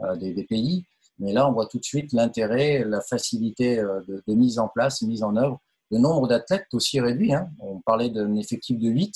euh, 0.00 0.16
des, 0.16 0.44
pays. 0.44 0.84
Mais 1.18 1.32
là, 1.32 1.48
on 1.48 1.52
voit 1.52 1.66
tout 1.66 1.78
de 1.78 1.84
suite 1.84 2.12
l'intérêt, 2.12 2.84
la 2.84 3.00
facilité 3.00 3.78
euh, 3.78 4.00
de, 4.06 4.34
mise 4.34 4.58
en 4.58 4.68
place, 4.68 5.02
mise 5.02 5.22
en 5.22 5.36
œuvre. 5.36 5.60
Le 5.90 5.98
nombre 5.98 6.28
d'athlètes 6.28 6.72
aussi 6.72 7.00
réduit. 7.00 7.34
Hein. 7.34 7.50
On 7.58 7.80
parlait 7.80 8.10
d'un 8.10 8.36
effectif 8.36 8.78
de 8.78 8.88
8 8.88 9.12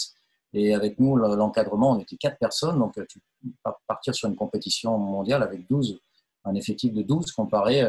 et 0.55 0.75
avec 0.75 0.99
nous, 0.99 1.17
l'encadrement, 1.17 1.93
on 1.93 1.99
était 1.99 2.17
4 2.17 2.39
personnes. 2.39 2.79
Donc, 2.79 2.95
tu 3.09 3.21
partir 3.87 4.15
sur 4.15 4.29
une 4.29 4.37
compétition 4.37 4.97
mondiale 4.99 5.43
avec 5.43 5.69
12, 5.69 6.01
un 6.45 6.55
effectif 6.55 6.93
de 6.93 7.03
12 7.03 7.33
comparé 7.33 7.83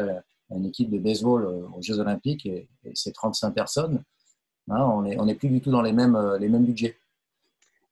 une 0.50 0.66
équipe 0.66 0.90
de 0.90 0.98
baseball 0.98 1.44
euh, 1.44 1.68
aux 1.76 1.82
Jeux 1.82 1.98
Olympiques 1.98 2.46
et, 2.46 2.68
c'est 2.94 3.12
35 3.12 3.52
personnes. 3.52 4.02
On 4.68 5.02
n'est 5.02 5.18
on 5.18 5.34
plus 5.34 5.48
du 5.48 5.60
tout 5.60 5.70
dans 5.70 5.82
les 5.82 5.92
mêmes, 5.92 6.16
euh, 6.16 6.38
les 6.38 6.48
mêmes 6.48 6.64
budgets. 6.64 6.96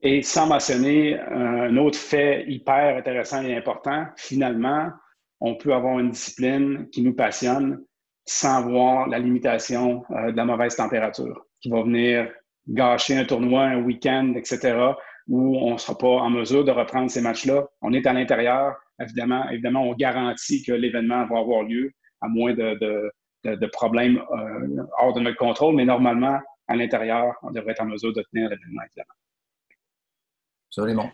Et 0.02 0.22
sans 0.22 0.46
mentionner 0.46 1.18
un 1.18 1.76
autre 1.76 1.98
fait 1.98 2.44
hyper 2.46 2.96
intéressant 2.96 3.42
et 3.42 3.56
important, 3.56 4.06
finalement, 4.16 4.90
on 5.40 5.54
peut 5.54 5.72
avoir 5.72 5.98
une 5.98 6.10
discipline 6.10 6.88
qui 6.90 7.02
nous 7.02 7.14
passionne 7.14 7.82
sans 8.26 8.62
voir 8.62 9.08
la 9.08 9.18
limitation 9.18 10.04
euh, 10.10 10.32
de 10.32 10.36
la 10.36 10.44
mauvaise 10.44 10.76
température 10.76 11.46
qui 11.60 11.70
va 11.70 11.82
venir 11.82 12.30
gâcher 12.68 13.16
un 13.16 13.24
tournoi, 13.24 13.62
un 13.62 13.82
week-end, 13.82 14.34
etc., 14.36 14.76
où 15.28 15.56
on 15.56 15.72
ne 15.72 15.78
sera 15.78 15.96
pas 15.96 16.06
en 16.06 16.30
mesure 16.30 16.64
de 16.64 16.70
reprendre 16.70 17.10
ces 17.10 17.22
matchs-là. 17.22 17.66
On 17.80 17.92
est 17.92 18.06
à 18.06 18.12
l'intérieur. 18.12 18.74
Évidemment, 19.00 19.48
évidemment, 19.50 19.82
on 19.82 19.94
garantit 19.94 20.62
que 20.62 20.72
l'événement 20.72 21.26
va 21.26 21.38
avoir 21.38 21.62
lieu 21.62 21.92
à 22.20 22.28
moins 22.28 22.54
de, 22.54 23.66
problèmes 23.72 24.18
euh, 24.18 24.84
hors 24.98 25.14
de 25.14 25.20
notre 25.20 25.38
contrôle, 25.38 25.74
mais 25.74 25.84
normalement, 25.84 26.38
à 26.68 26.76
l'intérieur, 26.76 27.34
on 27.42 27.50
devrait 27.50 27.72
être 27.72 27.82
en 27.82 27.86
mesure 27.86 28.12
de 28.12 28.22
tenir 28.32 28.48
l'événement, 28.48 28.82
évidemment. 28.82 29.14
Absolument. 30.68 31.12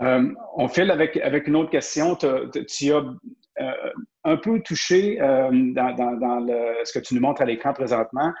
Euh, 0.00 0.34
on 0.56 0.68
file 0.68 0.90
avec, 0.90 1.16
avec 1.16 1.48
une 1.48 1.56
autre 1.56 1.70
question. 1.70 2.16
Tu 2.16 2.26
as 2.26 3.04
euh, 3.60 3.72
un 4.24 4.36
peu 4.36 4.60
touché 4.60 5.16
dans, 5.16 6.46
ce 6.84 6.92
que 6.92 7.04
tu 7.04 7.14
nous 7.14 7.20
montres 7.20 7.42
à 7.42 7.44
l'écran 7.44 7.72
présentement. 7.72 8.32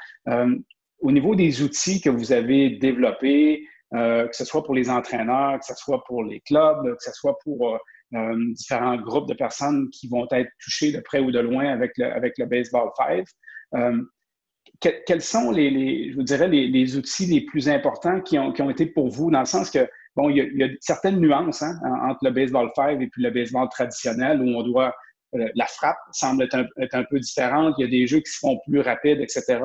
au 1.00 1.12
niveau 1.12 1.34
des 1.34 1.62
outils 1.62 2.00
que 2.00 2.10
vous 2.10 2.32
avez 2.32 2.70
développés, 2.78 3.66
que 3.92 4.28
ce 4.32 4.44
soit 4.44 4.62
pour 4.62 4.74
les 4.74 4.90
entraîneurs, 4.90 5.58
que 5.58 5.64
ce 5.64 5.74
soit 5.74 6.04
pour 6.04 6.22
les 6.22 6.40
clubs, 6.40 6.84
que 6.84 7.02
ce 7.02 7.12
soit 7.12 7.36
pour 7.42 7.80
euh, 8.14 8.52
différents 8.54 8.96
groupes 8.96 9.28
de 9.28 9.34
personnes 9.34 9.90
qui 9.90 10.08
vont 10.08 10.26
être 10.30 10.50
touchés 10.62 10.92
de 10.92 11.00
près 11.00 11.20
ou 11.20 11.30
de 11.30 11.40
loin 11.40 11.66
avec 11.66 11.92
le, 11.98 12.10
avec 12.10 12.38
le 12.38 12.46
Baseball 12.46 12.90
5. 12.96 13.24
Quels 14.80 15.22
sont 15.22 15.50
les, 15.50 16.10
je 16.12 16.16
vous 16.16 16.22
dirais, 16.22 16.46
les, 16.46 16.96
outils 16.96 17.26
les 17.26 17.40
plus 17.40 17.68
importants 17.68 18.20
qui 18.20 18.38
ont, 18.38 18.52
qui 18.52 18.62
ont 18.62 18.70
été 18.70 18.86
pour 18.86 19.08
vous, 19.08 19.30
dans 19.30 19.40
le 19.40 19.46
sens 19.46 19.70
que, 19.70 19.88
bon, 20.14 20.30
il 20.30 20.36
y 20.36 20.62
a, 20.62 20.68
certaines 20.80 21.18
nuances 21.18 21.62
hein, 21.62 21.78
entre 22.08 22.20
le 22.22 22.30
baseball 22.30 22.70
5 22.76 23.00
et 23.00 23.06
puis 23.08 23.22
le 23.22 23.30
baseball 23.30 23.68
traditionnel 23.70 24.40
où 24.40 24.56
on 24.56 24.62
doit, 24.62 24.94
euh, 25.34 25.48
la 25.56 25.66
frappe 25.66 25.98
semble 26.12 26.44
être 26.44 26.54
un, 26.54 26.66
être 26.80 26.94
un, 26.94 27.04
peu 27.10 27.18
différente, 27.18 27.74
il 27.78 27.82
y 27.82 27.84
a 27.88 27.90
des 27.90 28.06
jeux 28.06 28.20
qui 28.20 28.30
se 28.30 28.38
font 28.38 28.58
plus 28.68 28.80
rapides, 28.80 29.20
etc. 29.20 29.58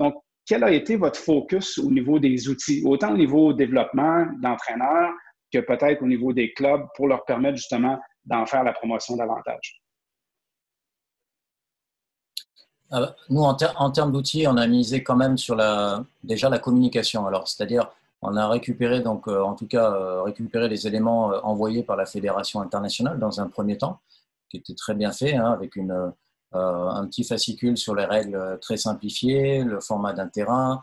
Donc, 0.00 0.14
quel 0.46 0.62
a 0.64 0.70
été 0.70 0.96
votre 0.96 1.18
focus 1.18 1.78
au 1.78 1.90
niveau 1.90 2.18
des 2.18 2.48
outils, 2.48 2.82
autant 2.84 3.12
au 3.12 3.16
niveau 3.16 3.52
développement 3.52 4.26
d'entraîneurs 4.40 5.12
que 5.52 5.58
peut-être 5.58 6.02
au 6.02 6.06
niveau 6.06 6.32
des 6.32 6.52
clubs 6.52 6.86
pour 6.94 7.08
leur 7.08 7.24
permettre 7.24 7.56
justement 7.56 7.98
d'en 8.24 8.46
faire 8.46 8.64
la 8.64 8.72
promotion 8.72 9.16
davantage? 9.16 9.80
Euh, 12.46 12.75
nous, 13.30 13.42
en, 13.42 13.90
termes 13.90 14.12
d'outils, 14.12 14.46
on 14.46 14.56
a 14.56 14.66
misé 14.66 15.02
quand 15.02 15.16
même 15.16 15.36
sur 15.36 15.56
la, 15.56 16.04
déjà 16.22 16.48
la 16.48 16.58
communication. 16.58 17.26
Alors, 17.26 17.48
c'est-à-dire, 17.48 17.90
on 18.22 18.36
a 18.36 18.48
récupéré, 18.48 19.00
donc, 19.00 19.28
euh, 19.28 19.42
en 19.42 19.54
tout 19.54 19.66
cas, 19.66 19.92
euh, 19.92 20.22
récupéré 20.22 20.68
les 20.68 20.86
éléments 20.86 21.26
envoyés 21.42 21.82
par 21.82 21.96
la 21.96 22.06
Fédération 22.06 22.60
internationale 22.60 23.18
dans 23.18 23.40
un 23.40 23.48
premier 23.48 23.76
temps, 23.76 24.00
qui 24.48 24.58
était 24.58 24.74
très 24.74 24.94
bien 24.94 25.12
fait, 25.12 25.34
hein, 25.34 25.52
avec 25.52 25.76
un 26.52 27.06
petit 27.06 27.24
fascicule 27.24 27.76
sur 27.76 27.94
les 27.94 28.04
règles 28.04 28.58
très 28.62 28.76
simplifiées, 28.76 29.64
le 29.64 29.80
format 29.80 30.12
d'un 30.12 30.28
terrain, 30.28 30.80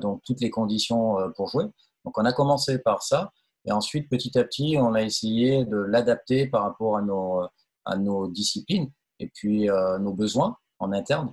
donc 0.00 0.22
toutes 0.24 0.40
les 0.40 0.50
conditions 0.50 1.16
pour 1.36 1.48
jouer. 1.48 1.66
Donc, 2.04 2.18
on 2.18 2.24
a 2.24 2.32
commencé 2.32 2.78
par 2.78 3.02
ça. 3.02 3.30
Et 3.66 3.72
ensuite, 3.72 4.08
petit 4.08 4.36
à 4.38 4.44
petit, 4.44 4.76
on 4.80 4.94
a 4.94 5.02
essayé 5.02 5.66
de 5.66 5.76
l'adapter 5.76 6.46
par 6.46 6.62
rapport 6.62 6.96
à 6.96 7.96
nos 7.96 8.28
disciplines 8.28 8.90
et 9.20 9.28
puis 9.28 9.68
nos 10.00 10.14
besoins 10.14 10.56
en 10.80 10.92
interne. 10.92 11.32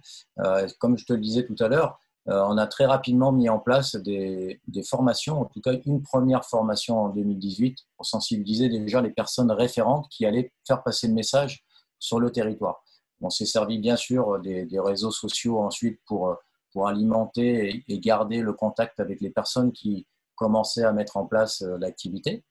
comme 0.80 0.98
je 0.98 1.06
te 1.06 1.14
le 1.14 1.20
disais 1.20 1.46
tout 1.46 1.56
à 1.60 1.68
l'heure, 1.68 2.00
on 2.28 2.58
a 2.58 2.68
très 2.68 2.86
rapidement 2.86 3.32
mis 3.32 3.48
en 3.50 3.58
place 3.58 3.96
des, 3.96 4.60
formations, 4.88 5.42
en 5.42 5.46
tout 5.46 5.62
cas 5.62 5.72
une 5.86 6.04
première 6.04 6.46
formation 6.46 7.00
en 7.06 7.10
2018 7.10 7.78
pour 7.96 8.06
sensibiliser 8.06 8.70
déjà 8.70 9.02
les 9.02 9.12
personnes 9.12 9.52
référentes 9.52 10.08
qui 10.10 10.26
allaient 10.26 10.52
faire 10.68 10.84
passer 10.84 11.08
le 11.08 11.14
message 11.14 11.64
sur 12.00 12.20
le 12.20 12.30
territoire. 12.32 12.84
On 13.22 13.30
s'est 13.30 13.46
servi 13.46 13.80
bien 13.80 13.96
sûr 13.96 14.40
des, 14.40 14.68
réseaux 14.80 15.12
sociaux 15.12 15.60
ensuite 15.60 16.00
pour, 16.06 16.36
pour 16.72 16.88
alimenter 16.88 17.84
et, 17.88 18.00
garder 18.00 18.42
le 18.42 18.54
contact 18.54 19.00
avec 19.00 19.22
les 19.22 19.30
personnes 19.30 19.72
qui 19.72 20.06
commençaient 20.36 20.84
à 20.84 20.94
mettre 20.94 21.18
en 21.18 21.26
place 21.26 21.64
euh, 21.64 21.78
l'activité. 21.80 22.44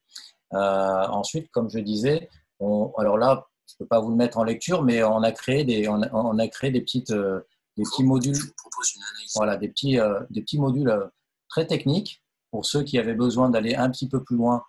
Euh, 0.54 1.06
ensuite, 1.08 1.50
comme 1.52 1.70
je 1.70 1.78
disais, 1.78 2.28
on, 2.58 2.92
alors 2.98 3.16
là, 3.16 3.46
je 3.66 3.74
ne 3.74 3.78
peux 3.84 3.86
pas 3.86 4.00
vous 4.00 4.10
le 4.10 4.16
mettre 4.16 4.38
en 4.38 4.44
lecture, 4.44 4.82
mais 4.82 5.02
on 5.02 5.22
a 5.22 5.32
créé 5.32 5.64
des, 5.64 5.88
on 5.88 6.02
a, 6.02 6.08
on 6.12 6.38
a 6.38 6.48
créé 6.48 6.70
des, 6.70 6.80
petites, 6.80 7.10
euh, 7.10 7.40
des 7.76 7.82
petits 7.82 8.04
modules, 8.04 8.38
voilà, 9.34 9.56
des 9.56 9.68
petits, 9.68 9.98
des 10.30 10.40
petits 10.42 10.58
modules 10.58 11.10
très 11.48 11.66
techniques 11.66 12.22
pour 12.50 12.64
ceux 12.64 12.82
qui 12.82 12.98
avaient 12.98 13.14
besoin 13.14 13.50
d'aller 13.50 13.74
un 13.74 13.90
petit 13.90 14.08
peu 14.08 14.22
plus 14.22 14.36
loin 14.36 14.62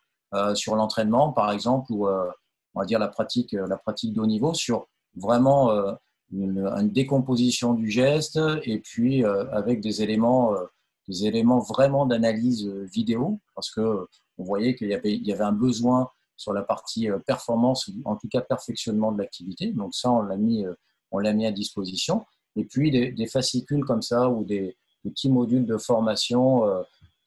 sur 0.56 0.76
l'entraînement, 0.76 1.32
par 1.32 1.52
exemple, 1.52 1.92
ou 1.92 2.08
on 2.08 2.80
va 2.80 2.86
dire 2.86 3.00
la 3.00 3.08
pratique, 3.08 3.54
la 3.54 3.78
pratique 3.78 4.14
de 4.14 4.22
haut 4.22 4.26
niveau, 4.26 4.54
sur 4.54 4.88
vraiment 5.16 5.98
une, 6.32 6.90
décomposition 6.92 7.74
du 7.74 7.90
geste 7.90 8.40
et 8.64 8.80
puis 8.80 9.24
euh, 9.24 9.50
avec 9.52 9.82
des 9.82 10.02
éléments, 10.02 10.54
euh, 10.54 10.66
des 11.08 11.26
éléments 11.26 11.60
vraiment 11.60 12.06
d'analyse 12.06 12.68
euh, 12.68 12.86
vidéo 12.92 13.40
parce 13.56 13.72
que 13.72 14.08
on 14.38 14.44
voyait 14.44 14.76
qu'il 14.76 14.90
y 14.90 14.94
avait, 14.94 15.14
il 15.14 15.26
y 15.26 15.34
avait 15.34 15.44
un 15.44 15.52
besoin 15.52 16.10
sur 16.38 16.54
la 16.54 16.62
partie 16.62 17.10
performance, 17.26 17.90
en 18.06 18.16
tout 18.16 18.30
cas 18.30 18.42
perfectionnement 18.42 19.12
de 19.12 19.18
l'activité. 19.18 19.72
Donc 19.74 19.94
ça, 19.94 20.12
on 20.12 20.22
l'a 20.22 20.38
mis, 20.38 20.66
l'a 21.12 21.34
mis 21.34 21.46
à 21.46 21.52
disposition. 21.52 22.26
Et 22.56 22.64
puis 22.64 22.92
des, 22.92 23.28
fascicules 23.28 23.84
comme 23.84 24.02
ça 24.02 24.30
ou 24.30 24.44
des, 24.44 24.78
petits 25.04 25.30
modules 25.30 25.66
de 25.66 25.78
formation 25.78 26.64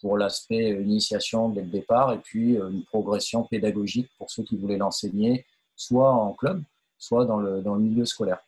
pour 0.00 0.18
l'aspect 0.18 0.82
initiation 0.82 1.48
dès 1.48 1.62
le 1.62 1.68
départ 1.68 2.12
et 2.12 2.18
puis 2.18 2.56
une 2.56 2.84
progression 2.84 3.44
pédagogique 3.44 4.08
pour 4.18 4.30
ceux 4.30 4.42
qui 4.42 4.56
voulaient 4.56 4.76
l'enseigner, 4.76 5.46
soit 5.76 6.12
en 6.12 6.32
club, 6.34 6.62
soit 6.98 7.24
dans 7.24 7.38
le, 7.38 7.62
dans 7.62 7.74
le 7.74 7.80
milieu 7.80 8.04
scolaire. 8.04 8.40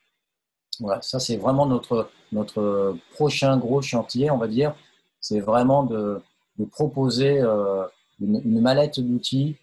Voilà, 0.81 1.03
ça 1.03 1.19
c'est 1.19 1.37
vraiment 1.37 1.67
notre, 1.67 2.11
notre 2.31 2.97
prochain 3.15 3.57
gros 3.59 3.83
chantier, 3.83 4.31
on 4.31 4.39
va 4.39 4.49
dire. 4.49 4.75
C'est 5.21 5.41
vraiment 5.41 5.85
de, 5.85 6.21
de 6.59 6.65
proposer 6.65 7.41
euh, 7.41 7.85
une, 8.21 8.61
mallette 8.61 9.01
d'outils 9.01 9.57
euh, 9.57 9.62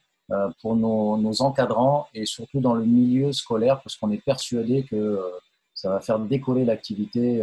pour 0.62 0.76
nos, 0.76 1.42
encadrants 1.42 2.08
et 2.14 2.26
surtout 2.26 2.60
dans 2.60 2.74
le 2.74 2.86
milieu 2.86 3.32
scolaire 3.32 3.82
parce 3.82 3.96
qu'on 3.96 4.12
est 4.12 4.24
persuadé 4.24 4.84
que 4.84 4.96
euh, 4.96 5.22
ça 5.74 5.90
va 5.90 6.02
faire 6.02 6.20
décoller 6.20 6.66
l'activité, 6.66 7.42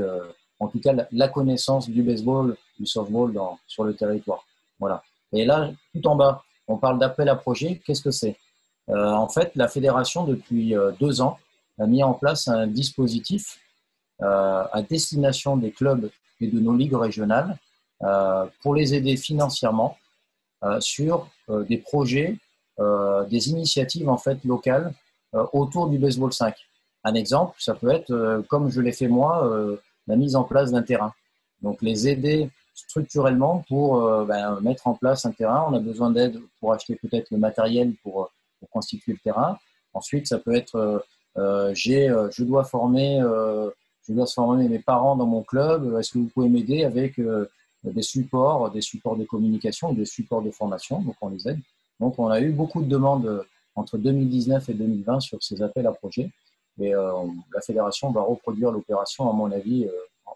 en 0.60 0.68
tout 0.68 0.78
cas 0.78 0.92
la, 1.10 1.28
connaissance 1.28 1.88
du 1.88 2.02
baseball, 2.02 2.54
du 2.78 2.84
softball 2.84 3.32
sur 3.66 3.84
le 3.84 3.94
territoire. 3.94 4.44
Voilà. 4.78 5.02
Et 5.32 5.46
là, 5.46 5.70
tout 5.94 6.06
en 6.06 6.16
bas, 6.16 6.42
on 6.68 6.76
parle 6.76 6.98
d'appel 6.98 7.30
à 7.30 7.36
projet. 7.36 7.80
Qu'est-ce 7.86 8.02
que 8.02 8.10
c'est? 8.10 8.36
En 8.88 9.26
fait, 9.28 9.52
la 9.54 9.68
fédération, 9.68 10.24
depuis 10.24 10.74
deux 11.00 11.22
ans, 11.22 11.38
a 11.78 11.86
mis 11.86 12.02
en 12.02 12.12
place 12.12 12.46
un 12.48 12.66
dispositif 12.66 13.58
euh, 14.22 14.64
à 14.72 14.80
destination 14.80 15.58
des 15.58 15.72
clubs 15.72 16.10
et 16.40 16.46
de 16.46 16.58
nos 16.58 16.74
ligues 16.74 16.94
régionales 16.94 17.58
euh, 18.02 18.46
pour 18.62 18.74
les 18.74 18.94
aider 18.94 19.16
financièrement 19.16 19.98
euh, 20.64 20.80
sur 20.80 21.28
des 21.68 21.76
projets, 21.76 22.38
des 22.78 23.48
initiatives 23.48 24.08
en 24.08 24.18
fait 24.18 24.44
locales 24.44 24.92
autour 25.52 25.88
du 25.88 25.98
baseball 25.98 26.32
5. 26.32 26.54
Un 27.04 27.14
exemple, 27.14 27.54
ça 27.58 27.74
peut 27.74 27.90
être, 27.90 28.44
comme 28.48 28.70
je 28.70 28.80
l'ai 28.80 28.92
fait 28.92 29.08
moi, 29.08 29.78
la 30.06 30.16
mise 30.16 30.36
en 30.36 30.44
place 30.44 30.72
d'un 30.72 30.82
terrain. 30.82 31.12
Donc 31.62 31.80
les 31.80 32.08
aider 32.08 32.50
structurellement 32.74 33.64
pour 33.68 34.24
ben, 34.26 34.60
mettre 34.60 34.86
en 34.86 34.94
place 34.94 35.24
un 35.24 35.32
terrain. 35.32 35.66
On 35.70 35.74
a 35.74 35.80
besoin 35.80 36.10
d'aide 36.10 36.38
pour 36.60 36.72
acheter 36.72 36.96
peut-être 36.96 37.30
le 37.30 37.38
matériel 37.38 37.94
pour, 38.02 38.30
constituer 38.70 39.12
le 39.12 39.18
terrain. 39.18 39.58
Ensuite, 39.94 40.26
ça 40.26 40.38
peut 40.38 40.54
être 40.54 41.04
euh, 41.38 41.70
j'ai, 41.74 42.08
je 42.30 42.44
dois 42.44 42.64
former 42.64 43.22
je 44.08 44.12
dois 44.12 44.26
former 44.26 44.68
mes 44.68 44.78
parents 44.78 45.16
dans 45.16 45.26
mon 45.26 45.42
club. 45.42 45.96
Est-ce 45.98 46.12
que 46.12 46.18
vous 46.18 46.28
pouvez 46.28 46.48
m'aider 46.48 46.84
avec 46.84 47.18
euh, 47.18 47.50
des 47.82 48.02
supports, 48.02 48.70
des 48.70 48.80
supports 48.80 49.16
de 49.16 49.24
communication, 49.24 49.92
des 49.92 50.04
supports 50.04 50.42
de 50.42 50.50
formation? 50.50 51.00
Donc, 51.00 51.16
on 51.20 51.28
les 51.28 51.48
aide. 51.48 51.60
Donc, 52.00 52.18
on 52.18 52.28
a 52.28 52.40
eu 52.40 52.52
beaucoup 52.52 52.82
de 52.82 52.88
demandes 52.88 53.26
euh, 53.26 53.42
entre 53.74 53.98
2019 53.98 54.68
et 54.68 54.74
2020 54.74 55.20
sur 55.20 55.42
ces 55.42 55.62
appels 55.62 55.86
à 55.86 55.92
projets. 55.92 56.30
Et 56.80 56.94
euh, 56.94 57.12
la 57.54 57.60
fédération 57.60 58.10
va 58.10 58.22
reproduire 58.22 58.70
l'opération, 58.70 59.30
à 59.30 59.32
mon 59.32 59.50
avis, 59.50 59.88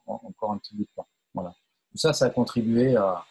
encore 0.06 0.52
un 0.52 0.58
petit 0.58 0.74
bout 0.74 0.84
de 0.84 0.88
temps. 0.96 1.06
Voilà. 1.34 1.54
Tout 1.90 1.98
ça, 1.98 2.12
ça 2.12 2.26
a 2.26 2.30
contribué 2.30 2.96
à, 2.96 3.24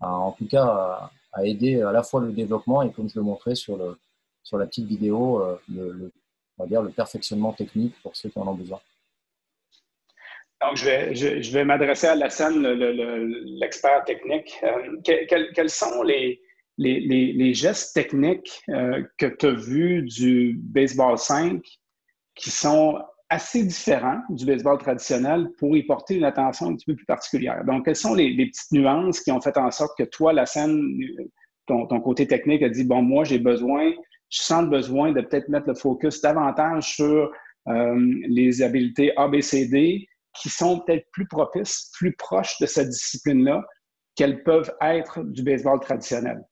en 0.00 0.32
tout 0.32 0.46
cas, 0.48 1.10
à, 1.32 1.44
aider 1.44 1.80
à 1.82 1.92
la 1.92 2.02
fois 2.02 2.20
le 2.20 2.32
développement 2.32 2.82
et, 2.82 2.90
comme 2.90 3.08
je 3.08 3.16
le 3.16 3.22
montrais 3.22 3.54
sur, 3.54 3.76
la 3.76 4.66
petite 4.66 4.86
vidéo, 4.86 5.44
le, 5.68 6.12
on 6.58 6.64
va 6.64 6.68
dire 6.68 6.82
le 6.82 6.90
perfectionnement 6.90 7.52
technique 7.52 7.94
pour 8.02 8.16
ceux 8.16 8.30
qui 8.30 8.38
en 8.38 8.48
ont 8.48 8.54
besoin. 8.54 8.80
Donc, 10.62 10.76
je 10.76 11.52
vais, 11.52 11.64
m'adresser 11.64 12.06
à 12.06 12.14
la 12.14 12.30
scène, 12.30 12.62
l'expert 13.60 14.04
technique. 14.04 14.58
Euh, 14.62 14.96
quels 15.04 15.70
sont 15.70 16.02
les, 16.02 16.40
les, 16.78 17.54
gestes 17.54 17.94
techniques 17.94 18.62
euh, 18.68 19.02
que 19.18 19.26
tu 19.26 19.46
as 19.46 19.52
vus 19.52 20.02
du 20.02 20.58
baseball 20.62 21.18
5 21.18 21.62
qui 22.34 22.50
sont 22.50 22.98
assez 23.28 23.64
différents 23.64 24.20
du 24.30 24.46
baseball 24.46 24.78
traditionnel 24.78 25.50
pour 25.58 25.76
y 25.76 25.82
porter 25.82 26.16
une 26.16 26.24
attention 26.24 26.68
un 26.68 26.76
petit 26.76 26.86
peu 26.86 26.94
plus 26.94 27.06
particulière? 27.06 27.64
Donc, 27.64 27.84
quelles 27.84 27.96
sont 27.96 28.14
les, 28.14 28.34
petites 28.36 28.72
nuances 28.72 29.20
qui 29.20 29.32
ont 29.32 29.40
fait 29.40 29.56
en 29.56 29.70
sorte 29.70 29.96
que 29.98 30.04
toi, 30.04 30.32
la 30.32 30.46
scène, 30.46 30.98
ton, 31.66 31.86
ton 31.86 32.00
côté 32.00 32.26
technique 32.26 32.62
a 32.62 32.68
dit, 32.68 32.84
bon, 32.84 33.02
moi, 33.02 33.24
j'ai 33.24 33.38
besoin, 33.38 33.92
je 34.28 34.42
sens 34.42 34.64
le 34.64 34.70
besoin 34.70 35.12
de 35.12 35.20
peut-être 35.22 35.48
mettre 35.48 35.68
le 35.68 35.74
focus 35.74 36.20
davantage 36.20 36.94
sur 36.94 37.32
euh, 37.68 38.14
les 38.28 38.62
habiletés 38.62 39.12
ABCD 39.16 40.06
qui 40.34 40.48
sont 40.48 40.80
peut-être 40.80 41.06
plus 41.12 41.26
propices, 41.26 41.90
plus 41.96 42.14
proches 42.14 42.58
de 42.60 42.66
cette 42.66 42.90
discipline-là 42.90 43.64
qu'elles 44.14 44.42
peuvent 44.42 44.72
être 44.80 45.22
du 45.22 45.42
baseball 45.42 45.80
traditionnel? 45.80 46.42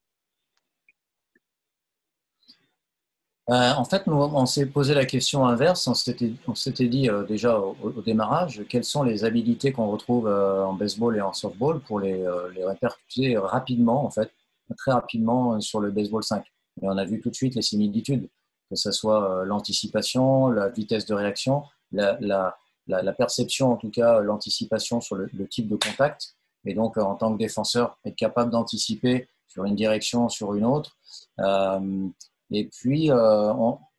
Euh, 3.50 3.72
en 3.74 3.84
fait, 3.84 4.06
nous, 4.06 4.16
on 4.16 4.46
s'est 4.46 4.66
posé 4.66 4.94
la 4.94 5.04
question 5.04 5.46
inverse. 5.46 5.86
On 5.86 5.94
s'était 5.94 6.88
dit 6.88 7.10
euh, 7.10 7.24
déjà 7.24 7.58
au, 7.58 7.76
démarrage 8.04 8.64
quelles 8.68 8.84
sont 8.84 9.02
les 9.02 9.24
habilités 9.24 9.72
qu'on 9.72 9.90
retrouve 9.90 10.28
euh, 10.28 10.64
en 10.64 10.72
baseball 10.72 11.16
et 11.16 11.20
en 11.20 11.34
softball 11.34 11.80
pour 11.80 12.00
les, 12.00 12.24
les, 12.54 12.64
répercuter 12.64 13.36
rapidement, 13.36 14.04
en 14.04 14.10
fait, 14.10 14.30
très 14.78 14.92
rapidement 14.92 15.60
sur 15.60 15.80
le 15.80 15.90
baseball 15.90 16.24
5. 16.24 16.44
Et 16.82 16.88
on 16.88 16.96
a 16.96 17.04
vu 17.04 17.20
tout 17.20 17.30
de 17.30 17.34
suite 17.34 17.54
les 17.54 17.62
similitudes, 17.62 18.28
que 18.70 18.76
ce 18.76 18.90
soit 18.92 19.44
l'anticipation, 19.44 20.48
la 20.48 20.70
vitesse 20.70 21.04
de 21.04 21.14
réaction, 21.14 21.64
la, 21.92 22.16
la, 22.20 22.56
la, 22.86 23.12
perception, 23.12 23.72
en 23.72 23.76
tout 23.76 23.90
cas 23.90 24.20
l'anticipation 24.20 25.00
sur 25.00 25.16
le, 25.16 25.28
type 25.48 25.68
de 25.68 25.76
contact. 25.76 26.34
Et 26.64 26.72
donc, 26.72 26.96
en 26.96 27.14
tant 27.14 27.32
que 27.34 27.38
défenseur, 27.38 27.98
être 28.06 28.16
capable 28.16 28.50
d'anticiper 28.50 29.28
sur 29.48 29.66
une 29.66 29.76
direction, 29.76 30.30
sur 30.30 30.54
une 30.54 30.64
autre. 30.64 30.96
Euh, 31.40 32.08
et 32.50 32.66
puis, 32.66 33.10
euh, 33.10 33.52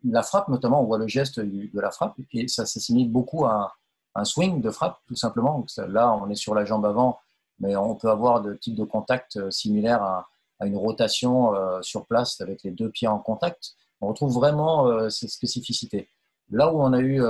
la 0.04 0.24
frappe, 0.24 0.50
notamment, 0.50 0.82
on 0.82 0.86
voit 0.86 0.98
le 0.98 1.08
geste 1.08 1.40
de 1.40 1.80
la 1.80 1.92
frappe, 1.92 2.16
et 2.34 2.48
ça 2.48 2.66
s'assimile 2.66 3.12
beaucoup 3.12 3.46
à 3.46 3.74
un 4.16 4.24
swing 4.24 4.62
de 4.62 4.72
frappe, 4.72 5.00
tout 5.08 5.16
simplement. 5.16 5.66
Là, 5.90 6.14
on 6.14 6.30
est 6.30 6.36
sur 6.36 6.56
la 6.56 6.64
jambe 6.66 6.86
avant, 6.86 7.20
mais 7.60 7.76
on 7.76 7.96
peut 7.96 8.10
avoir 8.10 8.42
de 8.42 8.54
types 8.54 8.76
de 8.76 8.84
contact 8.84 9.38
euh, 9.38 9.52
similaires 9.52 10.04
à, 10.04 10.28
une 10.64 10.78
rotation 10.78 11.52
sur 11.82 12.06
place 12.06 12.40
avec 12.40 12.64
les 12.64 12.72
deux 12.72 12.90
pieds 12.90 13.10
en 13.10 13.20
contact. 13.20 13.74
On 14.00 14.08
retrouve 14.08 14.34
vraiment 14.34 15.10
ces 15.10 15.28
spécificités. 15.28 16.08
Là 16.50 16.74
où 16.74 16.82
on 16.82 16.94
a 16.94 17.02
eu 17.02 17.22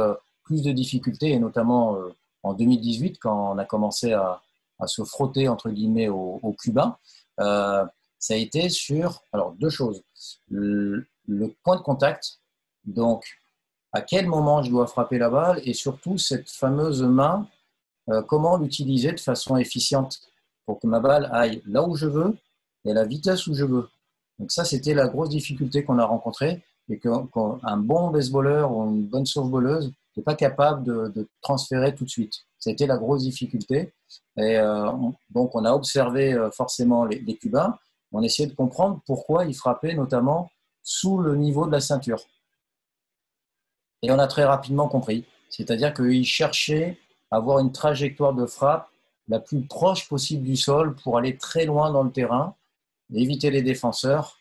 plus 0.46 0.62
de 0.62 0.72
difficultés, 0.72 1.32
et 1.32 1.40
notamment 1.40 1.98
euh, 1.98 2.16
en 2.44 2.54
2018, 2.54 3.18
quand 3.20 3.54
on 3.54 3.58
a 3.58 3.66
commencé 3.66 4.14
à, 4.14 4.42
se 4.86 5.04
frotter, 5.04 5.48
entre 5.48 5.70
guillemets, 5.70 6.10
aux, 6.10 6.56
Cubains, 6.60 6.98
euh, 7.40 7.86
ça 8.26 8.34
a 8.34 8.38
été 8.38 8.70
sur 8.70 9.22
alors, 9.34 9.52
deux 9.54 9.70
choses. 9.70 10.02
Le, 10.50 11.06
point 11.64 11.76
de 11.76 11.82
contact, 11.82 12.40
donc 12.84 13.24
à 13.94 14.02
quel 14.02 14.26
moment 14.26 14.64
je 14.64 14.72
dois 14.72 14.88
frapper 14.88 15.20
la 15.20 15.30
balle, 15.30 15.62
et 15.64 15.76
surtout 15.76 16.18
cette 16.18 16.50
fameuse 16.50 17.04
main, 17.04 17.48
euh, 18.10 18.24
comment 18.24 18.58
l'utiliser 18.58 19.12
de 19.12 19.20
façon 19.20 19.58
efficiente 19.58 20.22
pour 20.66 20.80
que 20.80 20.88
ma 20.88 21.00
balle 21.00 21.30
aille 21.32 21.62
là 21.68 21.84
où 21.88 21.96
je 21.96 22.08
veux 22.08 22.36
et 22.84 22.92
à 22.92 22.94
la 22.96 23.06
vitesse 23.06 23.46
où 23.46 23.54
je 23.54 23.64
veux. 23.64 23.90
Donc 24.40 24.52
ça, 24.52 24.66
c'était 24.66 24.96
la 24.96 25.08
grosse 25.08 25.30
difficulté 25.30 25.84
qu'on 25.84 26.00
a 26.00 26.06
rencontrée 26.06 26.64
et 26.90 26.98
qu'un 26.98 27.78
bon 27.78 28.10
baseballeur 28.10 28.76
ou 28.76 28.90
une 28.90 29.06
bonne 29.06 29.28
softballeuse 29.28 29.94
n'est 30.18 30.24
pas 30.24 30.36
capable 30.36 30.84
de, 31.14 31.28
transférer 31.42 31.94
tout 31.94 32.06
de 32.06 32.10
suite. 32.10 32.34
C'était 32.58 32.88
la 32.88 32.98
grosse 32.98 33.22
difficulté. 33.22 33.94
Et 34.38 34.58
euh, 34.58 34.92
donc, 35.30 35.54
on 35.54 35.64
a 35.64 35.74
observé 35.74 36.34
euh, 36.34 36.50
forcément 36.50 37.06
les, 37.06 37.38
Cubains. 37.38 37.78
On 38.16 38.24
essayait 38.24 38.48
de 38.48 38.56
comprendre 38.56 39.02
pourquoi 39.06 39.46
il 39.46 39.54
frappait 39.54 39.94
notamment 39.94 40.50
sous 40.84 41.18
le 41.18 41.36
niveau 41.36 41.66
de 41.66 41.72
la 41.72 41.82
ceinture. 41.82 42.24
Et 44.02 44.12
on 44.12 44.20
a 44.20 44.28
très 44.28 44.46
rapidement 44.46 44.88
compris. 44.88 45.26
C'est-à-dire 45.50 45.94
qu'il 45.94 46.26
cherchait 46.26 46.98
à 47.30 47.38
avoir 47.38 47.60
une 47.60 47.72
trajectoire 47.72 48.34
de 48.34 48.46
frappe 48.46 48.90
la 49.28 49.40
plus 49.40 49.62
proche 49.62 50.08
possible 50.08 50.44
du 50.44 50.56
sol 50.56 50.96
pour 50.96 51.18
aller 51.18 51.38
très 51.38 51.66
loin 51.66 51.92
dans 51.92 52.04
le 52.04 52.12
terrain, 52.12 52.56
éviter 53.14 53.50
les 53.50 53.62
défenseurs 53.62 54.38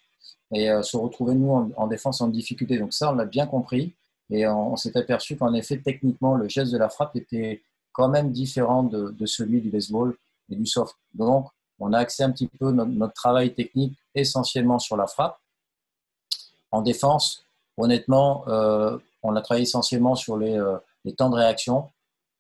et 0.52 0.70
euh, 0.70 0.82
se 0.82 0.96
retrouver, 0.96 1.34
nous, 1.34 1.72
en, 1.76 1.86
défense 1.86 2.20
en 2.20 2.28
difficulté. 2.28 2.78
Donc 2.78 2.92
ça, 2.92 3.10
on 3.10 3.14
l'a 3.14 3.24
bien 3.24 3.46
compris. 3.46 3.94
Et 4.30 4.46
on, 4.46 4.76
s'est 4.76 4.96
aperçu 4.96 5.36
qu'en 5.36 5.52
effet, 5.52 5.78
techniquement, 5.78 6.34
le 6.34 6.48
geste 6.48 6.72
de 6.72 6.78
la 6.78 6.88
frappe 6.88 7.16
était 7.16 7.62
quand 7.92 8.08
même 8.08 8.30
différent 8.30 8.82
de, 8.82 9.26
celui 9.26 9.60
du 9.60 9.70
baseball 9.70 10.16
et 10.50 10.56
du 10.56 10.66
soft. 10.66 10.94
Donc, 11.12 11.48
on 11.78 11.92
a 11.92 11.98
axé 11.98 12.22
un 12.22 12.30
petit 12.30 12.48
peu 12.48 12.70
notre, 12.70 13.14
travail 13.14 13.54
technique 13.54 13.96
essentiellement 14.14 14.78
sur 14.78 14.96
la 14.96 15.06
frappe. 15.06 15.38
En 16.70 16.82
défense, 16.82 17.44
honnêtement, 17.76 18.44
euh, 18.48 18.98
on 19.22 19.34
a 19.36 19.40
travaillé 19.40 19.64
essentiellement 19.64 20.14
sur 20.14 20.36
les, 20.36 20.56
euh, 20.56 20.78
temps 21.16 21.30
de 21.30 21.36
réaction, 21.36 21.90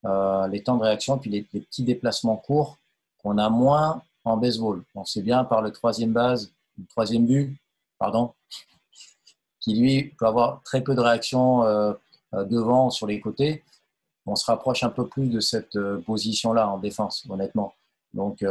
euh, 0.04 0.46
les 0.48 0.62
temps 0.62 0.76
de 0.76 0.82
réaction, 0.82 1.18
puis 1.18 1.30
les, 1.30 1.42
petits 1.42 1.82
déplacements 1.82 2.36
courts 2.36 2.78
qu'on 3.22 3.38
a 3.38 3.48
moins 3.48 4.02
en 4.24 4.36
baseball. 4.36 4.82
On 4.94 5.04
sait 5.04 5.22
bien 5.22 5.44
par 5.44 5.62
le 5.62 5.72
troisième 5.72 6.12
base, 6.12 6.52
troisième 6.90 7.26
but, 7.26 7.56
pardon, 7.98 8.32
qui 9.60 9.76
lui 9.76 10.14
peut 10.18 10.26
avoir 10.26 10.62
très 10.62 10.82
peu 10.82 10.94
de 10.94 11.00
réaction 11.00 11.62
devant, 12.32 12.90
sur 12.90 13.06
les 13.06 13.20
côtés. 13.20 13.62
On 14.26 14.36
se 14.36 14.46
rapproche 14.46 14.82
un 14.84 14.90
peu 14.90 15.06
plus 15.06 15.28
de 15.28 15.40
cette 15.40 15.78
position-là 16.06 16.68
en 16.68 16.78
défense, 16.78 17.26
honnêtement. 17.28 17.74
Donc 18.12 18.42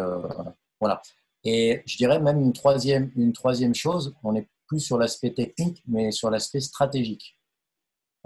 voilà. 0.84 1.02
Et 1.46 1.82
je 1.86 1.98
dirais 1.98 2.20
même 2.20 2.42
une 2.42 2.54
troisième, 2.54 3.12
une 3.16 3.34
troisième 3.34 3.74
chose, 3.74 4.14
on 4.24 4.34
n'est 4.34 4.48
plus 4.68 4.80
sur 4.80 4.98
l'aspect 4.98 5.32
technique, 5.32 5.82
mais 5.88 6.12
sur 6.12 6.30
l'aspect 6.30 6.60
stratégique. 6.60 7.38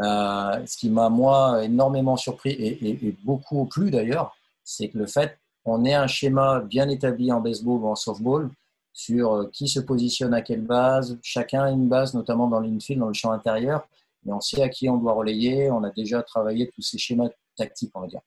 Euh, 0.02 0.66
ce 0.66 0.78
qui 0.78 0.90
m'a, 0.90 1.10
moi, 1.10 1.64
énormément 1.64 2.18
surpris 2.18 2.52
et, 2.52 3.16
beaucoup 3.24 3.66
plu 3.66 3.90
d'ailleurs, 3.92 4.36
c'est 4.64 4.90
que 4.90 4.98
le 4.98 5.08
fait 5.08 5.38
qu'on 5.64 5.86
ait 5.86 5.94
un 5.94 6.08
schéma 6.08 6.62
bien 6.62 6.90
établi 6.90 7.32
en 7.32 7.42
baseball 7.42 7.82
ou 7.82 7.88
en 7.88 7.96
softball 7.96 8.50
sur 8.94 9.34
euh, 9.34 9.50
qui 9.54 9.68
se 9.68 9.80
positionne 9.80 10.34
à 10.34 10.42
quelle 10.42 10.62
base, 10.62 11.20
chacun 11.22 11.64
a 11.64 11.72
une 11.72 11.88
base, 11.88 12.14
notamment 12.14 12.48
dans 12.48 12.60
l'infield, 12.60 13.00
dans 13.00 13.08
le 13.08 13.14
champ 13.14 13.32
intérieur, 13.32 13.88
mais 14.24 14.34
on 14.34 14.42
sait 14.42 14.62
à 14.62 14.70
qui 14.70 14.90
on 14.90 14.98
doit 14.98 15.14
relayer, 15.14 15.70
on 15.70 15.84
a 15.84 15.92
déjà 15.92 16.24
travaillé 16.24 16.70
tous 16.74 16.82
ces 16.82 16.98
schémas 16.98 17.30
tactiques, 17.56 17.92
on 17.96 18.02
va 18.02 18.08
dire. 18.08 18.22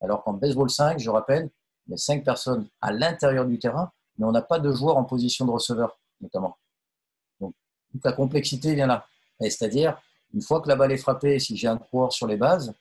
Alors 0.00 0.22
qu'en 0.24 0.34
baseball 0.34 0.70
5, 0.70 0.98
je 0.98 1.10
rappelle, 1.10 1.50
il 1.88 1.94
y 1.94 1.98
cinq 1.98 2.24
personnes 2.24 2.66
à 2.80 2.92
l'intérieur 2.92 3.46
du 3.46 3.58
terrain, 3.58 3.90
mais 4.18 4.24
on 4.24 4.32
n'a 4.32 4.42
pas 4.42 4.58
de 4.58 4.72
joueurs 4.72 4.96
en 4.96 5.04
position 5.04 5.44
de 5.44 5.50
receveur, 5.50 5.98
notamment. 6.20 6.56
Donc, 7.40 7.54
toute 7.92 8.04
la 8.04 8.12
complexité 8.12 8.74
vient 8.74 8.86
là. 8.86 9.06
C'est-à-dire, 9.40 10.00
une 10.34 10.42
fois 10.42 10.60
que 10.60 10.68
la 10.68 10.76
balle 10.76 10.92
est 10.92 10.96
frappée, 10.96 11.38
si 11.38 11.56
j'ai 11.56 11.68
un 11.68 11.76
coureur 11.76 12.12
sur 12.12 12.26
les 12.26 12.36
bases, 12.36 12.74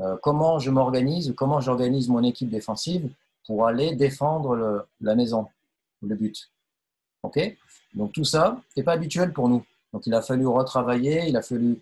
euh, 0.00 0.16
comment 0.22 0.58
je 0.58 0.70
m'organise, 0.70 1.34
comment 1.36 1.60
j'organise 1.60 2.08
mon 2.08 2.22
équipe 2.22 2.50
défensive 2.50 3.10
pour 3.46 3.66
aller 3.66 3.94
défendre 3.96 4.86
la 5.00 5.14
maison, 5.14 5.48
le 6.02 6.14
but. 6.14 6.50
OK? 7.22 7.56
Donc 7.94 8.12
tout 8.12 8.24
ça, 8.24 8.60
ce 8.74 8.80
n'est 8.80 8.84
pas 8.84 8.92
habituel 8.92 9.32
pour 9.32 9.48
nous. 9.48 9.64
Donc 9.92 10.06
il 10.06 10.14
a 10.14 10.22
fallu 10.22 10.46
retravailler, 10.46 11.28
il 11.28 11.36
a 11.36 11.42
fallu 11.42 11.80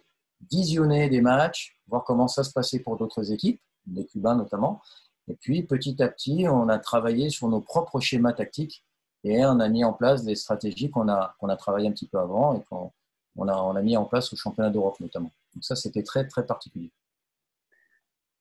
visionner 0.50 1.08
des 1.08 1.20
matchs, 1.20 1.76
voir 1.88 2.04
comment 2.04 2.28
ça 2.28 2.44
se 2.44 2.52
passait 2.52 2.78
pour 2.78 2.96
d'autres 2.96 3.32
équipes, 3.32 3.60
les 3.92 4.06
Cubains 4.06 4.36
notamment, 4.36 4.80
et 5.28 5.34
puis, 5.34 5.62
petit 5.62 6.00
à 6.02 6.08
petit, 6.08 6.46
on 6.48 6.68
a 6.68 6.78
travaillé 6.78 7.30
sur 7.30 7.48
nos 7.48 7.60
propres 7.60 8.00
schémas 8.00 8.32
tactiques 8.32 8.84
et 9.24 9.44
on 9.44 9.58
a 9.58 9.68
mis 9.68 9.84
en 9.84 9.92
place 9.92 10.24
des 10.24 10.36
stratégies 10.36 10.90
qu'on 10.90 11.08
a, 11.08 11.34
qu'on 11.40 11.48
a 11.48 11.56
travaillé 11.56 11.88
un 11.88 11.92
petit 11.92 12.06
peu 12.06 12.18
avant 12.18 12.54
et 12.54 12.62
qu'on 12.70 12.92
on 13.36 13.48
a, 13.48 13.56
on 13.56 13.74
a 13.74 13.82
mis 13.82 13.96
en 13.96 14.04
place 14.04 14.32
au 14.32 14.36
championnat 14.36 14.70
d'Europe 14.70 14.98
notamment. 15.00 15.32
Donc 15.54 15.64
ça, 15.64 15.74
c'était 15.74 16.02
très, 16.02 16.26
très 16.26 16.46
particulier. 16.46 16.90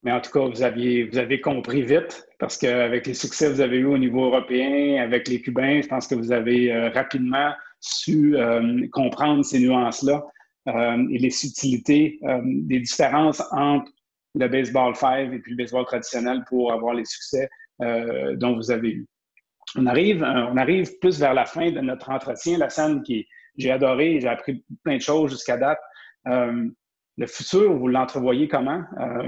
Mais 0.03 0.11
en 0.11 0.21
tout 0.21 0.29
cas, 0.29 0.47
vous, 0.47 0.61
aviez, 0.61 1.05
vous 1.05 1.17
avez 1.17 1.41
compris 1.41 1.81
vite 1.81 2.27
parce 2.37 2.57
qu'avec 2.57 3.07
les 3.07 3.15
succès 3.15 3.47
que 3.47 3.53
vous 3.53 3.61
avez 3.61 3.77
eu 3.77 3.85
au 3.85 3.97
niveau 3.97 4.25
européen, 4.25 5.01
avec 5.01 5.27
les 5.27 5.41
Cubains, 5.41 5.81
je 5.81 5.87
pense 5.87 6.05
que 6.05 6.13
vous 6.13 6.31
avez 6.31 6.71
euh, 6.71 6.89
rapidement 6.91 7.51
su 7.79 8.37
euh, 8.37 8.87
comprendre 8.91 9.43
ces 9.43 9.59
nuances-là 9.59 10.23
euh, 10.67 11.07
et 11.09 11.17
les 11.17 11.31
subtilités 11.31 12.19
des 12.43 12.79
différences 12.79 13.41
entre 13.51 13.91
le 14.35 14.47
baseball 14.47 14.95
5 14.95 15.33
et 15.33 15.39
puis 15.39 15.51
le 15.51 15.57
baseball 15.57 15.85
traditionnel 15.85 16.43
pour 16.47 16.71
avoir 16.71 16.93
les 16.93 17.05
succès 17.05 17.49
euh, 17.81 18.35
dont 18.35 18.55
vous 18.55 18.71
avez 18.71 18.89
eu. 18.89 19.07
On 19.77 19.85
arrive, 19.85 20.23
euh, 20.23 20.47
on 20.51 20.57
arrive 20.57 20.97
plus 20.99 21.19
vers 21.19 21.33
la 21.33 21.45
fin 21.45 21.71
de 21.71 21.79
notre 21.79 22.09
entretien. 22.09 22.57
La 22.57 22.69
scène 22.69 23.01
qui 23.03 23.27
j'ai 23.57 23.71
adoré, 23.71 24.19
j'ai 24.19 24.27
appris 24.27 24.63
plein 24.83 24.97
de 24.97 25.01
choses 25.01 25.31
jusqu'à 25.31 25.57
date. 25.57 25.79
Euh, 26.27 26.69
le 27.17 27.27
futur, 27.27 27.73
vous 27.73 27.87
l'entrevoyez 27.87 28.49
comment? 28.49 28.83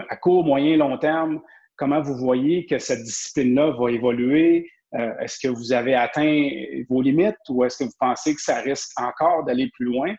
à 0.09 0.15
court, 0.17 0.43
moyen, 0.43 0.75
long 0.75 0.97
terme, 0.97 1.39
comment 1.77 2.01
vous 2.01 2.15
voyez 2.15 2.65
que 2.65 2.79
cette 2.79 3.03
discipline-là 3.03 3.71
va 3.71 3.91
évoluer? 3.91 4.69
est-ce 5.19 5.39
que 5.39 5.47
vous 5.49 5.73
avez 5.73 5.93
atteint 5.95 6.49
vos 6.89 7.01
limites 7.01 7.37
ou 7.49 7.63
est-ce 7.63 7.77
que 7.77 7.83
vous 7.83 7.95
pensez 7.99 8.33
que 8.33 8.41
ça 8.41 8.59
risque 8.61 8.91
encore 8.97 9.45
d'aller 9.45 9.69
plus 9.73 9.85
loin? 9.85 10.13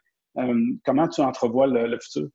comment 0.84 1.08
tu 1.08 1.20
entrevois 1.20 1.66
le 1.66 1.98
futur? 2.00 2.28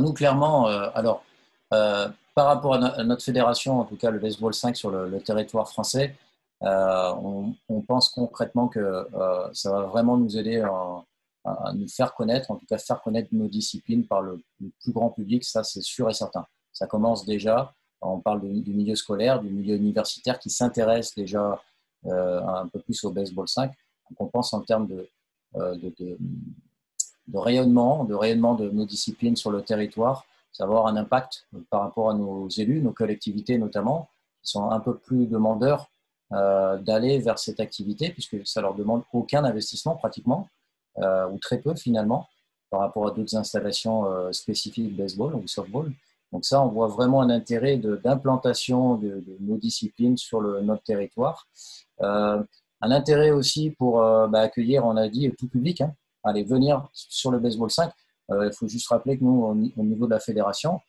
Nous, 0.00 0.12
clairement, 0.14 0.68
euh, 0.68 0.88
alors, 0.94 1.22
euh, 1.74 2.08
par 2.34 2.46
rapport 2.46 2.74
à, 2.74 3.04
notre 3.04 3.22
fédération, 3.22 3.80
en 3.80 3.84
tout 3.84 3.96
cas 3.96 4.10
le 4.10 4.18
baseball 4.18 4.54
5 4.54 4.74
sur 4.76 4.90
le, 4.90 5.20
territoire 5.20 5.68
français, 5.68 6.16
euh, 6.62 7.12
on, 7.68 7.80
pense 7.82 8.08
concrètement 8.08 8.68
que 8.68 9.06
ça 9.52 9.70
va 9.70 9.82
vraiment 9.82 10.16
nous 10.16 10.38
aider 10.38 10.60
à, 11.44 11.72
nous 11.74 11.88
faire 11.88 12.14
connaître, 12.14 12.50
en 12.50 12.56
tout 12.56 12.66
cas 12.66 12.78
faire 12.78 13.02
connaître 13.02 13.28
nos 13.32 13.48
disciplines 13.48 14.06
par 14.06 14.22
le, 14.22 14.40
plus 14.80 14.92
grand 14.92 15.10
public, 15.10 15.44
ça 15.44 15.62
c'est 15.62 15.82
sûr 15.82 16.08
et 16.08 16.14
certain. 16.14 16.46
Ça 16.72 16.86
commence 16.86 17.26
déjà, 17.26 17.74
on 18.00 18.20
parle 18.20 18.40
du, 18.40 18.72
milieu 18.72 18.94
scolaire, 18.94 19.40
du 19.40 19.50
milieu 19.50 19.76
universitaire 19.76 20.38
qui 20.38 20.48
s'intéresse 20.48 21.14
déjà 21.14 21.60
un 22.06 22.66
peu 22.72 22.80
plus 22.80 23.04
au 23.04 23.10
baseball 23.10 23.48
5. 23.48 23.70
Donc 24.10 24.20
on 24.20 24.26
pense 24.28 24.54
en 24.54 24.62
termes 24.62 24.86
de, 24.86 25.08
rayonnement, 27.34 28.04
de 28.04 28.14
rayonnement 28.14 28.54
de 28.54 28.70
nos 28.70 28.84
disciplines 28.84 29.36
sur 29.36 29.50
le 29.50 29.62
territoire, 29.62 30.24
savoir 30.52 30.86
un 30.86 30.96
impact 30.96 31.46
par 31.70 31.80
rapport 31.80 32.10
à 32.10 32.14
nos 32.14 32.48
élus, 32.48 32.80
nos 32.80 32.92
collectivités 32.92 33.58
notamment, 33.58 34.08
qui 34.42 34.50
sont 34.50 34.70
un 34.70 34.80
peu 34.80 34.96
plus 34.96 35.26
demandeurs 35.26 35.88
euh, 36.32 36.78
d'aller 36.78 37.18
vers 37.18 37.38
cette 37.38 37.60
activité, 37.60 38.10
puisque 38.10 38.46
ça 38.46 38.60
leur 38.60 38.74
demande 38.74 39.02
aucun 39.12 39.44
investissement 39.44 39.96
pratiquement, 39.96 40.48
euh, 40.98 41.28
ou 41.28 41.38
très 41.38 41.58
peu 41.58 41.74
finalement, 41.74 42.26
par 42.70 42.80
rapport 42.80 43.06
à 43.06 43.10
d'autres 43.10 43.36
installations 43.36 44.06
euh, 44.06 44.32
spécifiques 44.32 44.96
baseball 44.96 45.34
ou 45.34 45.46
softball. 45.46 45.92
Donc 46.32 46.46
ça, 46.46 46.62
on 46.62 46.68
voit 46.68 46.88
vraiment 46.88 47.20
un 47.20 47.28
intérêt 47.28 47.76
d'implantation 47.76 48.94
de, 48.94 49.22
nos 49.40 49.58
disciplines 49.58 50.16
sur 50.16 50.40
notre 50.40 50.82
territoire. 50.82 51.46
un 52.00 52.46
intérêt 52.80 53.30
aussi 53.30 53.70
pour 53.70 53.98
bah, 53.98 54.40
accueillir, 54.40 54.86
on 54.86 54.96
a 54.96 55.08
dit, 55.08 55.30
tout 55.38 55.48
public, 55.48 55.82
hein, 55.82 55.94
aller 56.24 56.42
venir 56.42 56.88
sur 56.92 57.30
le 57.30 57.38
baseball 57.38 57.70
5. 57.70 57.92
Euh, 58.30 58.46
il 58.46 58.52
faut 58.52 58.68
juste 58.68 58.88
rappeler 58.88 59.18
que 59.18 59.24
nous, 59.24 59.72
au 59.76 59.82
niveau 59.82 60.06
de 60.06 60.10
la 60.10 60.20
fédération, 60.20 60.80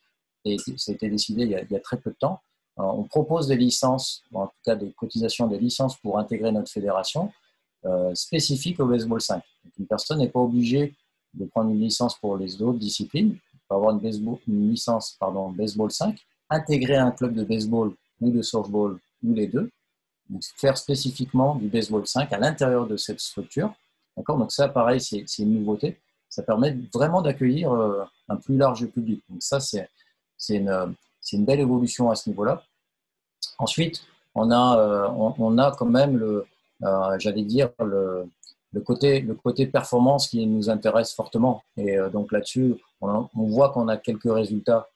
et 0.46 0.58
ça 0.58 0.92
a 0.92 0.96
été 0.96 1.10
décidé 1.10 1.44
il 1.44 1.50
y 1.50 1.76
a, 1.76 1.80
très 1.80 1.98
peu 1.98 2.12
de 2.12 2.16
temps, 2.16 2.42
euh, 2.80 2.84
on 2.84 3.04
propose 3.04 3.48
des 3.48 3.56
licences, 3.56 4.24
en 4.34 4.48
tout 4.48 4.54
cas 4.64 4.76
des 4.76 4.92
cotisations 4.92 5.48
des 5.48 5.60
licences 5.60 5.98
pour 5.98 6.20
intégrer 6.20 6.52
notre 6.52 6.72
fédération 6.72 7.32
euh, 7.86 8.14
spécifique 8.16 8.80
au 8.80 8.86
baseball 8.86 9.22
5. 9.22 9.44
une 9.80 9.88
personne 9.88 10.20
n'est 10.20 10.30
pas 10.30 10.40
obligée 10.40 10.96
de 11.34 11.46
prendre 11.46 11.72
une 11.72 11.82
licence 11.82 12.18
pour 12.18 12.38
les 12.38 12.62
autres 12.62 12.80
disciplines, 12.80 13.38
pour 13.68 13.78
avoir 13.78 13.98
une, 13.98 14.38
licence 14.48 15.16
pardon, 15.20 15.50
baseball 15.50 15.92
5, 15.92 16.18
intégrer 16.50 16.98
un 16.98 17.12
club 17.12 17.34
de 17.34 17.44
baseball 17.44 17.94
ou 18.22 18.32
de 18.32 18.42
softball 18.42 19.00
ou 19.24 19.34
les 19.34 19.48
deux, 19.48 19.70
faire 20.58 20.78
spécifiquement 20.78 21.56
du 21.56 21.68
baseball 21.68 22.06
5 22.06 22.32
à 22.32 22.38
l'intérieur 22.38 22.88
de 22.88 22.98
cette 22.98 23.20
structure 23.20 23.74
D'accord? 24.18 24.38
Donc 24.38 24.52
ça, 24.52 24.68
pareil, 24.68 25.02
c'est 25.02 25.26
une 25.40 25.54
nouveauté. 25.54 26.00
Ça 26.30 26.44
permet 26.44 26.78
vraiment 26.94 27.22
d'accueillir 27.22 27.72
euh, 27.72 28.04
un 28.30 28.38
plus 28.38 28.58
large 28.58 28.86
public. 28.88 29.24
Donc 29.30 29.42
ça, 29.42 29.60
c'est 29.60 29.88
une, 30.50 30.96
une, 31.32 31.46
belle 31.46 31.60
évolution 31.60 32.10
à 32.10 32.16
ce 32.16 32.30
niveau-là. 32.30 32.64
Ensuite, 33.60 34.04
on 34.36 34.50
a, 34.52 34.80
euh, 34.80 35.08
on, 35.38 35.58
a 35.58 35.72
quand 35.72 35.86
même 35.86 36.18
le, 36.18 36.46
euh, 36.84 37.20
j'allais 37.20 37.44
dire, 37.44 37.70
le, 37.80 38.26
le, 38.72 38.82
côté, 38.82 39.22
le 39.22 39.36
côté 39.36 39.68
performance 39.68 40.28
qui 40.28 40.46
nous 40.48 40.70
intéresse 40.70 41.14
fortement. 41.14 41.62
Et 41.78 41.98
donc 42.12 42.32
là-dessus, 42.32 42.76
on, 43.02 43.30
on, 43.36 43.46
voit 43.46 43.70
qu'on 43.70 43.88
a 43.88 43.98
quelques 43.98 44.32
résultats 44.32 44.90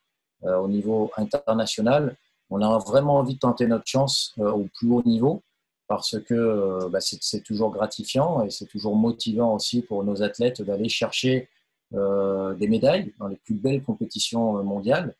au 0.44 0.68
niveau 0.68 1.12
international. 1.18 2.16
On 2.50 2.62
a 2.62 2.78
vraiment 2.80 3.18
envie 3.18 3.36
de 3.36 3.40
tenter 3.40 3.68
notre 3.68 3.86
chance 3.88 4.34
au 4.38 4.68
plus 4.76 4.90
haut 4.92 5.04
niveau 5.04 5.44
parce 5.88 6.20
que 6.20 6.34
euh, 6.34 6.90
bah, 6.90 7.00
c'est 7.02 7.44
toujours 7.44 7.72
gratifiant 7.72 8.44
et 8.44 8.50
c'est 8.50 8.66
toujours 8.66 8.96
motivant 8.96 9.56
aussi 9.56 9.82
pour 9.82 10.04
nos 10.04 10.22
athlètes 10.22 10.62
d'aller 10.62 10.90
chercher 10.90 11.50
euh, 11.94 12.54
des 12.56 12.68
médailles 12.68 13.14
dans 13.20 13.28
les 13.28 13.38
plus 13.38 13.56
belles 13.56 13.84
compétitions 13.84 14.58
euh, 14.58 14.64
mondiales. 14.64 15.16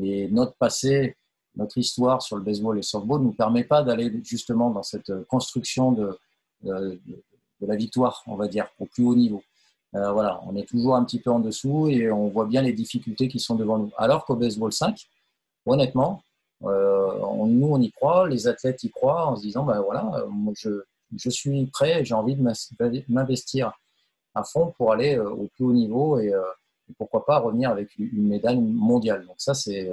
Et 0.00 0.28
notre 0.28 0.54
passé 0.54 1.16
notre 1.56 1.78
histoire 1.78 2.22
sur 2.22 2.36
le 2.36 2.44
baseball 2.44 2.76
et 2.76 2.78
le 2.78 2.82
softball 2.82 3.20
ne 3.20 3.24
nous 3.24 3.32
permet 3.32 3.64
pas 3.64 3.82
d'aller 3.82 4.12
justement 4.22 4.70
dans 4.70 4.84
cette 4.84 5.12
construction 5.24 5.90
de, 5.90 6.16
la 6.62 7.74
victoire, 7.74 8.22
on 8.28 8.36
va 8.36 8.46
dire, 8.46 8.68
au 8.78 8.86
plus 8.86 9.02
haut 9.04 9.16
niveau. 9.16 9.42
Voilà, 9.92 10.40
on 10.46 10.54
est 10.54 10.64
toujours 10.64 10.94
un 10.94 11.04
petit 11.04 11.18
peu 11.18 11.28
en 11.28 11.40
dessous 11.40 11.88
et 11.88 12.08
on 12.12 12.28
voit 12.28 12.46
bien 12.46 12.62
les 12.62 12.72
difficultés 12.72 13.26
qui 13.26 13.40
sont 13.40 13.56
devant 13.56 13.78
nous. 13.78 13.90
Alors 13.98 14.26
qu'au 14.26 14.36
baseball 14.36 14.72
5, 14.72 14.96
honnêtement, 15.66 16.22
euh, 16.64 17.46
nous 17.46 17.68
on 17.68 17.80
y 17.80 17.90
croit, 17.90 18.28
les 18.28 18.46
athlètes 18.48 18.82
y 18.82 18.90
croient 18.90 19.26
en 19.26 19.36
se 19.36 19.42
disant 19.42 19.64
ben 19.64 19.80
voilà, 19.80 20.24
moi, 20.28 20.52
je, 20.56 20.82
je 21.16 21.30
suis 21.30 21.66
prêt, 21.66 22.04
j'ai 22.04 22.14
envie 22.14 22.36
de 22.36 22.42
m'investir 23.08 23.72
à 24.34 24.44
fond 24.44 24.72
pour 24.76 24.92
aller 24.92 25.18
au 25.18 25.48
plus 25.54 25.64
haut 25.64 25.72
niveau 25.72 26.18
et, 26.18 26.32
pourquoi 26.98 27.24
pas 27.24 27.38
revenir 27.38 27.70
avec 27.70 27.96
une 27.98 28.26
médaille 28.26 28.60
mondiale. 28.60 29.24
Donc 29.26 29.36
ça 29.38 29.54
c'est 29.54 29.90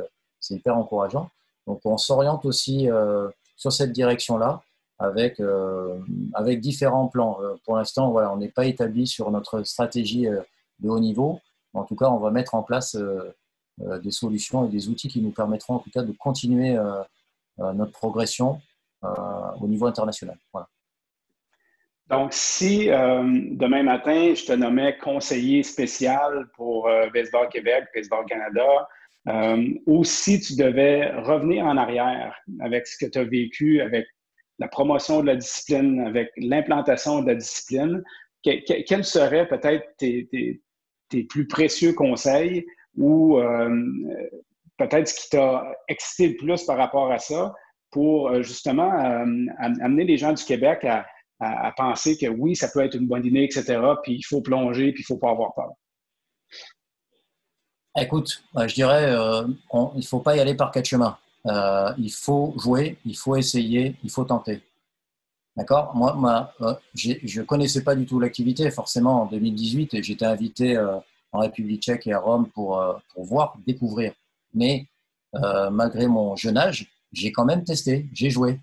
hyper 0.49 0.77
encourageant. 0.77 1.29
Donc 1.67 1.81
on 1.83 1.97
s'oriente 1.97 2.45
aussi 2.45 2.89
euh, 2.89 3.29
sur 3.57 3.71
cette 3.71 3.91
direction-là 3.91 4.63
avec, 4.97 5.39
euh, 5.39 5.99
avec 6.33 6.61
différents 6.61 7.07
plans. 7.07 7.37
Euh, 7.41 7.55
pour 7.65 7.75
l'instant, 7.75 8.09
voilà, 8.09 8.31
on 8.33 8.37
n'est 8.37 8.49
pas 8.49 8.65
établi 8.65 9.05
sur 9.05 9.29
notre 9.29 9.61
stratégie 9.63 10.27
de 10.79 10.89
haut 10.89 10.99
niveau. 10.99 11.39
En 11.73 11.83
tout 11.83 11.95
cas, 11.95 12.09
on 12.09 12.17
va 12.17 12.31
mettre 12.31 12.55
en 12.55 12.63
place 12.63 12.97
des 13.77 14.11
solutions 14.11 14.67
et 14.67 14.71
des 14.71 14.89
outils 14.89 15.07
qui 15.07 15.21
nous 15.21 15.31
permettront 15.31 15.75
en 15.75 15.79
tout 15.79 15.91
cas 15.91 16.03
de 16.03 16.11
continuer 16.13 16.75
notre 17.57 17.91
progression 17.91 18.59
au 19.03 19.67
niveau 19.67 19.85
international. 19.85 20.37
Donc, 22.09 22.33
si 22.33 22.87
demain 22.87 23.83
matin, 23.83 24.33
je 24.33 24.45
te 24.45 24.53
nommais 24.53 24.97
conseiller 24.97 25.61
spécial 25.61 26.47
pour 26.55 26.89
Baseball 27.13 27.49
Québec, 27.49 27.85
Baseball 27.93 28.25
Canada, 28.25 28.87
euh, 29.27 29.73
ou 29.85 30.03
si 30.05 30.39
tu 30.39 30.55
devais 30.55 31.11
revenir 31.11 31.65
en 31.65 31.75
arrière 31.75 32.33
avec 32.61 32.87
ce 32.87 32.97
que 32.97 33.11
tu 33.11 33.19
as 33.19 33.25
vécu, 33.25 33.81
avec 33.81 34.07
la 34.57 34.69
promotion 34.69 35.21
de 35.21 35.27
la 35.27 35.35
discipline, 35.35 35.99
avec 36.01 36.29
l'implantation 36.37 37.21
de 37.21 37.27
la 37.27 37.35
discipline, 37.35 38.03
quels 38.41 39.03
seraient 39.03 39.47
peut-être 39.47 39.85
tes, 39.97 40.61
plus 41.29 41.47
précieux 41.47 41.93
conseils 41.93 42.65
ou 42.97 43.37
euh, 43.37 43.69
peut-être 44.77 45.07
ce 45.07 45.15
qui 45.15 45.29
t'a 45.29 45.63
excité 45.87 46.29
le 46.29 46.37
plus 46.37 46.63
par 46.65 46.77
rapport 46.77 47.11
à 47.11 47.19
ça 47.19 47.53
pour 47.91 48.29
euh, 48.29 48.41
justement 48.41 48.91
amener 48.91 50.03
les 50.03 50.17
gens 50.17 50.33
du 50.33 50.43
Québec 50.43 50.85
à, 50.85 51.05
penser 51.77 52.17
que 52.17 52.27
oui, 52.27 52.55
ça 52.55 52.67
peut 52.67 52.83
être 52.83 52.95
une 52.95 53.07
bonne 53.07 53.25
idée, 53.25 53.43
etc., 53.43 53.79
puis 54.01 54.15
il 54.15 54.23
faut 54.23 54.41
plonger, 54.41 54.91
puis 54.91 55.03
il 55.07 55.13
ne 55.13 55.15
faut 55.15 55.19
pas 55.19 55.29
avoir 55.29 55.53
peur. 55.53 55.69
Écoute, 57.99 58.43
euh, 58.55 58.67
je 58.67 58.75
dirais, 58.75 59.05
euh, 59.05 59.47
il 59.73 59.97
ne 59.97 60.01
faut 60.01 60.19
pas 60.19 60.35
y 60.35 60.39
aller 60.39 60.53
par 60.53 60.71
quatre 60.71 60.85
chemins. 60.85 61.17
Euh, 61.47 61.91
il 61.97 62.11
faut 62.11 62.53
jouer, 62.57 62.97
il 63.05 63.17
faut 63.17 63.35
essayer, 63.35 63.95
il 64.03 64.11
faut 64.11 64.23
tenter. 64.23 64.61
D'accord? 65.55 65.95
Moi, 65.95 66.53
je 66.93 67.39
ne 67.39 67.43
connaissais 67.43 67.83
pas 67.83 67.95
du 67.95 68.05
tout 68.05 68.19
l'activité, 68.19 68.69
forcément, 68.69 69.23
en 69.23 69.25
2018, 69.25 69.95
et 69.95 70.03
j'étais 70.03 70.25
invité 70.25 70.77
en 71.37 71.41
République 71.41 71.83
tchèque 71.83 72.07
et 72.07 72.13
à 72.13 72.19
Rome 72.19 72.49
pour, 72.49 72.83
pour 73.13 73.23
voir, 73.23 73.57
découvrir. 73.65 74.13
Mais 74.53 74.87
malgré 75.71 76.07
mon 76.07 76.35
jeune 76.35 76.57
âge, 76.57 76.91
j'ai 77.11 77.31
quand 77.31 77.45
même 77.45 77.63
testé, 77.63 78.07
j'ai 78.13 78.29
joué 78.29 78.59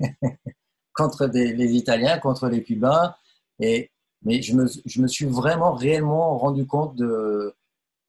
contre 0.94 1.26
les 1.26 1.72
Italiens, 1.72 2.18
contre 2.18 2.48
les 2.48 2.62
Cubains, 2.62 3.14
et, 3.60 3.90
mais 4.22 4.42
je 4.42 4.54
me, 4.54 5.06
suis 5.06 5.26
vraiment, 5.26 5.72
réellement 5.72 6.36
rendu 6.38 6.66
compte 6.66 6.96
de, 6.96 7.54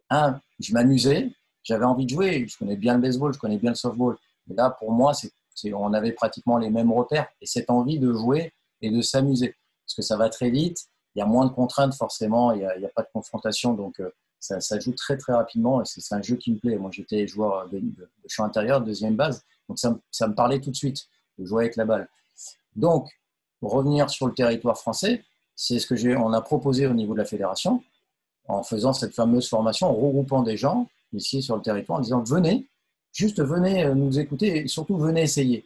un, 0.10 0.40
je 0.60 0.74
m'amusais, 0.74 1.32
j'avais 1.64 1.86
envie 1.86 2.06
de 2.06 2.10
jouer, 2.10 2.46
je 2.48 2.58
connais 2.58 2.76
bien 2.76 2.96
le 2.96 3.02
baseball, 3.02 3.34
je 3.34 3.40
connais 3.40 3.58
bien 3.58 3.72
le 3.72 3.76
softball. 3.76 4.18
Mais 4.48 4.56
là, 4.56 4.70
pour 4.70 4.92
moi, 4.92 5.14
c'est, 5.14 5.32
on 5.74 5.94
avait 5.94 6.14
pratiquement 6.14 6.58
les 6.58 6.70
mêmes 6.70 6.92
repères 6.92 7.28
et 7.42 7.46
cette 7.46 7.70
envie 7.70 8.00
de 8.00 8.12
jouer 8.14 8.54
et 8.82 8.90
de 8.90 9.02
s'amuser. 9.02 9.56
Parce 9.86 9.96
que 9.96 10.02
ça 10.02 10.18
va 10.18 10.30
très 10.30 10.50
vite, 10.50 10.88
il 11.18 11.22
y 11.22 11.24
a 11.24 11.26
moins 11.26 11.48
de 11.48 11.52
contraintes 11.52 11.96
forcément, 11.96 12.52
il 12.52 12.60
n'y 12.60 12.86
a, 12.86 12.90
pas 12.90 13.02
de 13.02 13.10
confrontation, 13.12 13.74
donc 13.74 14.00
euh, 14.00 14.12
ça, 14.40 14.80
joue 14.80 14.94
très 14.94 15.18
très 15.18 15.34
rapidement 15.34 15.82
et 15.82 15.86
c'est, 15.86 16.14
un 16.14 16.22
jeu 16.22 16.36
qui 16.36 16.52
me 16.52 16.60
plaît. 16.60 16.78
Moi, 16.78 16.92
j'étais 16.94 17.26
joueur 17.26 17.68
de, 17.70 17.82
champ 18.28 18.44
intérieur, 18.44 18.82
deuxième 18.82 19.16
base, 19.16 19.44
donc 19.68 19.80
ça, 19.80 20.28
me 20.28 20.36
parlait 20.36 20.62
tout 20.62 20.70
de 20.70 20.76
suite 20.76 21.08
de 21.40 21.46
jouer 21.46 21.64
avec 21.64 21.76
la 21.76 21.86
balle. 21.86 22.08
Donc, 22.76 23.10
revenir 23.64 24.12
sur 24.12 24.28
le 24.28 24.34
territoire 24.34 24.78
français, 24.78 25.24
c'est 25.56 25.80
ce 25.80 25.88
que 25.88 25.96
j'ai, 25.96 26.16
on 26.16 26.34
a 26.34 26.42
proposé 26.42 26.86
au 26.86 26.94
niveau 26.94 27.14
de 27.14 27.20
la 27.20 27.26
fédération 27.26 27.84
en 28.48 28.62
faisant 28.62 28.94
cette 28.94 29.16
fameuse 29.16 29.50
formation, 29.50 29.88
en 29.88 29.94
regroupant 29.94 30.44
des 30.44 30.56
gens 30.56 30.88
ici 31.14 31.42
sur 31.42 31.56
le 31.56 31.64
territoire, 31.64 31.98
en 31.98 32.02
disant 32.04 32.22
venez, 32.22 32.68
juste 33.12 33.42
venez 33.42 33.86
euh, 33.86 33.96
nous 33.96 34.20
écouter 34.20 34.58
et 34.58 34.68
surtout 34.68 34.98
venez 34.98 35.24
essayer. 35.24 35.66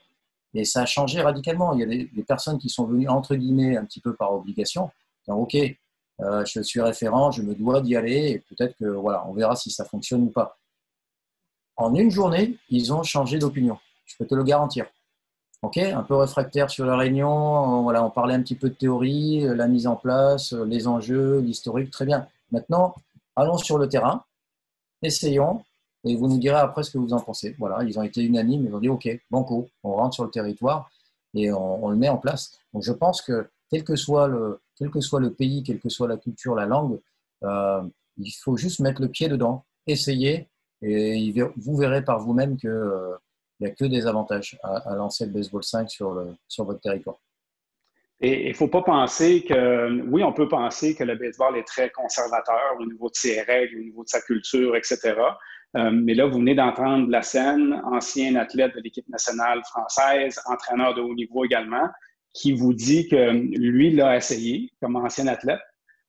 Et 0.54 0.66
ça 0.66 0.82
a 0.82 0.86
changé 0.86 1.22
radicalement. 1.22 1.74
Il 1.74 1.80
y 1.80 1.84
a 1.84 1.86
des, 1.86 2.24
personnes 2.24 2.58
qui 2.58 2.70
sont 2.70 2.86
venues 2.86 3.10
entre 3.10 3.36
guillemets 3.36 3.78
un 3.78 3.86
petit 3.86 4.00
peu 4.00 4.16
par 4.16 4.34
obligation, 4.34 4.90
ok, 5.28 5.56
euh, 6.22 6.46
je 6.46 6.62
suis 6.62 6.82
référent, 6.82 7.32
je 7.32 7.42
me 7.42 7.56
dois 7.56 7.82
d'y 7.82 7.96
aller 7.96 8.30
et 8.30 8.40
peut-être 8.40 8.76
que 8.78 8.86
voilà, 8.86 9.26
on 9.28 9.34
verra 9.34 9.56
si 9.56 9.72
ça 9.72 9.86
fonctionne 9.86 10.24
ou 10.24 10.30
pas. 10.30 10.58
En 11.78 11.96
une 11.96 12.12
journée, 12.12 12.58
ils 12.70 12.94
ont 12.94 13.04
changé 13.04 13.40
d'opinion. 13.40 13.78
Je 14.06 14.16
peux 14.18 14.26
te 14.26 14.36
le 14.36 14.44
garantir. 14.44 14.86
Ok, 15.64 15.78
un 15.78 16.04
peu 16.04 16.16
réfractaire 16.16 16.70
sur 16.70 16.86
la 16.86 16.98
réunion. 16.98 17.84
Voilà, 17.84 18.04
on 18.04 18.10
parlait 18.10 18.34
un 18.34 18.42
petit 18.42 18.56
peu 18.56 18.70
de 18.70 18.76
théorie, 18.76 19.42
la 19.42 19.68
mise 19.68 19.88
en 19.88 19.96
place, 19.96 20.54
les 20.54 20.88
enjeux, 20.88 21.40
l'historique, 21.40 21.92
très 21.92 22.06
bien. 22.06 22.28
Maintenant, 22.52 22.96
allons 23.36 23.58
sur 23.58 23.78
le 23.78 23.88
terrain, 23.88 24.24
essayons, 25.02 25.64
et 26.04 26.16
vous 26.16 26.28
nous 26.28 26.38
direz 26.38 26.60
après 26.60 26.84
ce 26.84 26.92
que 26.92 26.98
vous 26.98 27.14
en 27.14 27.20
pensez. 27.20 27.56
Voilà, 27.60 27.84
ils 27.84 27.98
ont 28.00 28.04
été 28.04 28.24
unanimes, 28.24 28.66
ils 28.66 28.76
ont 28.76 28.80
dit 28.80 28.90
OK, 28.90 29.08
banco, 29.30 29.70
on 29.84 29.94
rentre 29.94 30.16
sur 30.16 30.24
le 30.24 30.32
territoire 30.32 30.90
et 31.34 31.52
on, 31.52 31.90
le 31.90 31.96
met 31.96 32.10
en 32.10 32.18
place. 32.18 32.58
Donc 32.74 32.84
je 32.84 32.92
pense 32.92 33.22
que 33.22 33.50
quel 33.70 33.84
que 33.84 33.96
soit 33.96 34.28
le, 34.28 34.60
quel 34.82 34.90
que 34.90 35.00
soit 35.00 35.20
le 35.20 35.32
pays, 35.32 35.62
quelle 35.62 35.80
que 35.80 35.90
soit 35.90 36.08
la 36.08 36.18
culture, 36.18 36.56
la 36.56 36.66
langue, 36.66 37.00
euh, 37.44 37.84
il 38.18 38.32
faut 38.32 38.58
juste 38.58 38.80
mettre 38.80 39.00
le 39.00 39.10
pied 39.10 39.28
dedans, 39.28 39.64
essayer, 39.86 40.48
et 40.82 41.32
vous 41.56 41.78
verrez 41.78 42.04
par 42.04 42.20
vous-même 42.20 42.58
qu'il 42.58 42.70
euh, 42.70 43.16
n'y 43.60 43.68
a 43.68 43.70
que 43.70 43.86
des 43.86 44.08
avantages 44.08 44.58
à, 44.64 44.96
lancer 44.96 45.28
le 45.28 45.34
baseball 45.34 45.64
5 45.64 45.88
sur, 45.88 46.16
le, 46.16 46.34
sur 46.48 46.66
votre 46.66 46.80
territoire. 46.80 47.18
Et 48.22 48.48
il 48.48 48.50
ne 48.50 48.56
faut 48.56 48.70
pas 48.70 48.82
penser 48.82 49.44
que, 49.44 50.02
oui, 50.08 50.24
on 50.24 50.34
peut 50.34 50.48
penser 50.48 50.96
que 50.96 51.04
le 51.04 51.16
baseball 51.16 51.58
est 51.58 51.68
très 51.68 51.92
conservateur 51.92 52.76
au 52.80 52.86
niveau 52.86 53.10
de 53.10 53.16
ses 53.16 53.42
règles, 53.42 53.78
au 53.78 53.84
niveau 53.84 54.04
de 54.04 54.10
sa 54.10 54.22
culture, 54.22 54.76
etc. 54.76 55.14
Euh, 55.78 55.92
mais 55.92 56.16
là, 56.16 56.26
vous 56.26 56.40
venez 56.40 56.56
d'entendre 56.56 57.08
la 57.10 57.22
scène, 57.22 57.80
ancien 57.86 58.36
athlète 58.36 58.76
de 58.76 58.82
l'équipe 58.82 59.08
nationale 59.10 59.62
française, 59.66 60.40
entraîneur 60.48 60.96
de 60.96 61.02
haut 61.02 61.14
niveau 61.14 61.46
également, 61.46 61.88
qui 62.34 62.54
vous 62.54 62.74
dit 62.74 63.08
que 63.08 63.32
lui 63.32 63.92
l'a 63.92 64.16
essayé 64.16 64.72
comme 64.82 64.96
ancien 64.96 65.28
athlète, 65.28 65.60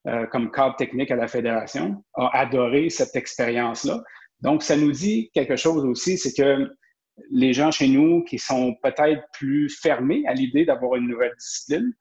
euh, 0.06 0.26
comme 0.26 0.50
cadre 0.50 0.76
technique 0.76 1.10
à 1.10 1.16
la 1.16 1.28
fédération, 1.28 2.04
a 2.14 2.38
adoré 2.38 2.90
cette 2.90 3.16
expérience-là. 3.16 4.02
Donc, 4.40 4.62
ça 4.62 4.76
nous 4.76 4.92
dit 4.92 5.30
quelque 5.34 5.56
chose 5.56 5.84
aussi, 5.84 6.18
c'est 6.18 6.32
que 6.32 6.68
les 7.30 7.52
gens 7.52 7.70
chez 7.70 7.88
nous 7.88 8.24
qui 8.24 8.38
sont 8.38 8.74
peut-être 8.82 9.22
plus 9.32 9.68
fermés 9.68 10.24
à 10.26 10.34
l'idée 10.34 10.64
d'avoir 10.64 10.96
une 10.96 11.08
nouvelle 11.08 11.34
discipline, 11.38 11.92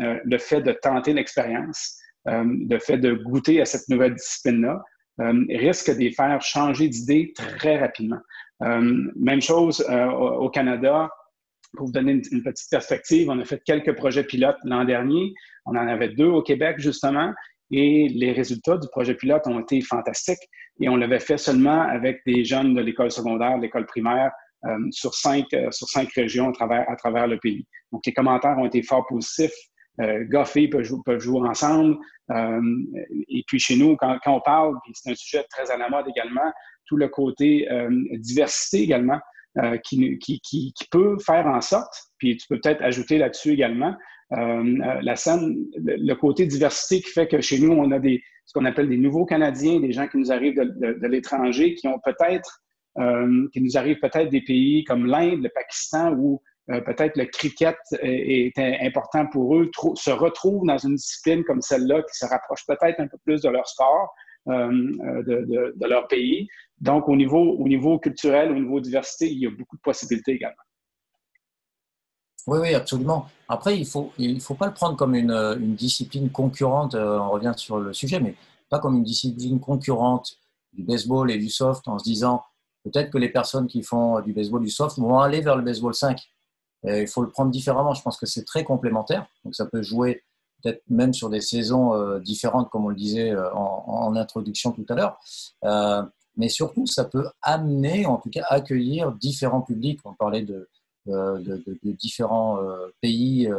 euh, 0.00 0.18
le 0.24 0.38
fait 0.38 0.60
de 0.60 0.72
tenter 0.72 1.12
l'expérience, 1.12 1.98
euh, 2.28 2.44
le 2.46 2.78
fait 2.78 2.98
de 2.98 3.14
goûter 3.14 3.60
à 3.60 3.64
cette 3.64 3.88
nouvelle 3.88 4.14
discipline-là, 4.14 4.82
euh, 5.20 5.44
risque 5.50 5.90
de 5.90 5.98
les 5.98 6.12
faire 6.12 6.40
changer 6.40 6.88
d'idée 6.88 7.32
très 7.34 7.78
rapidement. 7.78 8.20
même 8.60 9.42
chose 9.42 9.84
au 9.90 10.48
Canada. 10.48 11.10
Pour 11.76 11.86
vous 11.86 11.92
donner 11.92 12.20
une, 12.30 12.42
petite 12.42 12.70
perspective, 12.70 13.30
on 13.30 13.38
a 13.38 13.44
fait 13.44 13.62
quelques 13.64 13.94
projets 13.94 14.24
pilotes 14.24 14.58
l'an 14.64 14.84
dernier. 14.84 15.32
On 15.64 15.72
en 15.72 15.88
avait 15.88 16.10
deux 16.10 16.26
au 16.26 16.42
Québec, 16.42 16.76
justement. 16.78 17.32
Et 17.70 18.08
les 18.08 18.32
résultats 18.32 18.76
du 18.76 18.88
projet 18.88 19.14
pilote 19.14 19.46
ont 19.46 19.60
été 19.60 19.80
fantastiques. 19.80 20.48
Et 20.80 20.88
on 20.88 20.96
l'avait 20.96 21.20
fait 21.20 21.38
seulement 21.38 21.82
avec 21.82 22.20
des 22.26 22.44
jeunes 22.44 22.74
de 22.74 22.80
l'école 22.80 23.10
secondaire, 23.10 23.56
de 23.56 23.62
l'école 23.62 23.86
primaire, 23.86 24.30
sur, 24.90 25.14
cinq, 25.14 25.46
sur 25.70 25.88
cinq 25.88 26.12
régions 26.12 26.50
à 26.50 26.52
travers, 26.52 26.88
à 26.88 26.96
travers 26.96 27.26
le 27.26 27.38
pays. 27.38 27.66
Donc, 27.90 28.02
les 28.06 28.12
commentaires 28.12 28.56
ont 28.58 28.66
été 28.66 28.82
fort 28.82 29.06
positifs. 29.06 29.52
Euh, 30.00 30.24
peuvent 30.70 30.82
jouer, 30.82 30.98
peuvent 31.04 31.20
jouer 31.20 31.48
ensemble. 31.48 31.98
Euh, 32.30 32.60
et 33.28 33.44
puis 33.46 33.58
chez 33.58 33.76
nous, 33.76 33.96
quand, 33.96 34.18
on 34.26 34.40
parle, 34.40 34.76
puis 34.84 34.92
c'est 34.94 35.10
un 35.10 35.14
sujet 35.14 35.44
très 35.50 35.70
à 35.70 35.76
la 35.76 35.88
mode 35.88 36.06
également, 36.08 36.50
tout 36.86 36.96
le 36.96 37.08
côté 37.08 37.70
euh, 37.70 37.90
diversité 38.18 38.82
également, 38.82 39.20
qui, 39.84 40.18
qui, 40.18 40.74
peut 40.90 41.16
faire 41.24 41.46
en 41.46 41.60
sorte, 41.60 41.94
puis 42.18 42.36
tu 42.36 42.46
peux 42.48 42.58
peut-être 42.60 42.82
ajouter 42.82 43.18
là-dessus 43.18 43.52
également, 43.52 43.94
la 44.30 45.16
scène, 45.16 45.66
le, 45.76 46.14
côté 46.14 46.46
diversité 46.46 47.02
qui 47.02 47.10
fait 47.10 47.28
que 47.28 47.40
chez 47.40 47.58
nous, 47.58 47.72
on 47.72 47.90
a 47.90 47.98
des, 47.98 48.22
ce 48.46 48.52
qu'on 48.54 48.64
appelle 48.64 48.88
des 48.88 48.96
nouveaux 48.96 49.26
Canadiens, 49.26 49.80
des 49.80 49.92
gens 49.92 50.08
qui 50.08 50.16
nous 50.16 50.32
arrivent 50.32 50.56
de, 50.56 51.06
l'étranger, 51.06 51.74
qui 51.74 51.86
ont 51.86 52.00
peut-être, 52.02 52.62
qui 53.52 53.60
nous 53.60 53.76
arrivent 53.76 54.00
peut-être 54.00 54.30
des 54.30 54.40
pays 54.40 54.84
comme 54.84 55.06
l'Inde, 55.06 55.42
le 55.42 55.50
Pakistan, 55.54 56.14
où 56.14 56.40
euh, 56.70 56.80
peut-être 56.80 57.16
le 57.16 57.26
cricket 57.26 57.76
est, 58.02 58.56
important 58.86 59.26
pour 59.26 59.56
eux, 59.56 59.70
se 59.96 60.10
retrouvent 60.10 60.64
dans 60.64 60.78
une 60.78 60.94
discipline 60.94 61.42
comme 61.44 61.60
celle-là 61.60 62.02
qui 62.02 62.16
se 62.16 62.26
rapproche 62.26 62.64
peut-être 62.66 63.00
un 63.00 63.08
peu 63.08 63.18
plus 63.24 63.42
de 63.42 63.48
leur 63.48 63.66
sport. 63.66 64.14
De, 64.46 65.74
de, 65.76 65.86
leur 65.86 66.08
pays. 66.08 66.48
Donc, 66.80 67.08
au 67.08 67.16
niveau, 67.16 67.38
au 67.38 67.68
niveau 67.68 67.98
culturel, 67.98 68.50
au 68.50 68.54
niveau 68.54 68.80
diversité, 68.80 69.30
il 69.30 69.38
y 69.38 69.46
a 69.46 69.50
beaucoup 69.50 69.76
de 69.76 69.82
possibilités 69.82 70.32
également. 70.32 70.56
Oui, 72.48 72.58
oui, 72.60 72.74
absolument. 72.74 73.28
Après, 73.48 73.76
il 73.76 73.80
ne 73.80 73.86
faut, 73.86 74.12
il 74.18 74.40
faut 74.40 74.54
pas 74.54 74.66
le 74.66 74.74
prendre 74.74 74.96
comme 74.96 75.14
une, 75.14 75.30
une 75.30 75.74
discipline 75.74 76.30
concurrente, 76.30 76.96
on 76.96 77.30
revient 77.30 77.52
sur 77.56 77.78
le 77.78 77.92
sujet, 77.92 78.18
mais 78.18 78.34
pas 78.68 78.80
comme 78.80 78.96
une 78.96 79.04
discipline 79.04 79.60
concurrente 79.60 80.38
du 80.72 80.82
baseball 80.82 81.30
et 81.30 81.38
du 81.38 81.50
soft 81.50 81.86
en 81.86 81.98
se 81.98 82.04
disant 82.04 82.42
peut-être 82.84 83.10
que 83.10 83.18
les 83.18 83.28
personnes 83.28 83.66
qui 83.66 83.82
font 83.82 84.20
du 84.20 84.32
baseball, 84.32 84.62
du 84.62 84.70
soft 84.70 84.98
vont 84.98 85.20
aller 85.20 85.40
vers 85.40 85.56
le 85.56 85.62
baseball 85.62 85.94
5. 85.94 86.18
il 86.84 87.06
faut 87.06 87.22
le 87.22 87.28
prendre 87.28 87.50
différemment. 87.50 87.94
Je 87.94 88.02
pense 88.02 88.16
que 88.18 88.26
c'est 88.26 88.44
très 88.44 88.64
complémentaire. 88.64 89.26
Donc 89.44 89.54
ça 89.54 89.66
peut 89.66 89.82
jouer 89.82 90.24
peut-être 90.62 90.82
même 90.88 91.12
sur 91.12 91.28
des 91.30 91.40
saisons 91.40 91.94
euh, 91.94 92.18
différentes, 92.20 92.70
comme 92.70 92.84
on 92.84 92.88
le 92.88 92.96
disait 92.96 93.30
euh, 93.30 93.52
en, 93.54 94.14
introduction 94.16 94.72
tout 94.72 94.84
à 94.88 94.94
l'heure. 94.94 95.18
Euh, 95.64 96.02
mais 96.36 96.48
surtout, 96.48 96.86
ça 96.86 97.04
peut 97.04 97.28
amener, 97.42 98.06
en 98.06 98.16
tout 98.16 98.30
cas, 98.30 98.44
accueillir 98.48 99.12
différents 99.12 99.62
publics. 99.62 100.00
On 100.04 100.14
parlait 100.14 100.42
de, 100.42 100.68
différents 101.84 102.58
pays 103.00 103.50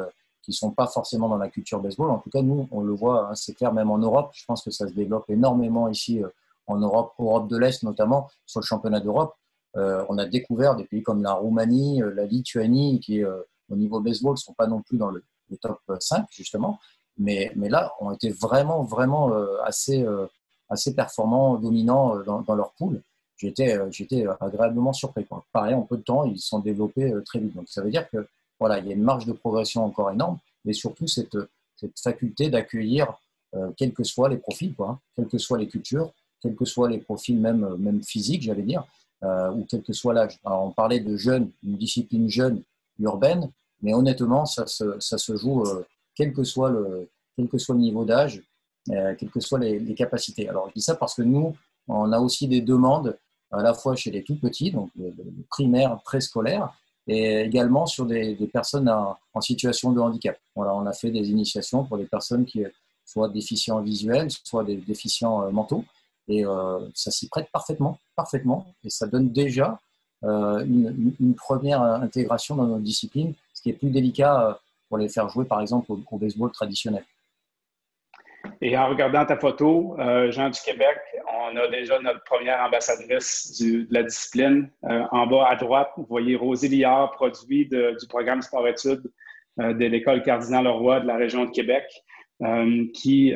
qui 0.42 0.52
ne 0.52 0.56
sont 0.56 0.72
pas 0.72 0.88
forcément 0.88 1.28
dans 1.28 1.38
la 1.38 1.50
culture 1.50 1.80
baseball. 1.80 2.10
En 2.10 2.20
tout 2.20 2.30
cas, 2.30 2.42
nous, 2.42 2.68
on 2.72 2.82
le 2.82 2.94
voit, 2.94 3.28
hein, 3.30 3.36
c'est 3.36 3.54
clair, 3.54 3.74
même 3.74 3.92
en 3.92 3.98
Europe. 3.98 4.32
Je 4.34 4.46
pense 4.46 4.64
que 4.64 4.72
ça 4.72 4.88
se 4.88 4.94
développe 4.94 5.30
énormément 5.30 5.88
ici 5.88 6.22
en 6.66 6.78
Europe, 6.78 7.14
Europe 7.20 7.48
de 7.48 7.58
l'Est 7.58 7.84
notamment, 7.84 8.30
sur 8.46 8.60
le 8.60 8.66
championnat 8.66 9.02
d'Europe. 9.02 9.36
On 9.76 10.18
a 10.18 10.26
découvert 10.26 10.76
des 10.76 10.86
pays 10.86 11.04
comme 11.04 11.22
la 11.22 11.34
Roumanie, 11.34 12.02
la 12.16 12.26
Lituanie, 12.26 13.00
qui 13.02 13.24
au 13.24 13.76
niveau 13.76 14.00
baseball 14.00 14.34
ne 14.34 14.38
sont 14.38 14.54
pas 14.54 14.68
non 14.68 14.82
plus 14.82 14.98
dans 14.98 15.10
le, 15.10 15.24
top 15.62 15.80
5 16.00 16.26
justement, 16.32 16.80
mais, 17.18 17.52
mais 17.56 17.70
là 17.70 17.94
ont 18.00 18.12
été 18.12 18.30
vraiment, 18.30 18.84
vraiment 18.84 19.32
assez, 19.64 20.06
assez 20.70 20.96
performants, 20.96 21.56
dominants 21.58 22.18
dans, 22.24 22.56
leur 22.56 22.72
poule. 22.74 23.02
J'étais, 23.38 23.80
j'étais 23.92 24.26
agréablement 24.40 24.94
surpris. 24.94 25.26
Pareil, 25.52 25.76
en 25.76 25.82
peu 25.82 25.98
de 25.98 26.02
temps, 26.02 26.24
ils 26.24 26.40
se 26.40 26.48
sont 26.48 26.60
développés 26.60 27.14
très 27.26 27.40
vite. 27.40 27.56
Donc 27.56 27.68
ça 27.68 27.82
veut 27.82 27.92
dire 27.92 28.10
que 28.10 28.28
voilà, 28.60 28.80
il 28.80 28.88
y 28.88 28.92
a 28.92 28.94
une 28.94 29.04
marge 29.04 29.26
de 29.26 29.34
progression 29.34 29.86
encore 29.86 30.12
énorme, 30.12 30.38
mais 30.66 30.74
surtout 30.74 31.08
cette, 31.08 31.38
cette 31.76 32.00
faculté 32.00 32.50
d'accueillir 32.50 33.14
quels 33.78 33.94
que 33.94 34.04
soient 34.04 34.30
les 34.30 34.38
profils, 34.38 34.74
quoi, 34.74 34.90
hein, 34.90 35.00
quelles 35.16 35.28
que 35.28 35.38
soient 35.38 35.60
les 35.60 35.68
cultures, 35.68 36.12
quels 36.44 36.56
que 36.56 36.66
soient 36.66 36.90
les 36.90 37.00
profils, 37.00 37.40
même, 37.40 37.76
même 37.78 38.04
physiques, 38.04 38.44
j'allais 38.44 38.64
dire, 38.64 38.86
euh, 39.24 39.52
ou 39.52 39.66
quel 39.68 39.82
que 39.82 39.94
soit 39.94 40.14
l'âge. 40.14 40.38
on 40.44 40.72
parlait 40.72 41.00
de 41.00 41.16
jeunes, 41.16 41.50
une 41.64 41.78
discipline 41.78 42.30
jeune, 42.30 42.62
urbaine, 43.00 43.50
mais 43.84 43.94
honnêtement, 43.94 44.46
ça 44.46 44.66
se, 44.66 45.38
joue 45.38 45.64
euh, 45.64 45.86
quel, 46.16 46.34
que 46.34 46.44
soit 46.44 46.72
le, 46.72 47.10
quel 47.36 47.48
que 47.48 47.60
soit 47.60 47.76
le 47.76 47.82
niveau 47.82 48.06
d'âge, 48.06 48.42
euh, 48.90 49.14
quelles 49.16 49.30
que 49.30 49.40
soient 49.40 49.60
les, 49.60 49.94
capacités. 49.94 50.50
Alors, 50.50 50.70
je 50.70 50.74
dis 50.74 50.82
ça 50.82 50.96
parce 50.96 51.14
que 51.14 51.22
nous, 51.22 51.56
on 51.88 52.12
a 52.12 52.20
aussi 52.20 52.48
des 52.48 52.62
demandes 52.62 53.18
à 53.52 53.62
la 53.62 53.76
fois 53.76 53.96
chez 53.96 54.10
les 54.10 54.24
tout 54.24 54.40
petits, 54.40 54.72
donc 54.72 54.90
le, 54.98 55.14
primaire, 55.50 56.00
préscolaire, 56.04 56.74
et 57.06 57.42
également 57.42 57.86
sur 57.86 58.06
des, 58.06 58.36
personnes 58.52 58.90
en 58.90 59.42
situation 59.42 59.92
de 59.92 60.00
handicap. 60.00 60.38
Voilà, 60.56 60.74
on 60.74 60.86
a 60.86 60.94
fait 60.94 61.12
des 61.12 61.30
initiations 61.30 61.84
pour 61.84 61.98
des 61.98 62.06
personnes 62.06 62.46
qui 62.46 62.64
soient 63.06 63.30
déficients 63.30 63.82
visuels, 63.82 64.32
soit 64.32 64.64
des 64.64 64.78
déficients 64.78 65.52
mentaux. 65.52 65.84
Et 66.28 66.46
euh, 66.46 66.80
ça 66.94 67.12
s'y 67.12 67.28
prête 67.28 67.50
parfaitement, 67.52 68.00
parfaitement. 68.16 68.66
Et 68.84 68.90
ça 68.90 69.08
donne 69.08 69.32
déjà 69.32 69.80
euh, 70.24 70.64
une, 70.66 71.36
première 71.36 71.82
intégration 71.82 72.56
dans 72.56 72.68
notre 72.68 72.82
discipline, 72.82 73.34
qui 73.64 73.72
est 73.72 73.74
plus 73.74 73.90
délicat 73.90 74.50
euh, 74.50 74.54
pour 74.90 75.00
les 75.00 75.10
faire 75.10 75.30
jouer, 75.30 75.46
par 75.46 75.62
exemple, 75.62 75.92
au, 75.92 76.18
baseball 76.18 76.52
traditionnel. 76.52 77.04
Et 78.62 78.78
en 78.78 78.90
regardant 78.90 79.26
ta 79.26 79.38
photo, 79.38 79.96
Jean 80.30 80.50
du 80.50 80.60
Québec, 80.60 80.98
on 81.34 81.56
a 81.56 81.68
déjà 81.70 81.98
notre 82.00 82.22
première 82.26 82.62
ambassadrice 82.62 83.58
de 83.62 83.88
la 83.90 84.04
discipline. 84.04 84.70
en 84.84 85.28
bas 85.28 85.48
à 85.50 85.56
droite, 85.56 85.92
vous 85.96 86.06
voyez 86.10 86.36
Rosie 86.36 86.68
Liard, 86.68 87.12
produit 87.12 87.68
du 87.68 88.08
programme 88.10 88.42
sport-études 88.42 89.10
de 89.58 89.86
l'École 89.86 90.22
Cardinal-Leroy 90.24 91.00
de 91.00 91.08
la 91.08 91.16
région 91.16 91.46
de 91.46 91.52
Québec, 91.52 91.86
qui 92.94 93.34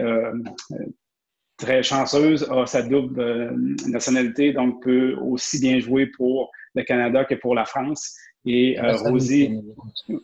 très 1.57 1.81
chanceuse, 1.81 2.47
a 2.51 2.65
sa 2.65 2.83
double 2.83 3.19
euh, 3.19 3.51
nationalité, 3.87 4.53
donc 4.53 4.83
peut 4.83 5.15
aussi 5.15 5.59
bien 5.59 5.79
jouer 5.79 6.05
pour 6.05 6.51
le 6.75 6.83
Canada 6.83 7.25
que 7.25 7.35
pour 7.35 7.55
la 7.55 7.65
France. 7.65 8.15
Et 8.47 8.79
euh, 8.79 8.95
Rosie, 8.95 9.59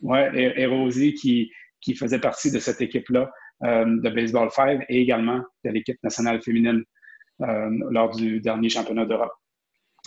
ouais, 0.01 0.53
et, 0.57 0.65
Rosie 0.65 1.13
qui, 1.13 1.51
qui 1.81 1.95
faisait 1.95 2.19
partie 2.19 2.51
de 2.51 2.59
cette 2.59 2.81
équipe-là 2.81 3.29
euh, 3.63 3.85
de 3.85 4.09
Baseball 4.09 4.49
5 4.49 4.85
et 4.89 5.01
également 5.01 5.41
de 5.63 5.69
l'équipe 5.69 6.01
nationale 6.03 6.41
féminine 6.41 6.83
lors 7.39 8.15
du 8.15 8.39
dernier 8.39 8.69
championnat 8.69 9.05
d'Europe. 9.05 9.33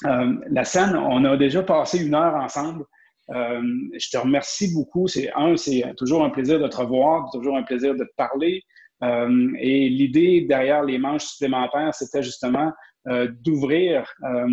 la 0.02 0.64
scène, 0.64 0.96
on 0.96 1.22
a 1.24 1.36
déjà 1.36 1.62
passé 1.62 2.02
une 2.02 2.14
heure 2.14 2.34
ensemble. 2.36 2.84
je 3.28 4.10
te 4.10 4.16
remercie 4.16 4.72
beaucoup. 4.72 5.06
C'est 5.06 5.30
un, 5.34 5.56
c'est 5.56 5.84
toujours 5.98 6.24
un 6.24 6.30
plaisir 6.30 6.58
de 6.58 6.68
te 6.68 6.76
revoir, 6.76 7.28
toujours 7.32 7.58
un 7.58 7.62
plaisir 7.64 7.94
de 7.94 8.04
te 8.04 8.14
parler. 8.16 8.62
Euh, 9.02 9.52
et 9.58 9.88
l'idée 9.88 10.46
derrière 10.48 10.82
les 10.82 10.98
manches 10.98 11.24
supplémentaires, 11.24 11.94
c'était 11.94 12.22
justement 12.22 12.72
euh, 13.08 13.28
d'ouvrir, 13.42 14.10
euh, 14.24 14.48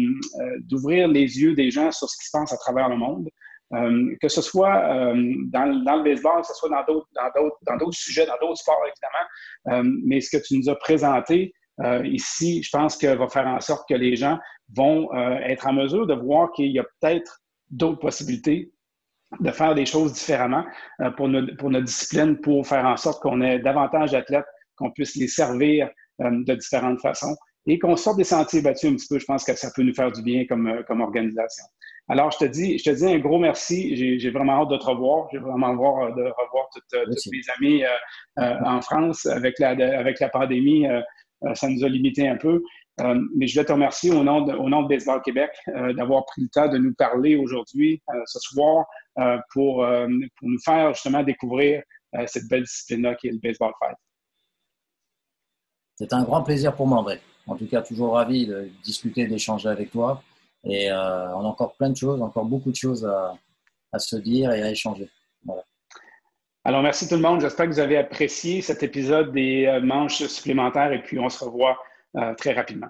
d'ouvrir 0.62 1.08
les 1.08 1.40
yeux 1.42 1.56
des 1.56 1.72
gens 1.72 1.92
sur 1.92 2.10
ce 2.10 2.18
qui 2.18 2.26
se 2.26 2.32
passe 2.32 2.52
à 2.52 2.58
travers 2.58 2.90
le 2.90 2.98
monde. 2.98 3.30
Que 4.22 4.28
ce 4.28 4.42
soit 4.42 4.82
dans, 5.46 5.84
dans, 5.84 5.96
le 5.96 6.04
baseball, 6.04 6.42
que 6.42 6.48
ce 6.48 6.54
soit 6.54 6.70
dans 6.70 6.84
d'autres, 6.84 7.08
dans 7.16 7.78
d'autres, 7.78 7.98
sujets, 7.98 8.26
dans 8.26 8.38
d'autres 8.40 8.60
sports, 8.60 8.82
évidemment. 8.86 9.90
mais 10.06 10.22
ce 10.22 10.38
que 10.38 10.44
tu 10.44 10.58
nous 10.58 10.70
as 10.70 10.76
présenté 10.76 11.54
ici, 12.04 12.62
je 12.62 12.70
pense 12.72 12.98
que 12.98 13.08
va 13.08 13.28
faire 13.28 13.48
en 13.48 13.60
sorte 13.60 13.88
que 13.90 13.96
les 13.96 14.16
gens 14.16 14.38
vont 14.76 15.12
être 15.14 15.66
en 15.68 15.74
mesure 15.74 16.06
de 16.06 16.14
voir 16.14 16.52
qu'il 16.52 16.72
y 16.72 16.80
a 16.80 16.86
peut-être 17.02 17.40
d'autres 17.72 18.00
possibilités 18.00 18.72
de 19.40 19.52
faire 19.52 19.76
des 19.76 19.86
choses 19.86 20.14
différemment 20.14 20.64
euh, 21.02 21.12
pour, 21.12 21.28
notre, 21.28 21.56
pour 21.58 21.70
notre 21.70 21.86
discipline, 21.86 22.40
pour 22.40 22.66
faire 22.66 22.86
en 22.86 22.98
sorte 22.98 23.22
qu'on 23.22 23.42
ait 23.42 23.60
davantage 23.60 24.12
d'athlètes, 24.12 24.46
qu'on 24.76 24.92
puisse 24.92 25.16
les 25.16 25.28
servir 25.28 25.90
euh, 26.22 26.30
de 26.46 26.56
différentes 26.56 27.02
façons 27.02 27.36
et 27.66 27.80
qu'on 27.80 27.96
sorte 27.96 28.18
des 28.18 28.24
sentiers 28.24 28.62
battus 28.62 28.92
un 28.92 28.96
petit 28.96 29.08
peu. 29.08 29.20
Je 29.20 29.26
pense 29.26 29.44
que 29.44 29.56
ça 29.56 29.72
peut 29.76 29.84
nous 29.84 29.94
faire 29.94 30.12
du 30.12 30.22
bien 30.22 30.46
comme, 30.48 30.68
euh, 30.68 30.84
comme 30.84 31.02
organisation. 31.02 31.66
Alors, 32.10 32.32
je 32.32 32.38
te 32.40 32.46
dis, 32.46 32.78
je 32.78 32.84
te 32.84 32.90
dis 32.90 33.06
un 33.06 33.20
gros 33.20 33.40
merci. 33.40 33.96
J'ai 33.96 34.30
vraiment 34.30 34.62
hâte 34.62 34.70
de 34.70 34.78
te 34.78 34.86
revoir. 34.86 35.28
J'ai 35.32 35.40
vraiment 35.40 35.68
hâte 35.68 36.16
de 36.16 36.24
revoir 36.24 36.68
toutes, 36.74 37.32
mes 37.32 37.42
amis 37.58 37.84
en 38.38 38.82
France 38.82 39.26
avec 39.26 39.58
la, 39.60 39.70
avec 39.70 40.20
la 40.20 40.30
pandémie. 40.30 40.86
ça 41.54 41.70
nous 41.70 41.84
a 41.84 41.90
limité 41.90 42.28
un 42.28 42.36
peu. 42.36 42.62
Euh, 43.02 43.20
mais 43.36 43.48
je 43.48 43.60
vais 43.60 43.66
te 43.66 43.72
remercier 43.72 44.12
au 44.12 44.24
nom 44.24 44.42
de, 44.42 44.54
au 44.54 44.70
nom 44.70 44.84
de 44.84 44.88
Baseball 44.88 45.22
Québec 45.24 45.50
euh, 45.70 45.94
d'avoir 45.94 46.26
pris 46.26 46.44
le 46.44 46.50
temps 46.50 46.68
de 46.68 46.78
nous 46.78 46.94
parler 46.94 47.36
aujourd'hui, 47.36 48.02
euh, 48.10 48.22
ce 48.26 48.40
soir, 48.40 48.86
pour, 49.52 49.86
pour 50.40 50.50
nous 50.50 50.60
faire 50.66 50.92
justement 50.94 51.22
découvrir 51.22 51.84
cette 52.26 52.48
belle 52.48 52.64
discipline-là 52.64 53.14
qui 53.14 53.28
est 53.28 53.32
le 53.32 53.38
baseball 53.38 53.72
fight. 53.80 53.96
C'est 55.96 56.12
un 56.14 56.24
grand 56.24 56.42
plaisir 56.42 56.76
pour 56.76 56.88
moi, 56.88 56.98
André. 56.98 57.20
En 57.46 57.56
tout 57.56 57.68
cas, 57.68 57.84
toujours 57.84 58.14
ravi 58.14 58.48
de 58.48 58.72
discuter, 58.84 59.28
d'échanger 59.28 59.70
avec 59.70 59.92
toi. 59.92 60.24
Et 60.66 60.92
on 60.92 60.96
a 60.96 61.44
encore 61.44 61.76
plein 61.76 61.90
de 61.90 61.98
choses, 61.98 62.22
encore 62.22 62.46
beaucoup 62.46 62.72
de 62.72 62.76
choses 62.76 63.06
à, 63.06 64.00
se 64.00 64.16
dire 64.16 64.52
et 64.52 64.62
à 64.64 64.72
échanger. 64.72 65.10
Alors, 66.64 66.82
merci 66.82 67.08
tout 67.10 67.16
le 67.16 67.22
monde. 67.22 67.42
J'espère 67.42 67.66
que 67.66 67.72
vous 67.72 67.80
avez 67.80 67.98
apprécié 67.98 68.62
cet 68.62 68.84
épisode 68.84 69.34
des 69.34 69.80
manches 69.84 70.26
supplémentaires 70.28 70.94
et 70.94 71.04
puis 71.04 71.20
on 71.20 71.28
se 71.28 71.44
revoit 71.44 71.78
euh, 72.16 72.34
très 72.36 72.54
rapidement. 72.54 72.90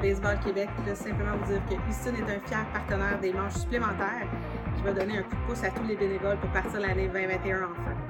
Baseball 0.00 0.38
Québec. 0.40 0.68
Je 0.86 0.94
simplement 0.94 1.36
vous 1.36 1.52
dire 1.52 1.62
que 1.68 1.74
Houston 1.74 2.14
est 2.14 2.36
un 2.36 2.40
fier 2.40 2.66
partenaire 2.72 3.18
des 3.20 3.32
manches 3.32 3.54
supplémentaires 3.54 4.26
qui 4.76 4.82
va 4.82 4.92
donner 4.92 5.18
un 5.18 5.22
coup 5.22 5.36
de 5.36 5.46
pouce 5.46 5.64
à 5.64 5.70
tous 5.70 5.84
les 5.84 5.96
bénévoles 5.96 6.38
pour 6.38 6.50
partir 6.50 6.80
l'année 6.80 7.08
2021 7.08 7.62
en 7.64 7.74
feu. 7.74 8.09